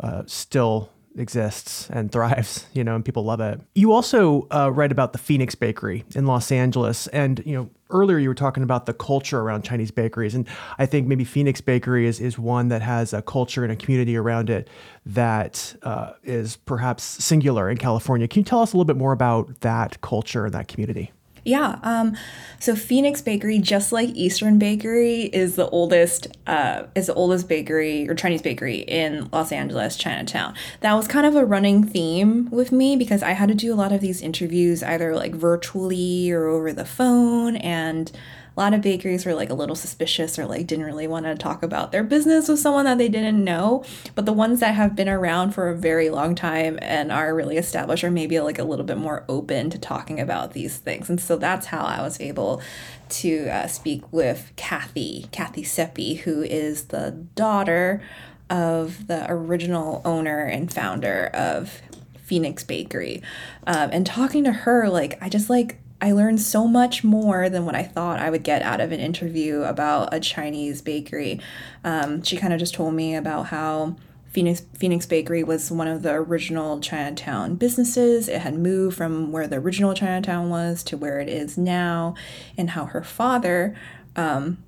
uh, 0.00 0.22
still 0.26 0.90
exists 1.16 1.88
and 1.90 2.10
thrives, 2.10 2.66
you 2.72 2.84
know, 2.84 2.94
and 2.94 3.04
people 3.04 3.24
love 3.24 3.40
it. 3.40 3.60
You 3.74 3.92
also 3.92 4.46
uh, 4.50 4.70
write 4.72 4.92
about 4.92 5.12
the 5.12 5.18
Phoenix 5.18 5.54
Bakery 5.54 6.04
in 6.14 6.26
Los 6.26 6.50
Angeles, 6.50 7.06
and 7.08 7.42
you 7.46 7.56
know, 7.56 7.70
earlier 7.90 8.18
you 8.18 8.28
were 8.28 8.34
talking 8.34 8.62
about 8.62 8.86
the 8.86 8.94
culture 8.94 9.40
around 9.40 9.62
Chinese 9.62 9.90
bakeries, 9.90 10.34
and 10.34 10.48
I 10.78 10.86
think 10.86 11.06
maybe 11.06 11.24
Phoenix 11.24 11.60
Bakery 11.60 12.06
is 12.06 12.20
is 12.20 12.38
one 12.38 12.68
that 12.68 12.82
has 12.82 13.12
a 13.12 13.22
culture 13.22 13.62
and 13.62 13.72
a 13.72 13.76
community 13.76 14.16
around 14.16 14.50
it 14.50 14.68
that 15.06 15.76
uh, 15.82 16.12
is 16.22 16.56
perhaps 16.56 17.04
singular 17.04 17.70
in 17.70 17.78
California. 17.78 18.28
Can 18.28 18.40
you 18.40 18.44
tell 18.44 18.60
us 18.60 18.72
a 18.72 18.76
little 18.76 18.86
bit 18.86 18.96
more 18.96 19.12
about 19.12 19.60
that 19.60 20.00
culture 20.00 20.46
and 20.46 20.54
that 20.54 20.68
community? 20.68 21.12
Yeah. 21.44 21.78
Um, 21.82 22.16
so 22.58 22.74
Phoenix 22.74 23.20
Bakery, 23.20 23.58
just 23.58 23.92
like 23.92 24.08
Eastern 24.10 24.58
Bakery, 24.58 25.24
is 25.24 25.56
the 25.56 25.68
oldest 25.68 26.28
uh, 26.46 26.84
is 26.94 27.08
the 27.08 27.14
oldest 27.14 27.48
bakery 27.48 28.08
or 28.08 28.14
Chinese 28.14 28.40
bakery 28.40 28.78
in 28.78 29.28
Los 29.30 29.52
Angeles, 29.52 29.96
Chinatown. 29.96 30.54
That 30.80 30.94
was 30.94 31.06
kind 31.06 31.26
of 31.26 31.36
a 31.36 31.44
running 31.44 31.84
theme 31.84 32.48
with 32.50 32.72
me 32.72 32.96
because 32.96 33.22
I 33.22 33.32
had 33.32 33.50
to 33.50 33.54
do 33.54 33.72
a 33.72 33.76
lot 33.76 33.92
of 33.92 34.00
these 34.00 34.22
interviews 34.22 34.82
either 34.82 35.14
like 35.14 35.34
virtually 35.34 36.30
or 36.30 36.46
over 36.46 36.72
the 36.72 36.86
phone 36.86 37.56
and 37.56 38.10
a 38.56 38.60
lot 38.60 38.74
of 38.74 38.82
bakeries 38.82 39.26
were 39.26 39.34
like 39.34 39.50
a 39.50 39.54
little 39.54 39.74
suspicious 39.74 40.38
or 40.38 40.46
like 40.46 40.66
didn't 40.66 40.84
really 40.84 41.06
want 41.06 41.26
to 41.26 41.34
talk 41.34 41.62
about 41.62 41.90
their 41.90 42.04
business 42.04 42.48
with 42.48 42.60
someone 42.60 42.84
that 42.84 42.98
they 42.98 43.08
didn't 43.08 43.42
know. 43.42 43.84
But 44.14 44.26
the 44.26 44.32
ones 44.32 44.60
that 44.60 44.74
have 44.74 44.94
been 44.94 45.08
around 45.08 45.52
for 45.52 45.68
a 45.68 45.76
very 45.76 46.08
long 46.10 46.34
time 46.34 46.78
and 46.80 47.10
are 47.10 47.34
really 47.34 47.56
established 47.56 48.04
are 48.04 48.10
maybe 48.10 48.38
like 48.40 48.58
a 48.58 48.64
little 48.64 48.84
bit 48.84 48.98
more 48.98 49.24
open 49.28 49.70
to 49.70 49.78
talking 49.78 50.20
about 50.20 50.52
these 50.52 50.76
things. 50.76 51.10
And 51.10 51.20
so 51.20 51.36
that's 51.36 51.66
how 51.66 51.84
I 51.84 52.00
was 52.00 52.20
able 52.20 52.62
to 53.10 53.48
uh, 53.48 53.66
speak 53.66 54.02
with 54.12 54.52
Kathy, 54.56 55.26
Kathy 55.32 55.64
Seppi, 55.64 56.14
who 56.14 56.42
is 56.42 56.86
the 56.86 57.10
daughter 57.34 58.02
of 58.50 59.08
the 59.08 59.26
original 59.28 60.00
owner 60.04 60.40
and 60.40 60.72
founder 60.72 61.26
of 61.34 61.80
Phoenix 62.22 62.62
Bakery. 62.62 63.22
Um, 63.66 63.90
and 63.92 64.06
talking 64.06 64.44
to 64.44 64.52
her, 64.52 64.88
like, 64.88 65.18
I 65.20 65.28
just 65.28 65.50
like 65.50 65.78
I 66.00 66.12
learned 66.12 66.40
so 66.40 66.66
much 66.66 67.02
more 67.02 67.48
than 67.48 67.64
what 67.64 67.74
I 67.74 67.82
thought 67.82 68.18
I 68.18 68.30
would 68.30 68.42
get 68.42 68.62
out 68.62 68.80
of 68.80 68.92
an 68.92 69.00
interview 69.00 69.62
about 69.62 70.12
a 70.12 70.20
Chinese 70.20 70.82
bakery. 70.82 71.40
Um, 71.82 72.22
she 72.22 72.36
kind 72.36 72.52
of 72.52 72.58
just 72.58 72.74
told 72.74 72.94
me 72.94 73.14
about 73.14 73.46
how 73.46 73.96
Phoenix 74.34 74.62
Phoenix 74.74 75.06
Bakery 75.06 75.44
was 75.44 75.70
one 75.70 75.86
of 75.86 76.02
the 76.02 76.12
original 76.12 76.80
Chinatown 76.80 77.54
businesses. 77.54 78.28
It 78.28 78.40
had 78.40 78.54
moved 78.54 78.96
from 78.96 79.30
where 79.30 79.46
the 79.46 79.56
original 79.56 79.94
Chinatown 79.94 80.50
was 80.50 80.82
to 80.84 80.96
where 80.96 81.20
it 81.20 81.28
is 81.28 81.56
now, 81.56 82.16
and 82.58 82.70
how 82.70 82.86
her 82.86 83.04
father 83.04 83.76
um, 84.16 84.58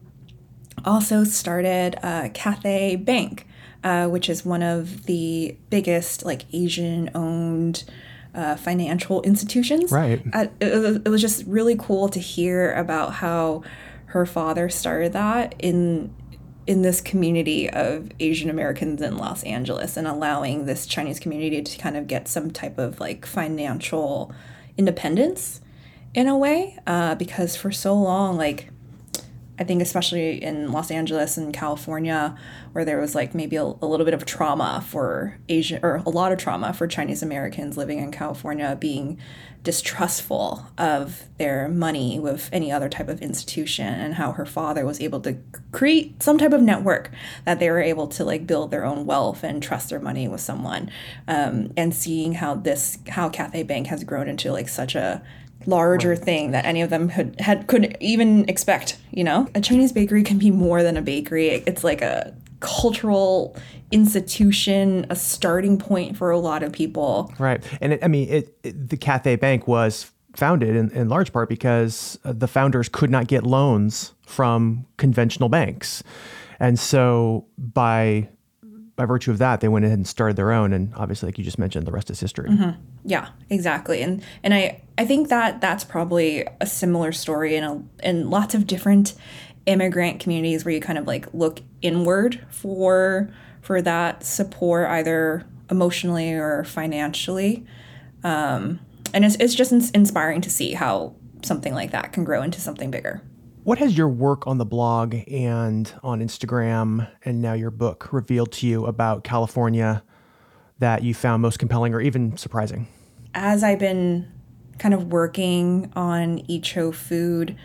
also 0.84 1.24
started 1.24 1.96
uh, 2.00 2.28
Cathay 2.32 2.94
Bank, 2.94 3.44
uh, 3.82 4.06
which 4.06 4.28
is 4.30 4.44
one 4.44 4.62
of 4.62 5.06
the 5.06 5.56
biggest 5.68 6.24
like 6.24 6.44
Asian 6.52 7.10
owned 7.12 7.82
uh, 8.36 8.56
financial 8.56 9.22
institutions. 9.22 9.90
Right. 9.90 10.22
It, 10.60 11.02
it 11.04 11.08
was 11.08 11.20
just 11.20 11.44
really 11.46 11.76
cool 11.76 12.08
to 12.10 12.20
hear 12.20 12.72
about 12.74 13.14
how 13.14 13.62
her 14.06 14.26
father 14.26 14.68
started 14.68 15.12
that 15.14 15.54
in 15.58 16.14
in 16.66 16.82
this 16.82 17.00
community 17.00 17.70
of 17.70 18.10
Asian 18.18 18.50
Americans 18.50 19.00
in 19.00 19.16
Los 19.16 19.44
Angeles 19.44 19.96
and 19.96 20.06
allowing 20.06 20.66
this 20.66 20.84
Chinese 20.84 21.20
community 21.20 21.62
to 21.62 21.78
kind 21.78 21.96
of 21.96 22.08
get 22.08 22.26
some 22.26 22.50
type 22.50 22.76
of 22.76 22.98
like 22.98 23.24
financial 23.24 24.32
independence 24.76 25.60
in 26.12 26.26
a 26.26 26.36
way 26.36 26.76
uh, 26.86 27.14
because 27.14 27.54
for 27.54 27.70
so 27.70 27.94
long 27.94 28.36
like 28.36 28.70
I 29.58 29.64
think 29.64 29.80
especially 29.80 30.42
in 30.42 30.70
Los 30.70 30.90
Angeles 30.90 31.38
and 31.38 31.52
California, 31.52 32.36
where 32.72 32.84
there 32.84 33.00
was 33.00 33.14
like 33.14 33.34
maybe 33.34 33.56
a, 33.56 33.62
a, 33.62 33.86
little 33.86 34.04
bit 34.04 34.12
of 34.12 34.26
trauma 34.26 34.84
for 34.86 35.38
Asian 35.48 35.80
or 35.82 36.02
a 36.04 36.10
lot 36.10 36.30
of 36.30 36.38
trauma 36.38 36.74
for 36.74 36.86
Chinese 36.86 37.22
Americans 37.22 37.76
living 37.78 37.98
in 37.98 38.12
California, 38.12 38.76
being 38.78 39.18
distrustful 39.66 40.64
of 40.78 41.24
their 41.38 41.66
money 41.68 42.20
with 42.20 42.48
any 42.52 42.70
other 42.70 42.88
type 42.88 43.08
of 43.08 43.20
institution, 43.20 43.86
and 43.86 44.14
how 44.14 44.30
her 44.30 44.46
father 44.46 44.86
was 44.86 45.00
able 45.00 45.20
to 45.20 45.36
create 45.72 46.22
some 46.22 46.38
type 46.38 46.52
of 46.52 46.62
network 46.62 47.10
that 47.44 47.58
they 47.58 47.68
were 47.68 47.80
able 47.80 48.06
to 48.06 48.24
like 48.24 48.46
build 48.46 48.70
their 48.70 48.84
own 48.84 49.04
wealth 49.04 49.42
and 49.42 49.60
trust 49.60 49.90
their 49.90 49.98
money 49.98 50.28
with 50.28 50.40
someone, 50.40 50.88
um, 51.26 51.72
and 51.76 51.92
seeing 51.92 52.34
how 52.34 52.54
this 52.54 52.98
how 53.08 53.28
Cathay 53.28 53.64
Bank 53.64 53.88
has 53.88 54.04
grown 54.04 54.28
into 54.28 54.52
like 54.52 54.68
such 54.68 54.94
a 54.94 55.20
larger 55.66 56.14
thing 56.14 56.52
that 56.52 56.64
any 56.64 56.80
of 56.80 56.90
them 56.90 57.08
had, 57.08 57.40
had 57.40 57.66
could 57.66 57.96
even 58.00 58.48
expect 58.48 58.98
you 59.16 59.24
know? 59.24 59.48
A 59.54 59.60
chinese 59.60 59.92
bakery 59.92 60.22
can 60.22 60.38
be 60.38 60.50
more 60.50 60.82
than 60.82 60.96
a 60.96 61.02
bakery. 61.02 61.48
It's 61.48 61.82
like 61.82 62.02
a 62.02 62.34
cultural 62.60 63.56
institution 63.90 65.06
a 65.10 65.16
starting 65.16 65.78
point 65.78 66.16
for 66.16 66.30
a 66.30 66.38
lot 66.38 66.62
of 66.62 66.72
people. 66.72 67.32
Right. 67.38 67.62
And 67.80 67.92
it, 67.92 68.04
i 68.04 68.08
mean 68.08 68.28
it, 68.28 68.58
it, 68.62 68.88
the 68.88 68.96
cathay 68.96 69.36
bank 69.36 69.68
was 69.68 70.10
founded 70.34 70.76
in, 70.76 70.90
in 70.90 71.08
large 71.08 71.32
part 71.32 71.48
because 71.48 72.18
uh, 72.24 72.32
the 72.32 72.48
founders 72.48 72.88
could 72.88 73.10
not 73.10 73.26
get 73.26 73.44
loans 73.44 74.12
from 74.26 74.86
conventional 74.96 75.48
banks. 75.48 76.02
And 76.60 76.78
so 76.78 77.46
by 77.58 78.28
by 78.96 79.04
virtue 79.04 79.30
of 79.30 79.38
that, 79.38 79.60
they 79.60 79.68
went 79.68 79.84
ahead 79.84 79.98
and 79.98 80.08
started 80.08 80.36
their 80.36 80.52
own, 80.52 80.72
and 80.72 80.92
obviously, 80.94 81.26
like 81.26 81.36
you 81.36 81.44
just 81.44 81.58
mentioned, 81.58 81.86
the 81.86 81.92
rest 81.92 82.10
is 82.10 82.18
history. 82.18 82.48
Mm-hmm. 82.48 82.80
Yeah, 83.04 83.28
exactly, 83.50 84.00
and 84.00 84.22
and 84.42 84.54
I 84.54 84.80
I 84.96 85.04
think 85.04 85.28
that 85.28 85.60
that's 85.60 85.84
probably 85.84 86.46
a 86.60 86.66
similar 86.66 87.12
story 87.12 87.56
in 87.56 87.62
a 87.64 87.82
in 88.02 88.30
lots 88.30 88.54
of 88.54 88.66
different 88.66 89.14
immigrant 89.66 90.20
communities 90.20 90.64
where 90.64 90.72
you 90.72 90.80
kind 90.80 90.98
of 90.98 91.06
like 91.06 91.32
look 91.34 91.60
inward 91.82 92.44
for 92.50 93.30
for 93.60 93.82
that 93.82 94.24
support, 94.24 94.88
either 94.88 95.44
emotionally 95.70 96.32
or 96.32 96.64
financially, 96.64 97.66
um, 98.22 98.80
and 99.12 99.24
it's 99.24 99.36
it's 99.36 99.54
just 99.54 99.72
inspiring 99.94 100.40
to 100.40 100.50
see 100.50 100.72
how 100.72 101.14
something 101.42 101.74
like 101.74 101.90
that 101.90 102.12
can 102.12 102.24
grow 102.24 102.42
into 102.42 102.60
something 102.60 102.90
bigger. 102.90 103.22
What 103.64 103.78
has 103.78 103.98
your 103.98 104.08
work 104.08 104.46
on 104.46 104.58
the 104.58 104.64
blog 104.64 105.16
and 105.26 105.92
on 106.04 106.20
Instagram 106.20 107.08
and 107.24 107.42
now 107.42 107.52
your 107.54 107.72
book 107.72 108.12
revealed 108.12 108.52
to 108.52 108.66
you 108.66 108.86
about 108.86 109.24
California 109.24 110.04
that 110.78 111.02
you 111.02 111.14
found 111.14 111.42
most 111.42 111.58
compelling 111.58 111.92
or 111.92 112.00
even 112.00 112.36
surprising? 112.36 112.86
As 113.34 113.64
I've 113.64 113.80
been 113.80 114.30
kind 114.78 114.94
of 114.94 115.10
working 115.10 115.92
on 115.96 116.38
Eat 116.48 116.62
Cho 116.62 116.92
food, 116.92 117.56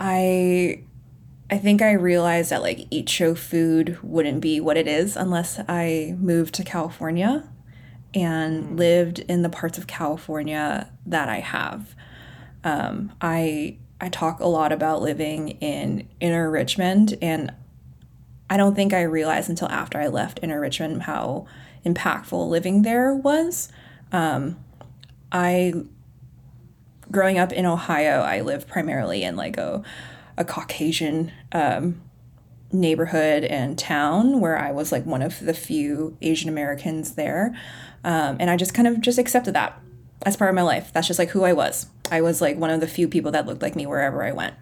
I 0.00 0.82
I 1.50 1.58
think 1.58 1.82
I 1.82 1.92
realized 1.92 2.50
that 2.50 2.62
like 2.62 2.86
Eat 2.90 3.06
Cho 3.06 3.34
food 3.34 3.98
wouldn't 4.02 4.40
be 4.40 4.60
what 4.60 4.76
it 4.76 4.88
is 4.88 5.16
unless 5.16 5.60
I 5.68 6.14
moved 6.18 6.54
to 6.54 6.64
California 6.64 7.48
and 8.14 8.64
mm. 8.64 8.78
lived 8.78 9.20
in 9.20 9.42
the 9.42 9.48
parts 9.48 9.78
of 9.78 9.86
California 9.86 10.90
that 11.06 11.28
I 11.28 11.40
have. 11.40 11.94
Um, 12.64 13.12
I 13.20 13.78
I 14.00 14.08
talk 14.08 14.40
a 14.40 14.46
lot 14.46 14.72
about 14.72 15.02
living 15.02 15.50
in 15.60 16.08
inner 16.20 16.50
Richmond, 16.50 17.18
and 17.20 17.52
I 18.48 18.56
don't 18.56 18.74
think 18.74 18.92
I 18.94 19.02
realized 19.02 19.50
until 19.50 19.68
after 19.68 19.98
I 19.98 20.08
left 20.08 20.40
inner 20.42 20.60
Richmond 20.60 21.02
how 21.02 21.46
impactful 21.84 22.48
living 22.48 22.82
there 22.82 23.14
was. 23.14 23.70
Um, 24.12 24.58
I, 25.30 25.72
growing 27.10 27.38
up 27.38 27.52
in 27.52 27.66
Ohio, 27.66 28.20
I 28.20 28.40
lived 28.40 28.68
primarily 28.68 29.22
in 29.22 29.36
like 29.36 29.56
a, 29.56 29.82
a 30.36 30.44
Caucasian 30.44 31.32
um, 31.52 32.00
neighborhood 32.72 33.44
and 33.44 33.78
town 33.78 34.40
where 34.40 34.58
I 34.58 34.70
was 34.72 34.92
like 34.92 35.04
one 35.04 35.22
of 35.22 35.40
the 35.40 35.54
few 35.54 36.16
Asian 36.22 36.48
Americans 36.48 37.14
there. 37.14 37.54
Um, 38.04 38.36
and 38.40 38.48
I 38.48 38.56
just 38.56 38.74
kind 38.74 38.88
of 38.88 39.00
just 39.00 39.18
accepted 39.18 39.54
that 39.54 39.80
as 40.24 40.36
part 40.36 40.50
of 40.50 40.54
my 40.54 40.62
life. 40.62 40.92
That's 40.92 41.06
just 41.06 41.18
like 41.18 41.30
who 41.30 41.44
I 41.44 41.52
was. 41.52 41.86
I 42.10 42.20
was 42.20 42.40
like 42.40 42.56
one 42.56 42.70
of 42.70 42.80
the 42.80 42.86
few 42.86 43.08
people 43.08 43.32
that 43.32 43.46
looked 43.46 43.62
like 43.62 43.76
me 43.76 43.86
wherever 43.86 44.24
I 44.24 44.32
went. 44.32 44.54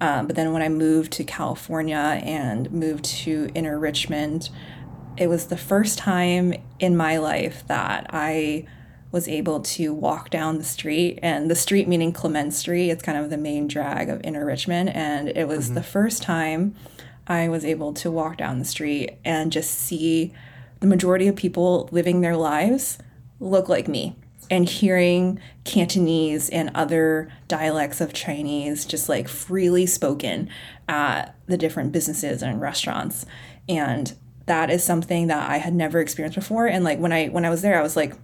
Um, 0.00 0.26
but 0.26 0.36
then 0.36 0.52
when 0.52 0.62
I 0.62 0.68
moved 0.68 1.12
to 1.12 1.24
California 1.24 1.96
and 1.96 2.70
moved 2.72 3.04
to 3.04 3.48
Inner 3.54 3.78
Richmond, 3.78 4.50
it 5.16 5.28
was 5.28 5.46
the 5.46 5.56
first 5.56 5.98
time 5.98 6.54
in 6.78 6.96
my 6.96 7.18
life 7.18 7.64
that 7.68 8.06
I 8.10 8.66
was 9.14 9.28
able 9.28 9.60
to 9.60 9.94
walk 9.94 10.28
down 10.28 10.58
the 10.58 10.64
street 10.64 11.20
and 11.22 11.48
the 11.48 11.54
street 11.54 11.86
meaning 11.86 12.12
Clement 12.12 12.52
Street. 12.52 12.90
It's 12.90 13.00
kind 13.00 13.16
of 13.16 13.30
the 13.30 13.38
main 13.38 13.68
drag 13.68 14.08
of 14.08 14.20
Inner 14.24 14.44
Richmond. 14.44 14.90
And 14.90 15.28
it 15.28 15.46
was 15.46 15.66
mm-hmm. 15.66 15.76
the 15.76 15.84
first 15.84 16.20
time 16.20 16.74
I 17.28 17.48
was 17.48 17.64
able 17.64 17.92
to 17.92 18.10
walk 18.10 18.38
down 18.38 18.58
the 18.58 18.64
street 18.64 19.16
and 19.24 19.52
just 19.52 19.70
see 19.70 20.34
the 20.80 20.88
majority 20.88 21.28
of 21.28 21.36
people 21.36 21.88
living 21.92 22.22
their 22.22 22.36
lives 22.36 22.98
look 23.38 23.68
like 23.68 23.86
me 23.86 24.16
and 24.50 24.68
hearing 24.68 25.38
Cantonese 25.62 26.50
and 26.50 26.72
other 26.74 27.32
dialects 27.46 28.00
of 28.00 28.12
Chinese 28.12 28.84
just 28.84 29.08
like 29.08 29.28
freely 29.28 29.86
spoken 29.86 30.50
at 30.88 31.36
the 31.46 31.56
different 31.56 31.92
businesses 31.92 32.42
and 32.42 32.60
restaurants. 32.60 33.26
And 33.68 34.12
that 34.46 34.70
is 34.70 34.82
something 34.82 35.28
that 35.28 35.48
I 35.48 35.58
had 35.58 35.72
never 35.72 36.00
experienced 36.00 36.34
before. 36.34 36.66
And 36.66 36.82
like 36.82 36.98
when 36.98 37.12
I 37.12 37.28
when 37.28 37.44
I 37.44 37.50
was 37.50 37.62
there, 37.62 37.78
I 37.78 37.82
was 37.82 37.94
like, 37.94 38.14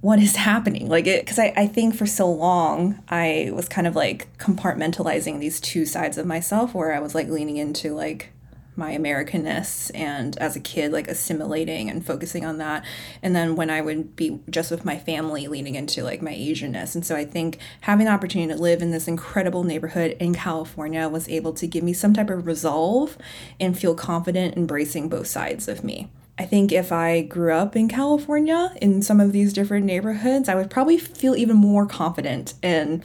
what 0.00 0.18
is 0.18 0.36
happening? 0.36 0.88
Like 0.88 1.06
it 1.06 1.24
because 1.24 1.38
I, 1.38 1.52
I 1.56 1.66
think 1.66 1.94
for 1.94 2.06
so 2.06 2.30
long 2.30 3.02
I 3.08 3.50
was 3.52 3.68
kind 3.68 3.86
of 3.86 3.94
like 3.94 4.36
compartmentalizing 4.38 5.38
these 5.38 5.60
two 5.60 5.84
sides 5.84 6.16
of 6.18 6.26
myself 6.26 6.74
where 6.74 6.94
I 6.94 7.00
was 7.00 7.14
like 7.14 7.28
leaning 7.28 7.58
into 7.58 7.94
like 7.94 8.32
my 8.76 8.96
Americanness 8.96 9.90
and 9.94 10.38
as 10.38 10.56
a 10.56 10.60
kid, 10.60 10.90
like 10.90 11.06
assimilating 11.06 11.90
and 11.90 12.04
focusing 12.04 12.44
on 12.44 12.58
that. 12.58 12.84
And 13.22 13.36
then 13.36 13.54
when 13.54 13.68
I 13.68 13.80
would 13.82 14.16
be 14.16 14.40
just 14.48 14.70
with 14.70 14.84
my 14.84 14.98
family, 14.98 15.46
leaning 15.46 15.74
into 15.74 16.02
like 16.02 16.22
my 16.22 16.32
Asianness. 16.32 16.94
And 16.94 17.04
so 17.04 17.14
I 17.14 17.24
think 17.24 17.58
having 17.82 18.06
the 18.06 18.12
opportunity 18.12 18.52
to 18.52 18.58
live 18.58 18.80
in 18.80 18.90
this 18.90 19.06
incredible 19.06 19.64
neighborhood 19.64 20.16
in 20.18 20.34
California 20.34 21.08
was 21.08 21.28
able 21.28 21.52
to 21.54 21.66
give 21.66 21.84
me 21.84 21.92
some 21.92 22.14
type 22.14 22.30
of 22.30 22.46
resolve 22.46 23.18
and 23.60 23.78
feel 23.78 23.94
confident 23.94 24.56
embracing 24.56 25.08
both 25.08 25.26
sides 25.26 25.68
of 25.68 25.84
me. 25.84 26.08
I 26.40 26.46
think 26.46 26.72
if 26.72 26.90
I 26.90 27.20
grew 27.20 27.52
up 27.52 27.76
in 27.76 27.86
California 27.86 28.72
in 28.80 29.02
some 29.02 29.20
of 29.20 29.30
these 29.30 29.52
different 29.52 29.84
neighborhoods, 29.84 30.48
I 30.48 30.54
would 30.54 30.70
probably 30.70 30.96
feel 30.96 31.36
even 31.36 31.58
more 31.58 31.84
confident 31.84 32.54
and 32.62 33.04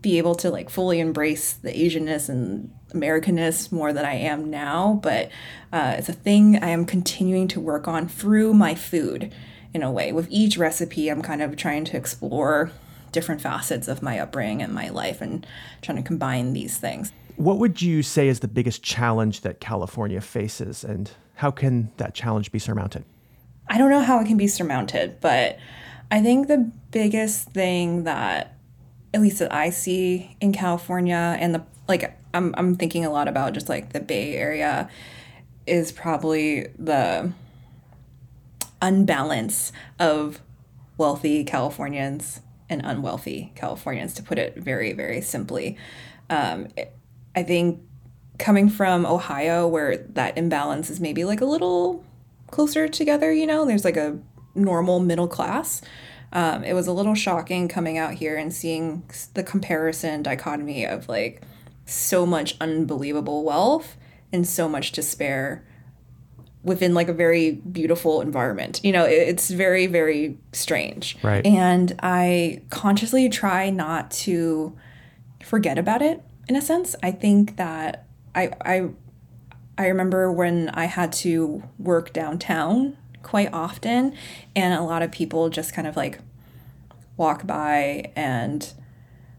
be 0.00 0.16
able 0.16 0.34
to 0.36 0.48
like 0.48 0.70
fully 0.70 0.98
embrace 0.98 1.52
the 1.52 1.70
Asianness 1.70 2.30
and 2.30 2.72
Americanness 2.94 3.70
more 3.72 3.92
than 3.92 4.06
I 4.06 4.14
am 4.14 4.48
now, 4.48 4.98
but 5.02 5.28
uh, 5.70 5.96
it's 5.98 6.08
a 6.08 6.14
thing 6.14 6.64
I 6.64 6.70
am 6.70 6.86
continuing 6.86 7.46
to 7.48 7.60
work 7.60 7.86
on 7.88 8.08
through 8.08 8.54
my 8.54 8.74
food 8.74 9.34
in 9.74 9.82
a 9.82 9.92
way. 9.92 10.10
With 10.10 10.28
each 10.30 10.56
recipe, 10.56 11.10
I'm 11.10 11.20
kind 11.20 11.42
of 11.42 11.56
trying 11.56 11.84
to 11.84 11.98
explore 11.98 12.70
different 13.12 13.42
facets 13.42 13.86
of 13.86 14.00
my 14.00 14.18
upbringing 14.18 14.62
and 14.62 14.72
my 14.72 14.88
life 14.88 15.20
and 15.20 15.46
trying 15.82 15.98
to 15.98 16.02
combine 16.02 16.54
these 16.54 16.78
things. 16.78 17.12
What 17.36 17.58
would 17.58 17.82
you 17.82 18.02
say 18.02 18.28
is 18.28 18.40
the 18.40 18.48
biggest 18.48 18.82
challenge 18.82 19.42
that 19.42 19.60
California 19.60 20.22
faces, 20.22 20.84
and 20.84 21.10
how 21.34 21.50
can 21.50 21.90
that 21.96 22.14
challenge 22.14 22.52
be 22.52 22.58
surmounted? 22.58 23.04
I 23.68 23.78
don't 23.78 23.90
know 23.90 24.02
how 24.02 24.20
it 24.20 24.26
can 24.26 24.36
be 24.36 24.48
surmounted, 24.48 25.20
but 25.20 25.58
I 26.10 26.20
think 26.20 26.48
the 26.48 26.70
biggest 26.90 27.50
thing 27.50 28.04
that, 28.04 28.56
at 29.14 29.20
least 29.20 29.38
that 29.38 29.52
I 29.52 29.70
see 29.70 30.36
in 30.40 30.52
California, 30.52 31.36
and 31.38 31.54
the 31.54 31.64
like, 31.88 32.16
I'm 32.34 32.54
I'm 32.56 32.76
thinking 32.76 33.04
a 33.04 33.10
lot 33.10 33.28
about 33.28 33.54
just 33.54 33.68
like 33.68 33.92
the 33.92 34.00
Bay 34.00 34.34
Area 34.34 34.88
is 35.66 35.92
probably 35.92 36.68
the 36.78 37.32
unbalance 38.80 39.72
of 39.98 40.40
wealthy 40.98 41.44
Californians 41.44 42.40
and 42.68 42.82
unwealthy 42.84 43.52
Californians, 43.54 44.14
to 44.14 44.22
put 44.22 44.38
it 44.38 44.56
very, 44.56 44.92
very 44.92 45.20
simply. 45.20 45.76
Um, 46.30 46.68
I 47.34 47.42
think 47.42 47.80
coming 48.38 48.68
from 48.68 49.06
Ohio, 49.06 49.66
where 49.66 49.98
that 49.98 50.36
imbalance 50.36 50.90
is 50.90 51.00
maybe 51.00 51.24
like 51.24 51.40
a 51.40 51.44
little 51.44 52.04
closer 52.50 52.88
together, 52.88 53.32
you 53.32 53.46
know, 53.46 53.64
there's 53.64 53.84
like 53.84 53.96
a 53.96 54.18
normal 54.54 55.00
middle 55.00 55.28
class. 55.28 55.82
Um, 56.32 56.64
it 56.64 56.74
was 56.74 56.86
a 56.86 56.92
little 56.92 57.14
shocking 57.14 57.68
coming 57.68 57.98
out 57.98 58.14
here 58.14 58.36
and 58.36 58.52
seeing 58.52 59.02
the 59.34 59.42
comparison 59.42 60.22
dichotomy 60.22 60.86
of 60.86 61.08
like 61.08 61.42
so 61.84 62.24
much 62.24 62.56
unbelievable 62.60 63.44
wealth 63.44 63.96
and 64.32 64.46
so 64.46 64.68
much 64.68 64.92
despair 64.92 65.64
within 66.62 66.94
like 66.94 67.08
a 67.08 67.12
very 67.12 67.52
beautiful 67.52 68.20
environment. 68.20 68.80
You 68.82 68.92
know, 68.92 69.04
it's 69.04 69.50
very 69.50 69.86
very 69.86 70.38
strange. 70.52 71.18
Right. 71.22 71.44
And 71.44 71.98
I 72.02 72.62
consciously 72.70 73.28
try 73.28 73.68
not 73.68 74.10
to 74.12 74.76
forget 75.44 75.76
about 75.76 76.02
it 76.02 76.22
in 76.48 76.56
a 76.56 76.62
sense. 76.62 76.94
I 77.02 77.10
think 77.10 77.56
that 77.56 78.06
I 78.34 78.50
I 78.64 78.88
I 79.78 79.86
remember 79.86 80.30
when 80.30 80.68
I 80.70 80.84
had 80.84 81.12
to 81.14 81.62
work 81.78 82.12
downtown 82.12 82.96
quite 83.22 83.52
often 83.52 84.14
and 84.54 84.74
a 84.74 84.82
lot 84.82 85.02
of 85.02 85.12
people 85.12 85.48
just 85.48 85.72
kind 85.72 85.86
of 85.86 85.96
like 85.96 86.18
walk 87.16 87.46
by 87.46 88.10
and 88.16 88.72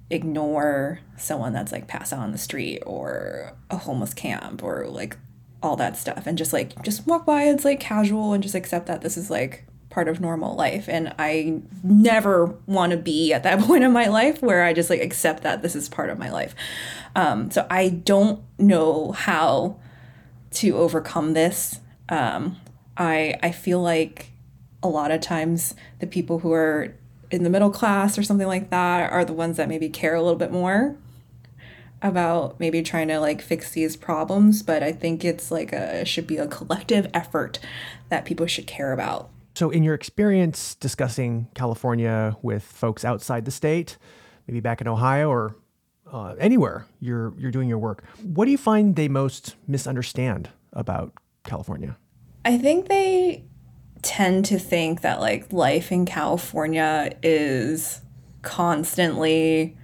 ignore 0.09 0.99
someone 1.17 1.53
that's 1.53 1.71
like 1.71 1.87
passed 1.87 2.13
out 2.13 2.19
on 2.19 2.31
the 2.31 2.37
street 2.37 2.81
or 2.85 3.53
a 3.69 3.77
homeless 3.77 4.13
camp 4.13 4.63
or 4.63 4.87
like 4.87 5.17
all 5.61 5.75
that 5.75 5.97
stuff 5.97 6.27
and 6.27 6.37
just 6.37 6.53
like 6.53 6.81
just 6.83 7.07
walk 7.07 7.25
by 7.25 7.43
it's 7.43 7.65
like 7.65 7.79
casual 7.79 8.33
and 8.33 8.43
just 8.43 8.55
accept 8.55 8.85
that 8.85 9.01
this 9.01 9.17
is 9.17 9.29
like 9.29 9.65
part 9.93 10.07
of 10.07 10.19
normal 10.19 10.55
life 10.55 10.89
and 10.89 11.13
i 11.19 11.61
never 11.83 12.47
want 12.65 12.91
to 12.91 12.97
be 12.97 13.31
at 13.31 13.43
that 13.43 13.59
point 13.67 13.83
in 13.83 13.91
my 13.93 14.07
life 14.07 14.41
where 14.41 14.63
i 14.63 14.73
just 14.73 14.89
like 14.89 15.01
accept 15.01 15.43
that 15.43 15.61
this 15.61 15.75
is 15.75 15.87
part 15.87 16.09
of 16.09 16.17
my 16.17 16.31
life. 16.31 16.55
Um, 17.15 17.51
so 17.51 17.67
i 17.69 17.89
don't 17.89 18.41
know 18.57 19.11
how 19.11 19.77
to 20.51 20.75
overcome 20.77 21.33
this. 21.33 21.79
Um, 22.09 22.57
i 22.97 23.35
i 23.43 23.51
feel 23.51 23.81
like 23.81 24.31
a 24.81 24.87
lot 24.87 25.11
of 25.11 25.21
times 25.21 25.75
the 25.99 26.07
people 26.07 26.39
who 26.39 26.51
are 26.51 26.95
in 27.31 27.43
the 27.43 27.49
middle 27.49 27.71
class 27.71 28.17
or 28.17 28.23
something 28.23 28.47
like 28.47 28.69
that 28.71 29.11
are 29.11 29.23
the 29.23 29.33
ones 29.33 29.57
that 29.57 29.69
maybe 29.69 29.89
care 29.89 30.15
a 30.15 30.21
little 30.21 30.37
bit 30.37 30.51
more 30.51 30.95
about 32.01 32.59
maybe 32.59 32.81
trying 32.81 33.07
to 33.07 33.19
like 33.19 33.41
fix 33.41 33.71
these 33.71 33.95
problems 33.95 34.61
but 34.61 34.83
i 34.83 34.91
think 34.91 35.23
it's 35.23 35.49
like 35.49 35.71
a 35.71 36.03
should 36.03 36.27
be 36.27 36.37
a 36.37 36.47
collective 36.47 37.09
effort 37.13 37.59
that 38.09 38.25
people 38.25 38.45
should 38.45 38.67
care 38.67 38.91
about 38.91 39.29
so, 39.55 39.69
in 39.69 39.83
your 39.83 39.93
experience 39.93 40.75
discussing 40.75 41.47
California 41.53 42.35
with 42.41 42.63
folks 42.63 43.05
outside 43.05 43.45
the 43.45 43.51
state, 43.51 43.97
maybe 44.47 44.59
back 44.59 44.81
in 44.81 44.87
Ohio 44.87 45.29
or 45.29 45.55
uh, 46.11 46.35
anywhere 46.39 46.85
you're 46.99 47.33
you're 47.37 47.51
doing 47.51 47.69
your 47.69 47.77
work, 47.77 48.03
what 48.23 48.45
do 48.45 48.51
you 48.51 48.57
find 48.57 48.95
they 48.95 49.07
most 49.07 49.55
misunderstand 49.67 50.49
about 50.73 51.13
California? 51.43 51.97
I 52.45 52.57
think 52.57 52.87
they 52.87 53.45
tend 54.01 54.45
to 54.45 54.59
think 54.59 55.01
that 55.01 55.19
like 55.21 55.53
life 55.53 55.91
in 55.91 56.05
California 56.05 57.15
is 57.21 58.01
constantly 58.41 59.77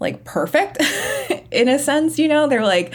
like 0.00 0.24
perfect 0.24 0.82
in 1.50 1.68
a 1.68 1.78
sense, 1.78 2.18
you 2.18 2.28
know? 2.28 2.48
They're 2.48 2.64
like 2.64 2.94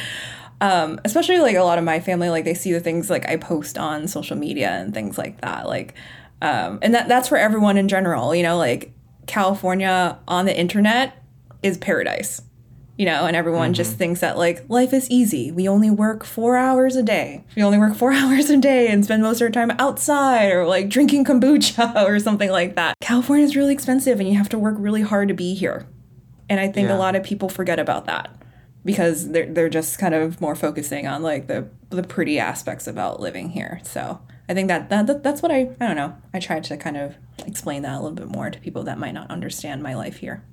um, 0.62 1.00
especially 1.04 1.40
like 1.40 1.56
a 1.56 1.64
lot 1.64 1.78
of 1.78 1.84
my 1.84 2.00
family 2.00 2.30
like 2.30 2.46
they 2.46 2.54
see 2.54 2.72
the 2.72 2.80
things 2.80 3.10
like 3.10 3.28
i 3.28 3.36
post 3.36 3.78
on 3.78 4.08
social 4.08 4.38
media 4.38 4.70
and 4.70 4.94
things 4.94 5.18
like 5.18 5.42
that 5.42 5.68
like 5.68 5.96
um, 6.42 6.80
and 6.82 6.94
that 6.96 7.08
that's 7.08 7.28
for 7.28 7.38
everyone 7.38 7.78
in 7.78 7.88
general 7.88 8.34
you 8.34 8.44
know 8.44 8.58
like 8.58 8.94
california 9.28 10.18
on 10.28 10.46
the 10.46 10.58
internet 10.58 11.24
is 11.62 11.78
paradise 11.78 12.42
you 12.98 13.06
know 13.06 13.26
and 13.26 13.36
everyone 13.36 13.68
mm-hmm. 13.68 13.74
just 13.74 13.98
thinks 13.98 14.20
that 14.20 14.38
like 14.38 14.64
life 14.70 14.94
is 14.94 15.10
easy 15.10 15.52
we 15.52 15.68
only 15.68 15.90
work 15.90 16.24
four 16.24 16.56
hours 16.56 16.96
a 16.96 17.04
day 17.04 17.44
we 17.56 17.64
only 17.64 17.78
work 17.78 17.96
four 17.96 18.12
hours 18.14 18.50
a 18.50 18.58
day 18.58 18.88
and 18.88 19.04
spend 19.04 19.24
most 19.24 19.42
of 19.42 19.46
our 19.46 19.52
time 19.52 19.72
outside 19.80 20.52
or 20.52 20.68
like 20.68 20.90
drinking 20.90 21.26
kombucha 21.26 22.04
or 22.08 22.20
something 22.20 22.52
like 22.52 22.76
that 22.76 22.96
california 23.02 23.46
is 23.46 23.56
really 23.56 23.74
expensive 23.74 24.20
and 24.20 24.30
you 24.30 24.36
have 24.36 24.50
to 24.50 24.60
work 24.60 24.76
really 24.78 25.02
hard 25.02 25.28
to 25.28 25.34
be 25.34 25.56
here 25.56 25.88
and 26.50 26.60
i 26.60 26.68
think 26.68 26.90
yeah. 26.90 26.96
a 26.96 26.98
lot 26.98 27.16
of 27.16 27.24
people 27.24 27.50
forget 27.50 27.80
about 27.80 28.06
that 28.06 28.41
because 28.84 29.30
they're 29.30 29.52
they're 29.52 29.70
just 29.70 30.00
kind 30.00 30.14
of 30.14 30.42
more 30.42 30.56
focusing 30.56 31.08
on 31.08 31.22
like 31.24 31.48
the 31.48 31.68
the 31.90 32.04
pretty 32.04 32.40
aspects 32.40 32.88
about 32.88 33.20
living 33.20 33.50
here. 33.50 33.80
So 33.84 34.20
I 34.50 34.54
think 34.54 34.68
that, 34.68 34.90
that 34.90 35.24
that's 35.24 35.42
what 35.42 35.52
I 35.52 35.70
I 35.80 35.88
don't 35.88 35.96
know. 35.96 36.16
I 36.34 36.40
tried 36.40 36.64
to 36.66 36.78
kind 36.78 36.98
of 36.98 37.16
explain 37.46 37.84
that 37.84 37.94
a 37.94 38.02
little 38.02 38.16
bit 38.16 38.28
more 38.28 38.50
to 38.50 38.60
people 38.60 38.84
that 38.84 38.98
might 38.98 39.14
not 39.14 39.30
understand 39.30 39.84
my 39.84 39.96
life 39.96 40.18
here. 40.18 40.44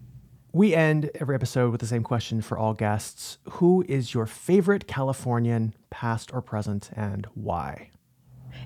We 0.53 0.75
end 0.75 1.11
every 1.15 1.35
episode 1.35 1.71
with 1.71 1.81
the 1.81 1.87
same 1.87 2.03
question 2.03 2.41
for 2.41 2.59
all 2.59 2.73
guests. 2.75 3.39
Who 3.51 3.85
is 3.87 4.15
your 4.15 4.27
favorite 4.27 4.87
Californian, 4.87 5.75
past 5.91 6.33
or 6.33 6.41
present, 6.41 6.91
and 6.95 7.27
why? 7.35 7.91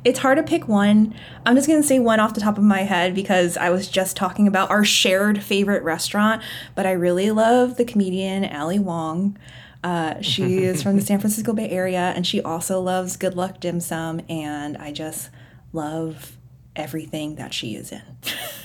It's 0.05 0.19
hard 0.19 0.39
to 0.39 0.43
pick 0.43 0.67
one. 0.67 1.15
I'm 1.47 1.55
just 1.55 1.69
to 1.69 1.83
say 1.83 2.01
one 2.01 2.19
off 2.19 2.35
the 2.35 2.41
top 2.41 2.59
of 2.59 2.65
my 2.65 2.81
head 2.81 3.15
because 3.15 3.57
I 3.57 3.71
was 3.71 3.87
just 3.87 4.17
talking 4.17 4.49
about 4.49 4.71
our 4.71 4.85
shared 4.85 5.43
favorite 5.43 5.85
restaurant, 5.85 6.43
but 6.75 6.87
I 6.87 6.93
really 6.93 7.31
love 7.31 7.77
the 7.77 7.85
comedian 7.85 8.45
Ali 8.45 8.81
Wong. 8.81 9.39
Uh, 9.85 10.21
she 10.21 10.59
is 10.59 10.83
from 10.83 10.97
the 10.97 11.03
San 11.03 11.19
Francisco 11.19 11.53
Bay 11.53 11.69
Area 11.69 12.13
and 12.17 12.27
she 12.27 12.41
also 12.41 12.81
loves 12.81 13.17
Good 13.17 13.35
Luck 13.35 13.61
Dim 13.61 13.81
Sum, 13.81 14.21
and 14.29 14.77
I 14.77 14.93
just 14.93 15.31
love 15.73 16.37
everything 16.75 17.37
that 17.37 17.55
she 17.55 17.75
is 17.77 17.93
in. 17.93 18.03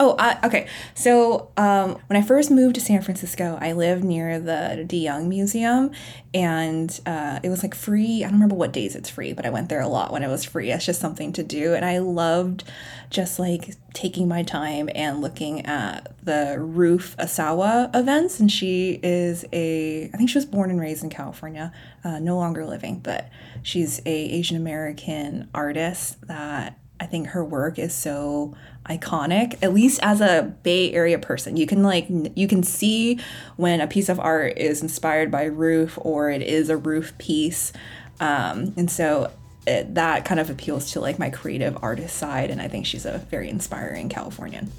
Oh, 0.00 0.12
uh, 0.12 0.38
okay. 0.44 0.66
So 0.94 1.50
um, 1.56 1.98
when 2.06 2.16
I 2.16 2.22
first 2.22 2.50
moved 2.50 2.74
to 2.76 2.80
San 2.80 3.02
Francisco, 3.02 3.58
I 3.60 3.72
lived 3.72 4.04
near 4.04 4.40
the 4.40 4.84
De 4.86 4.96
Young 4.96 5.28
Museum, 5.28 5.90
and 6.34 7.00
uh, 7.06 7.40
it 7.42 7.48
was 7.48 7.62
like 7.62 7.74
free. 7.74 8.24
I 8.24 8.26
don't 8.26 8.34
remember 8.34 8.54
what 8.54 8.72
days 8.72 8.96
it's 8.96 9.08
free, 9.08 9.32
but 9.32 9.46
I 9.46 9.50
went 9.50 9.68
there 9.68 9.80
a 9.80 9.88
lot 9.88 10.12
when 10.12 10.22
it 10.22 10.28
was 10.28 10.44
free. 10.44 10.70
It's 10.70 10.86
just 10.86 11.00
something 11.00 11.32
to 11.34 11.42
do, 11.42 11.74
and 11.74 11.84
I 11.84 11.98
loved 11.98 12.64
just 13.10 13.38
like 13.38 13.74
taking 13.94 14.28
my 14.28 14.42
time 14.42 14.90
and 14.94 15.20
looking 15.20 15.64
at 15.64 16.14
the 16.22 16.56
Ruth 16.58 17.16
Asawa 17.18 17.94
events. 17.94 18.40
And 18.40 18.50
she 18.50 19.00
is 19.02 19.44
a, 19.52 20.10
I 20.12 20.16
think 20.16 20.28
she 20.28 20.38
was 20.38 20.46
born 20.46 20.70
and 20.70 20.80
raised 20.80 21.02
in 21.02 21.10
California, 21.10 21.72
uh, 22.04 22.18
no 22.18 22.36
longer 22.36 22.66
living, 22.66 23.00
but 23.00 23.30
she's 23.62 24.00
a 24.00 24.10
Asian 24.10 24.56
American 24.56 25.48
artist 25.54 26.26
that 26.26 26.78
I 27.00 27.06
think 27.06 27.28
her 27.28 27.44
work 27.44 27.78
is 27.78 27.94
so 27.94 28.54
iconic 28.86 29.58
at 29.62 29.72
least 29.72 30.00
as 30.02 30.20
a 30.20 30.54
bay 30.62 30.92
area 30.92 31.18
person. 31.18 31.56
You 31.56 31.66
can 31.66 31.82
like 31.82 32.06
you 32.08 32.48
can 32.48 32.62
see 32.62 33.20
when 33.56 33.80
a 33.80 33.86
piece 33.86 34.08
of 34.08 34.18
art 34.18 34.58
is 34.58 34.82
inspired 34.82 35.30
by 35.30 35.44
Ruth 35.44 35.98
or 36.00 36.30
it 36.30 36.42
is 36.42 36.70
a 36.70 36.76
Ruth 36.76 37.16
piece. 37.18 37.72
Um, 38.20 38.74
and 38.76 38.90
so 38.90 39.30
it, 39.66 39.94
that 39.94 40.24
kind 40.24 40.40
of 40.40 40.50
appeals 40.50 40.92
to 40.92 41.00
like 41.00 41.18
my 41.18 41.30
creative 41.30 41.76
artist 41.82 42.16
side 42.16 42.50
and 42.50 42.60
i 42.60 42.68
think 42.68 42.86
she's 42.86 43.04
a 43.04 43.18
very 43.30 43.48
inspiring 43.48 44.08
californian. 44.08 44.72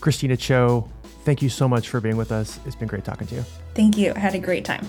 Kristina 0.00 0.38
cho 0.38 0.88
thank 1.24 1.40
you 1.40 1.48
so 1.48 1.68
much 1.68 1.88
for 1.88 2.00
being 2.00 2.16
with 2.16 2.32
us. 2.32 2.58
It's 2.66 2.76
been 2.76 2.88
great 2.88 3.04
talking 3.04 3.26
to 3.28 3.34
you. 3.36 3.44
Thank 3.74 3.96
you. 3.96 4.12
I 4.14 4.18
had 4.18 4.34
a 4.34 4.38
great 4.38 4.64
time. 4.64 4.88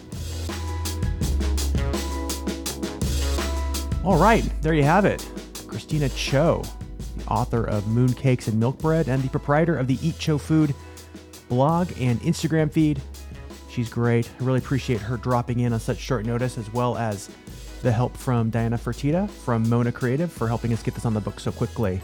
All 4.04 4.18
right 4.18 4.44
there 4.62 4.74
you 4.74 4.84
have 4.84 5.06
it 5.06 5.28
Kristina 5.76 6.10
cho 6.16 6.64
the 7.18 7.26
author 7.28 7.66
of 7.66 7.84
Mooncakes 7.84 8.48
and 8.48 8.58
Milk 8.58 8.78
Bread, 8.80 9.10
and 9.10 9.22
the 9.22 9.30
proprietor 9.30 9.78
of 9.78 9.88
the 9.88 9.98
Eat 10.02 10.18
Cho 10.20 10.38
Food 10.38 10.74
blog 11.50 11.92
and 12.00 12.20
Instagram 12.22 12.72
feed. 12.72 13.02
She's 13.70 13.90
great. 13.90 14.30
I 14.40 14.44
really 14.44 14.60
appreciate 14.60 15.02
her 15.02 15.18
dropping 15.18 15.60
in 15.60 15.74
on 15.74 15.80
such 15.80 15.98
short 15.98 16.26
notice, 16.26 16.58
as 16.58 16.72
well 16.72 16.98
as 16.98 17.30
the 17.82 17.92
help 17.92 18.16
from 18.16 18.50
Diana 18.50 18.78
Fertitta 18.78 19.30
from 19.30 19.68
Mona 19.70 19.92
Creative 19.92 20.32
for 20.32 20.48
helping 20.48 20.72
us 20.72 20.82
get 20.82 20.94
this 20.94 21.06
on 21.06 21.14
the 21.14 21.20
book 21.20 21.40
so 21.42 21.52
quickly. 21.52 22.02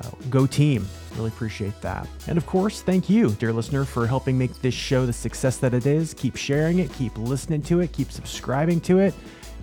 Uh, 0.00 0.10
go 0.28 0.46
team. 0.46 0.86
Really 1.16 1.28
appreciate 1.28 1.80
that. 1.80 2.06
And 2.26 2.36
of 2.36 2.44
course, 2.46 2.82
thank 2.82 3.08
you, 3.08 3.30
dear 3.30 3.52
listener, 3.52 3.84
for 3.84 4.06
helping 4.06 4.36
make 4.36 4.60
this 4.60 4.74
show 4.74 5.06
the 5.06 5.12
success 5.12 5.56
that 5.58 5.72
it 5.72 5.86
is. 5.86 6.12
Keep 6.14 6.36
sharing 6.36 6.80
it, 6.80 6.92
keep 6.92 7.16
listening 7.16 7.62
to 7.62 7.80
it, 7.80 7.92
keep 7.92 8.12
subscribing 8.12 8.80
to 8.82 8.98
it. 8.98 9.14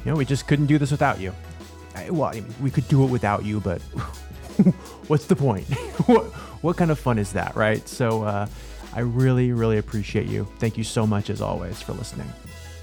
You 0.03 0.11
know, 0.11 0.17
we 0.17 0.25
just 0.25 0.47
couldn't 0.47 0.65
do 0.65 0.77
this 0.77 0.89
without 0.89 1.19
you. 1.19 1.31
Well, 2.09 2.29
I 2.29 2.33
mean, 2.33 2.53
we 2.61 2.71
could 2.71 2.87
do 2.87 3.03
it 3.03 3.07
without 3.07 3.45
you, 3.45 3.59
but 3.59 3.81
what's 5.07 5.25
the 5.25 5.35
point? 5.35 5.65
what, 6.05 6.25
what 6.63 6.77
kind 6.77 6.91
of 6.91 6.99
fun 6.99 7.19
is 7.19 7.33
that, 7.33 7.55
right? 7.55 7.87
So 7.87 8.23
uh, 8.23 8.47
I 8.93 8.99
really, 9.01 9.51
really 9.51 9.77
appreciate 9.77 10.27
you. 10.27 10.47
Thank 10.59 10.77
you 10.77 10.83
so 10.83 11.05
much, 11.07 11.29
as 11.29 11.41
always, 11.41 11.81
for 11.81 11.93
listening. 11.93 12.27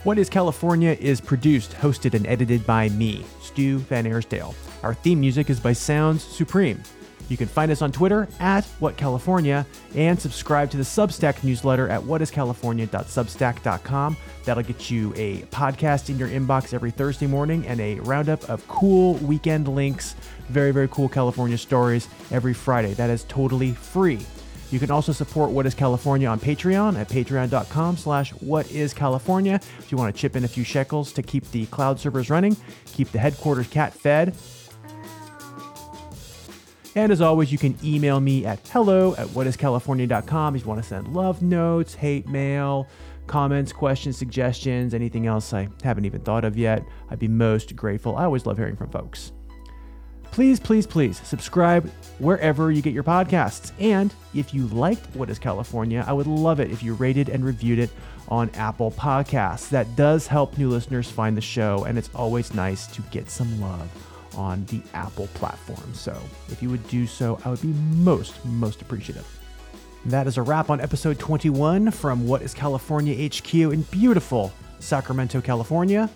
What 0.05 0.19
is 0.19 0.29
California 0.29 0.97
is 1.01 1.21
produced, 1.21 1.73
hosted, 1.73 2.15
and 2.15 2.27
edited 2.27 2.65
by 2.67 2.89
me, 2.91 3.25
Stu 3.43 3.81
VanAirsdale. 3.81 4.55
Our 4.83 4.95
theme 4.95 5.21
music 5.21 5.51
is 5.51 5.59
by 5.59 5.73
Sounds 5.73 6.23
Supreme. 6.23 6.83
You 7.29 7.37
can 7.37 7.47
find 7.47 7.71
us 7.71 7.83
on 7.83 7.93
Twitter 7.93 8.27
at 8.41 8.65
WhatCalifornia 8.81 9.67
and 9.95 10.21
subscribe 10.21 10.71
to 10.71 10.79
the 10.79 10.83
Substack 10.83 11.45
newsletter 11.45 11.89
at 11.89 12.01
whatiscalifornia.substack.com. 12.01 14.17
That'll 14.45 14.63
get 14.63 14.91
you 14.91 15.13
a 15.15 15.43
podcast 15.43 16.09
in 16.09 16.19
your 16.19 16.29
inbox 16.29 16.73
every 16.73 16.91
Thursday 16.91 17.27
morning 17.27 17.67
and 17.67 17.81
a 17.81 17.97
roundup 18.01 18.49
of 18.49 18.67
cool 18.67 19.15
weekend 19.17 19.69
links, 19.69 20.15
very, 20.49 20.71
very 20.71 20.89
cool 20.89 21.09
California 21.09 21.59
stories 21.59 22.09
every 22.31 22.55
Friday. 22.55 22.95
That 22.95 23.11
is 23.11 23.25
totally 23.25 23.73
free. 23.73 24.21
You 24.71 24.79
can 24.79 24.91
also 24.91 25.13
support 25.13 25.51
What 25.51 25.67
is 25.67 25.75
California 25.75 26.29
on 26.29 26.41
Patreon 26.41 26.99
at 26.99 27.09
patreon.com 27.09 27.97
slash 27.97 28.33
whatiscalifornia. 28.35 29.57
If 29.79 29.91
you 29.91 29.97
want 29.97 30.15
to 30.15 30.21
chip 30.21 30.37
in 30.37 30.45
a 30.45 30.49
few 30.49 30.65
shekels 30.65 31.11
to 31.13 31.23
keep 31.23 31.51
the 31.53 31.65
cloud 31.67 31.99
servers 31.99 32.29
running, 32.29 32.55
keep 32.87 33.11
the 33.11 33.19
headquarters 33.19 33.69
cat 33.69 33.95
fed, 33.95 34.35
and 36.99 37.13
as 37.13 37.21
always, 37.21 37.53
you 37.53 37.59
can 37.59 37.79
email 37.85 38.19
me 38.19 38.45
at 38.45 38.59
hello 38.71 39.15
at 39.15 39.29
whatiscalifornia.com 39.29 40.57
if 40.57 40.63
you 40.63 40.69
want 40.69 40.83
to 40.83 40.89
send 40.89 41.15
love 41.15 41.41
notes, 41.43 41.95
hate 41.95 42.27
mail, 42.27 42.89
comments, 43.29 43.73
questions, 43.73 44.17
suggestions, 44.17 44.93
anything 44.95 45.29
else 45.29 45.53
I 45.53 45.69
haven't 45.85 46.07
even 46.07 46.23
thought 46.23 46.45
of 46.45 46.59
yet. 46.59 46.83
I'd 47.09 47.21
be 47.21 47.29
most 47.29 47.77
grateful. 47.77 48.17
I 48.17 48.25
always 48.25 48.47
love 48.47 48.57
hearing 48.57 48.75
from 48.75 48.91
folks. 48.91 49.31
Please, 50.33 50.59
please, 50.59 50.89
please 50.89 51.21
subscribe 51.25 51.89
wherever 52.19 52.73
you 52.73 52.83
get 52.83 52.93
your 52.93 53.05
podcasts. 53.05 53.71
And 53.79 54.13
if 54.35 54.53
you 54.53 54.67
liked 54.67 55.15
What 55.15 55.31
is 55.31 55.39
California, 55.39 56.05
I 56.05 56.13
would 56.13 56.27
love 56.27 56.59
it 56.59 56.73
if 56.73 56.83
you 56.83 56.95
rated 56.95 57.29
and 57.29 57.45
reviewed 57.45 57.79
it 57.79 57.91
on 58.27 58.51
Apple 58.55 58.91
Podcasts. 58.91 59.69
That 59.69 59.95
does 59.95 60.27
help 60.27 60.59
new 60.59 60.69
listeners 60.69 61.09
find 61.09 61.37
the 61.37 61.43
show, 61.43 61.85
and 61.85 61.97
it's 61.97 62.11
always 62.13 62.55
nice 62.55 62.89
to 62.89 63.03
get 63.03 63.31
some 63.31 63.61
love 63.61 64.08
on 64.39 64.65
the 64.67 64.81
Apple 64.95 65.27
platform. 65.35 65.93
So 65.93 66.17
if 66.49 66.63
you 66.63 66.71
would 66.71 66.87
do 66.89 67.07
so, 67.07 67.39
I 67.45 67.51
would 67.51 67.61
be 67.61 67.75
most, 67.97 68.43
most 68.47 68.81
appreciative. 68.81 69.27
That 70.07 70.27
is 70.27 70.39
a 70.39 70.43
wrap 70.43 70.71
on 70.71 70.81
episode 70.81 71.19
21 71.19 71.91
from 71.91 72.27
What 72.27 72.41
is 72.41 72.55
California 72.55 73.29
HQ 73.29 73.53
in 73.53 73.83
beautiful 73.83 74.53
Sacramento, 74.79 75.41
California. 75.41 76.09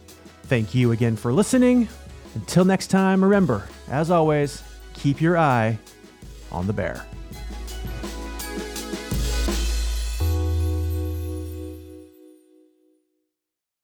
Thank 0.44 0.74
you 0.74 0.92
again 0.92 1.16
for 1.16 1.32
listening. 1.32 1.88
Until 2.34 2.64
next 2.64 2.86
time, 2.86 3.22
remember, 3.22 3.68
as 3.88 4.10
always, 4.10 4.62
keep 4.94 5.20
your 5.20 5.36
eye 5.36 5.78
on 6.50 6.66
the 6.66 6.72
bear. 6.72 7.04